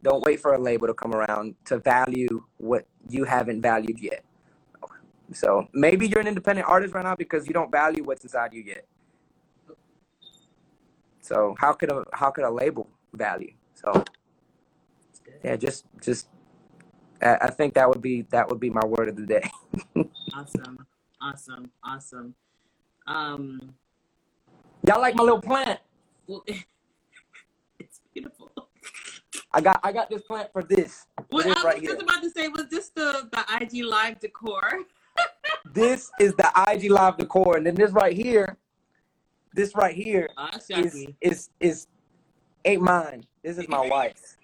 [0.03, 4.25] Don't wait for a label to come around to value what you haven't valued yet.
[5.33, 8.63] So maybe you're an independent artist right now because you don't value what's inside you
[8.63, 8.85] yet.
[11.21, 13.53] So how could a how could a label value?
[13.75, 14.05] So
[15.45, 16.27] yeah, just just
[17.23, 19.51] I I think that would be that would be my word of the day.
[20.35, 20.87] Awesome.
[21.21, 21.71] Awesome.
[21.85, 22.35] Awesome.
[23.07, 23.75] Um,
[24.87, 25.79] Y'all like my little plant?
[26.27, 26.43] well,
[27.79, 28.51] it's beautiful.
[29.53, 31.07] I got I got this plant for this.
[31.29, 32.03] What This I was right just here.
[32.03, 34.81] about to say was this the the IG live decor?
[35.75, 38.57] This is the IG Live decor, and then this right here,
[39.55, 41.15] this right here Ah, is Shaki.
[41.21, 41.87] is is
[42.65, 43.25] ain't mine.
[43.43, 44.37] This is my wife's.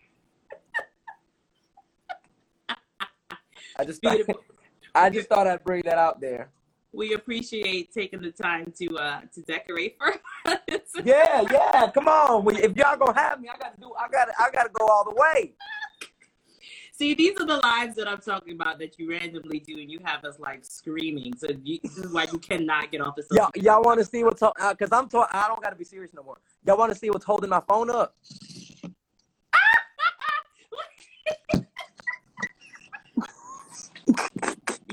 [3.78, 4.18] I just thought,
[4.94, 6.50] I just thought I'd bring that out there.
[6.92, 10.14] We appreciate taking the time to uh to decorate for
[10.50, 10.58] us.
[11.04, 11.90] Yeah, yeah.
[11.92, 12.56] Come on.
[12.56, 13.92] If y'all gonna have me, I gotta do.
[13.96, 14.32] I gotta.
[14.38, 15.52] I gotta go all the way.
[16.92, 20.00] See, these are the lives that I'm talking about that you randomly do, and you
[20.02, 21.36] have us like screaming.
[21.36, 23.24] So you, this is why you cannot get off the.
[23.30, 25.38] Y'all, y'all want to see what's uh, cause I'm talking.
[25.38, 26.38] I don't gotta be serious no more.
[26.66, 28.16] Y'all want to see what's holding my phone up?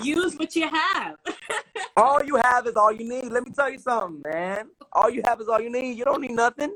[0.05, 1.15] Use what you have.
[1.97, 3.31] All you have is all you need.
[3.31, 4.69] Let me tell you something, man.
[4.91, 5.97] All you have is all you need.
[5.97, 6.75] You don't need nothing.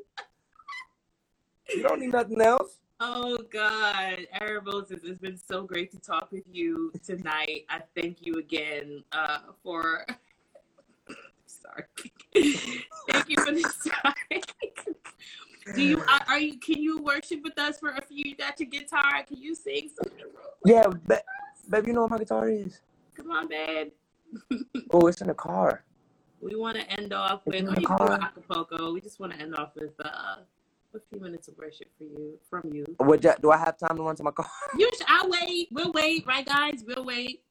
[1.67, 2.77] You don't need nothing else.
[3.01, 7.65] Oh God, Aaron Moses, it's been so great to talk with you tonight.
[7.69, 10.05] I thank you again uh, for.
[11.45, 11.83] Sorry.
[13.09, 14.41] thank you for this time.
[15.75, 16.57] Do you are, you?
[16.59, 18.35] Can you worship with us for a few?
[18.35, 19.23] Got your guitar?
[19.27, 20.25] Can you sing something?
[20.65, 21.21] Yeah, ba-
[21.69, 22.79] babe, you know what my guitar is?
[23.19, 23.91] Come on, babe.
[24.91, 25.83] Oh, it's in the car.
[26.41, 28.13] We want to end off with, in or the you car.
[28.13, 28.93] Acapulco.
[28.93, 30.37] We just want to end off with uh,
[30.95, 32.85] a few minutes of worship for you, from you.
[32.99, 34.47] Would ya, do I have time to run to my car?
[34.77, 35.67] You, sh- I'll wait.
[35.71, 36.83] We'll wait, right, guys?
[36.87, 37.43] We'll wait.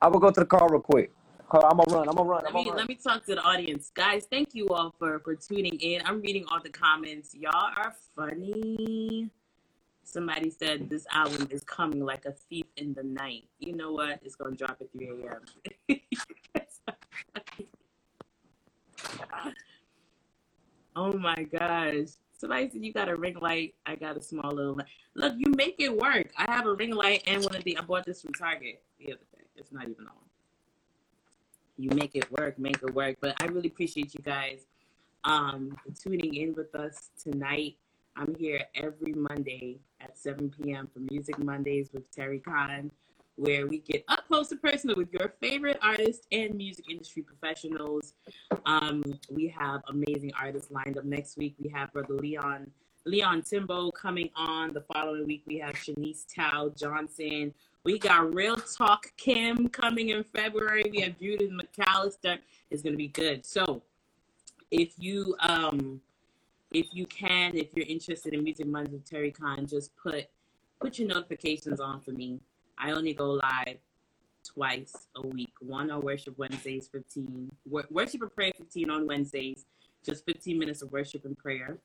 [0.00, 1.10] I will go to the car real quick.
[1.50, 2.08] I'm gonna run.
[2.08, 2.44] I'm gonna run.
[2.44, 4.26] Let I'm me gonna let me talk to the audience, guys.
[4.30, 6.02] Thank you all for for tuning in.
[6.04, 7.34] I'm reading all the comments.
[7.34, 9.30] Y'all are funny.
[10.06, 13.44] Somebody said this album is coming like a thief in the night.
[13.58, 14.20] You know what?
[14.22, 15.10] It's gonna drop at 3
[15.88, 16.00] a.m.
[20.96, 22.06] oh my gosh.
[22.38, 23.74] Somebody said you got a ring light.
[23.84, 24.86] I got a small little light.
[25.14, 26.28] Look, you make it work.
[26.38, 29.12] I have a ring light and one of the I bought this from Target the
[29.12, 29.44] other day.
[29.56, 30.26] It's not even on
[31.78, 33.16] you make it work, make it work.
[33.20, 34.66] But I really appreciate you guys
[35.24, 37.76] um, tuning in with us tonight.
[38.16, 40.88] I'm here every Monday at 7 p.m.
[40.92, 42.90] for Music Mondays with Terry Khan,
[43.36, 48.14] where we get up close and personal with your favorite artists and music industry professionals.
[48.64, 51.54] Um, we have amazing artists lined up next week.
[51.58, 52.70] We have Brother Leon.
[53.04, 54.72] Leon Timbo coming on.
[54.72, 57.52] The following week, we have Shanice Tao Johnson.
[57.84, 60.84] We got Real Talk Kim coming in February.
[60.90, 62.38] We have Judith McAllister.
[62.70, 63.44] It's gonna be good.
[63.44, 63.82] So
[64.70, 66.00] if you um
[66.76, 70.26] if you can, if you're interested in Music Mondays with Terry Khan, just put
[70.78, 72.38] put your notifications on for me.
[72.76, 73.78] I only go live
[74.44, 75.54] twice a week.
[75.60, 79.64] One on Worship Wednesdays, 15 wor- Worship and Prayer 15 on Wednesdays,
[80.04, 81.78] just 15 minutes of worship and prayer,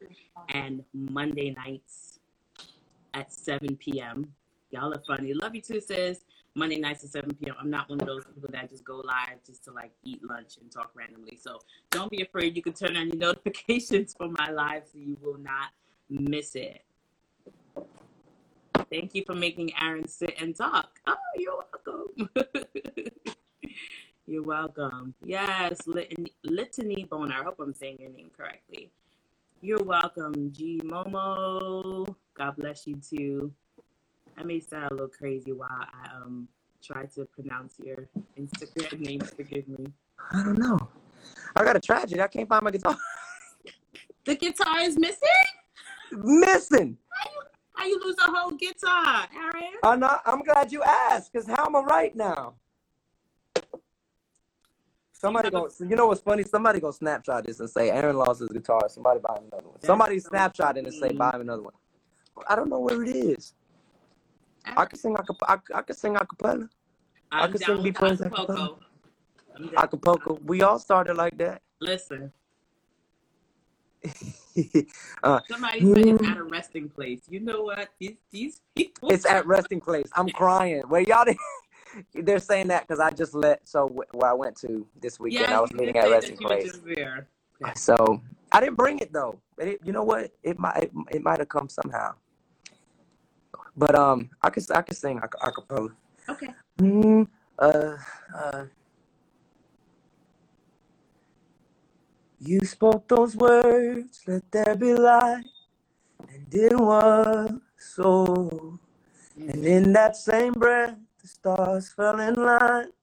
[0.50, 2.20] and Monday nights
[3.14, 4.28] at 7 p.m.
[4.72, 5.34] Y'all are funny.
[5.34, 6.26] Love you too, sis.
[6.56, 7.56] Monday nights at 7 p.m.
[7.60, 10.58] I'm not one of those people that just go live just to like eat lunch
[10.62, 11.38] and talk randomly.
[11.42, 11.60] So
[11.92, 12.56] don't be afraid.
[12.56, 15.70] You can turn on your notifications for my live so you will not
[16.10, 16.84] miss it.
[18.92, 21.00] Thank you for making Aaron sit and talk.
[21.08, 22.30] Oh, you're welcome.
[24.28, 25.14] You're welcome.
[25.26, 27.36] Yes, Litany, Litany Boner.
[27.42, 28.90] I hope I'm saying your name correctly.
[29.62, 32.16] You're welcome, G Momo.
[32.36, 33.52] God bless you too.
[34.42, 36.48] I may sound a little crazy while I um
[36.84, 38.08] try to pronounce your
[38.40, 39.20] Instagram name.
[39.20, 39.86] Forgive me.
[40.32, 40.80] I don't know.
[41.56, 42.20] I got a tragedy.
[42.22, 42.98] I can't find my guitar.
[44.24, 45.28] The guitar is missing.
[46.12, 46.96] Missing.
[47.74, 49.74] How you lose a whole guitar, Aaron?
[49.82, 50.22] I'm not.
[50.28, 51.34] I'm glad you asked.
[51.34, 52.54] Cause how am I right now?
[55.12, 55.70] Somebody have a- go.
[55.80, 56.44] You know what's funny?
[56.44, 58.82] Somebody go snapshot this and say Aaron lost his guitar.
[58.90, 59.74] Somebody buy him another one.
[59.74, 61.74] That's Somebody so snapshot it and say buy him another one.
[62.48, 63.56] I don't know where it is.
[64.66, 65.16] I can sing.
[65.16, 66.70] acap- I, I can sing acapella.
[67.32, 68.80] I I'm could down sing Be Acapulco.
[69.56, 69.70] I'm.
[69.78, 70.40] Acapulco.
[70.46, 71.62] We all started like that.
[71.80, 72.32] Listen,
[75.24, 77.22] uh, somebody said it's at a resting place.
[77.30, 77.90] You know what?
[78.00, 79.12] These these people.
[79.12, 80.10] it's at resting place.
[80.16, 80.82] I'm crying.
[80.88, 81.26] Where y'all?
[82.14, 83.68] They're saying that because I just let.
[83.68, 86.06] So wh- where I went to this weekend, Yeah, I was you meeting did at
[86.06, 86.72] say resting that you were place.
[86.72, 87.28] just there.
[87.62, 87.74] Okay.
[87.76, 88.22] So
[88.52, 89.40] I didn't bring it though.
[89.58, 90.32] But it, you know what?
[90.44, 92.14] It might it, it might have come somehow.
[93.82, 95.90] But um, I could I could sing a acapella.
[96.30, 96.54] Okay.
[96.78, 97.26] Mm,
[97.58, 97.98] uh,
[98.38, 98.66] uh,
[102.40, 105.46] you spoke those words, let there be light,
[106.30, 108.80] and it was so.
[109.38, 112.94] And in that same breath, the stars fell in line.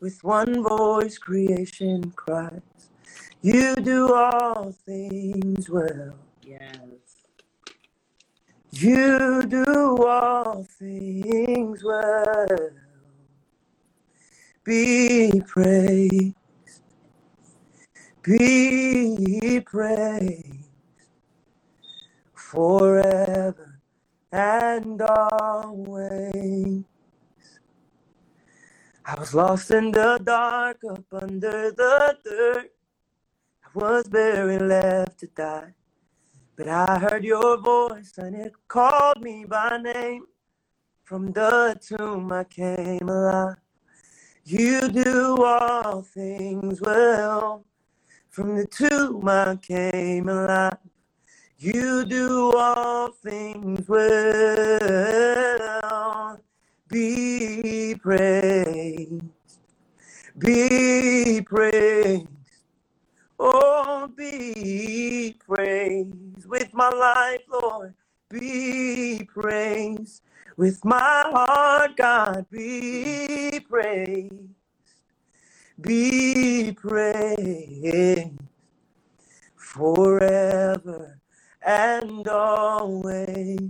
[0.00, 2.62] With one voice, creation cries,
[3.42, 6.16] You do all things well.
[6.42, 7.09] Yes.
[8.72, 12.70] You do all things well.
[14.64, 16.34] Be praised.
[18.22, 20.68] Be praised
[22.34, 23.80] forever
[24.30, 26.84] and always.
[29.04, 32.70] I was lost in the dark up under the dirt.
[33.64, 35.74] I was buried, left to die.
[36.60, 40.26] But I heard your voice and it called me by name.
[41.04, 43.56] From the tomb I came alive.
[44.44, 47.64] You do all things well.
[48.28, 50.76] From the tomb I came alive.
[51.56, 55.08] You do all things well.
[56.90, 59.22] Be praised.
[60.38, 62.39] Be praised.
[63.40, 67.94] Oh, be praised with my life, Lord.
[68.30, 70.22] Be praised
[70.58, 72.46] with my heart, God.
[72.50, 74.34] Be praised.
[75.80, 78.32] Be praised
[79.56, 81.20] forever
[81.62, 83.60] and always.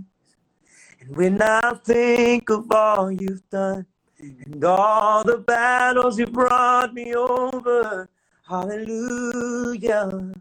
[1.01, 3.85] And when I think of all you've done
[4.19, 8.09] and all the battles you brought me over,
[8.51, 10.33] hallelujah.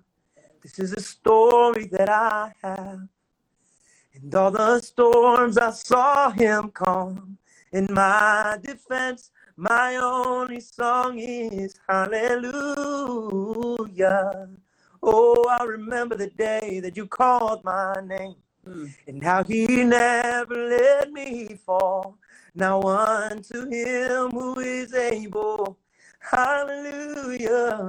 [0.62, 3.00] This is a story that I have.
[4.14, 7.38] And all the storms I saw him calm.
[7.72, 12.50] In my defense, my only song is hallelujah.
[15.02, 18.92] Oh, I remember the day that you called my name Mm.
[19.08, 22.18] and how he never let me fall.
[22.54, 25.78] Now unto him who is able,
[26.20, 27.82] hallelujah.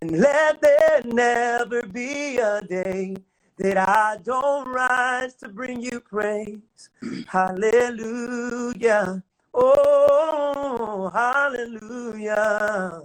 [0.00, 3.16] And let there never be a day
[3.58, 6.90] that I don't rise to bring you praise.
[7.28, 9.22] Hallelujah.
[9.54, 13.02] Oh, hallelujah.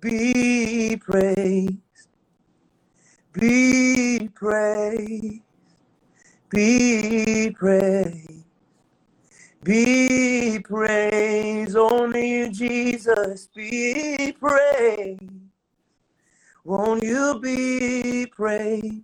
[0.00, 1.78] Be praised.
[3.32, 5.42] Be praised.
[6.50, 8.35] Be praised.
[9.66, 11.76] Be praised.
[11.76, 13.48] Only you, Jesus.
[13.52, 15.20] Be praised.
[16.62, 19.02] Won't you be praised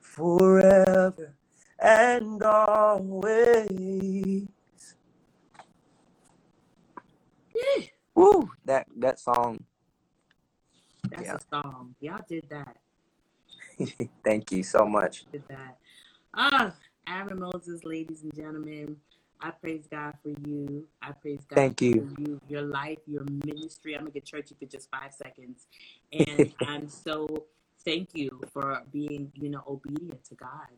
[0.00, 1.34] forever
[1.80, 3.66] and always?
[7.52, 7.84] Yeah.
[8.14, 8.48] Woo!
[8.64, 9.64] That that song.
[11.10, 11.34] That's Yeah.
[11.34, 11.96] a song.
[11.98, 12.76] Y'all did that.
[14.24, 15.24] Thank you so much.
[15.32, 15.78] Did that.
[16.32, 16.76] Ah,
[17.08, 18.98] Aaron Moses, ladies and gentlemen.
[19.42, 20.86] I praise God for you.
[21.02, 22.08] I praise God Thank for you.
[22.18, 23.94] you, your life, your ministry.
[23.94, 25.66] I'm gonna get churchy for just five seconds.
[26.12, 27.46] And I'm so
[27.84, 30.68] thank you for being, you know, obedient to God.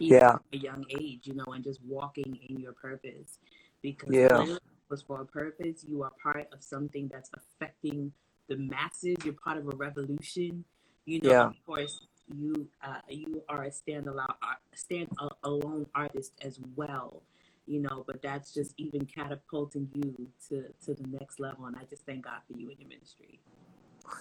[0.00, 0.34] Even Yeah.
[0.34, 3.38] at a young age, you know, and just walking in your purpose.
[3.82, 4.42] Because Yeah.
[4.54, 4.60] it
[4.90, 5.84] was for a purpose.
[5.86, 8.12] You are part of something that's affecting
[8.48, 9.16] the masses.
[9.24, 10.64] You're part of a revolution.
[11.06, 11.46] You know, Yeah.
[11.46, 12.00] of course,
[12.34, 14.26] you uh, you are a stand alone
[14.74, 15.08] stand
[15.44, 17.22] alone artist as well.
[17.70, 21.66] You know, but that's just even catapulting you to to the next level.
[21.66, 23.38] And I just thank God for you and your ministry.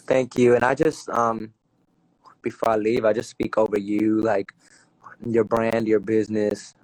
[0.05, 0.55] Thank you.
[0.55, 1.51] And I just um
[2.43, 4.53] before I leave, I just speak over you, like
[5.25, 6.75] your brand, your business,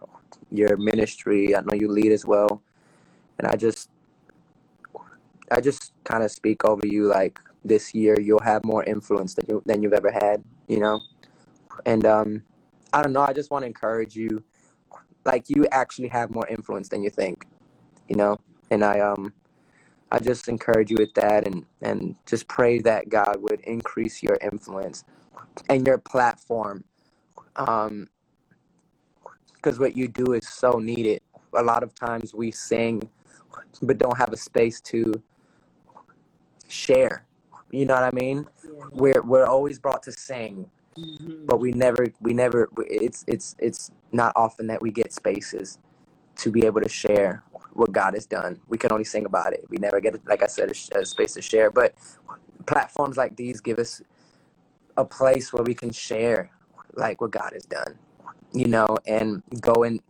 [0.52, 1.56] your ministry.
[1.56, 2.64] I know you lead as well.
[3.38, 3.90] And I just
[5.52, 9.46] I just kind of speak over you like this year you'll have more influence than
[9.50, 11.00] you than you've ever had, you know.
[11.86, 12.44] And um,
[12.94, 13.22] I don't know.
[13.22, 14.44] I just want to encourage you,
[15.26, 17.46] like you actually have more influence than you think,
[18.08, 18.38] you know.
[18.72, 19.34] And I um,
[20.12, 24.38] I just encourage you with that, and and just pray that God would increase your
[24.42, 25.04] influence
[25.70, 26.84] and your platform,
[27.56, 28.10] um,
[29.56, 31.22] because what you do is so needed.
[31.58, 33.10] A lot of times we sing,
[33.82, 35.14] but don't have a space to
[36.68, 37.26] share.
[37.72, 38.48] You know what I mean?
[38.92, 40.70] We're we're always brought to sing,
[41.00, 41.46] Mhm.
[41.48, 45.78] but we never we never it's it's it's not often that we get spaces
[46.38, 47.44] to be able to share
[47.74, 48.60] what God has done.
[48.68, 49.66] We can only sing about it.
[49.70, 51.72] We never get like I said a, a space to share.
[51.72, 51.96] But
[52.68, 54.02] platforms like these give us
[54.98, 56.52] a place where we can share
[56.96, 57.98] like what God has done.
[58.54, 60.02] You know, and go and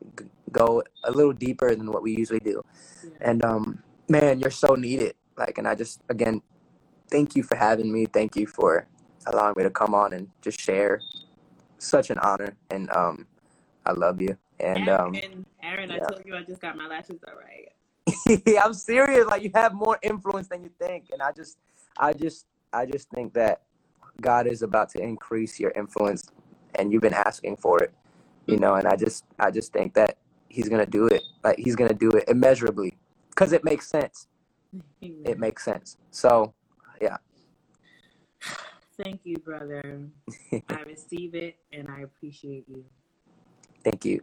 [0.52, 2.64] go a little deeper than what we usually do.
[3.04, 3.10] Yeah.
[3.22, 5.16] And um, man, you're so needed.
[5.38, 6.42] Like, and I just again,
[7.12, 8.06] thank you for having me.
[8.08, 8.88] Thank you for
[9.28, 11.02] allowing me to come on and just share.
[11.78, 13.28] Such an honor, and um,
[13.86, 14.38] I love you.
[14.60, 16.08] And um, Aaron, Aaron, I yeah.
[16.08, 17.70] told you I just got my lashes all right.
[18.64, 19.28] I'm serious.
[19.28, 21.58] Like, you have more influence than you think, and I just,
[21.98, 23.64] I just, I just think that
[24.22, 26.32] God is about to increase your influence,
[26.76, 27.94] and you've been asking for it.
[28.48, 30.18] You know, and I just, I just think that
[30.50, 31.24] He's gonna do it.
[31.44, 32.98] Like, He's gonna do it immeasurably,
[33.30, 34.28] because it makes sense.
[35.02, 35.98] It makes sense.
[36.12, 36.54] So,
[39.04, 40.02] Thank you, brother.
[40.70, 42.86] I receive it and I appreciate you.
[43.84, 44.22] thank you.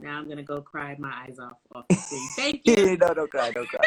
[0.00, 2.28] Now I'm gonna go cry my eyes off off the screen.
[2.36, 2.96] Thank you.
[3.00, 3.86] no, don't cry, don't cry,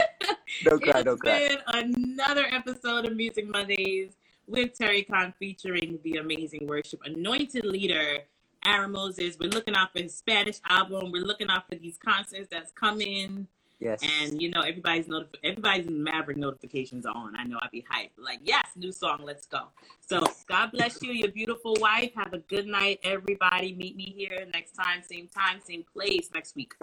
[0.64, 1.50] don't cry, don't cry.
[1.50, 4.14] been another episode of Music Mondays
[4.48, 8.20] with Terry Khan featuring the amazing worship anointed leader
[8.66, 9.38] Aaron Moses.
[9.40, 11.12] We're looking out for his Spanish album.
[11.12, 13.48] We're looking out for these concerts that's coming.
[13.80, 14.02] Yes.
[14.02, 17.36] And you know, everybody's notif- everybody's Maverick notifications are on.
[17.36, 18.12] I know I'd be hyped.
[18.18, 19.68] Like, yes, new song, let's go.
[20.00, 22.12] So God bless you, your beautiful wife.
[22.16, 23.74] Have a good night, everybody.
[23.74, 26.74] Meet me here next time, same time, same place next week.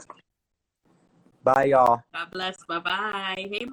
[1.42, 2.02] Bye, y'all.
[2.14, 2.64] God bless.
[2.64, 3.48] Bye bye.
[3.50, 3.68] Hey.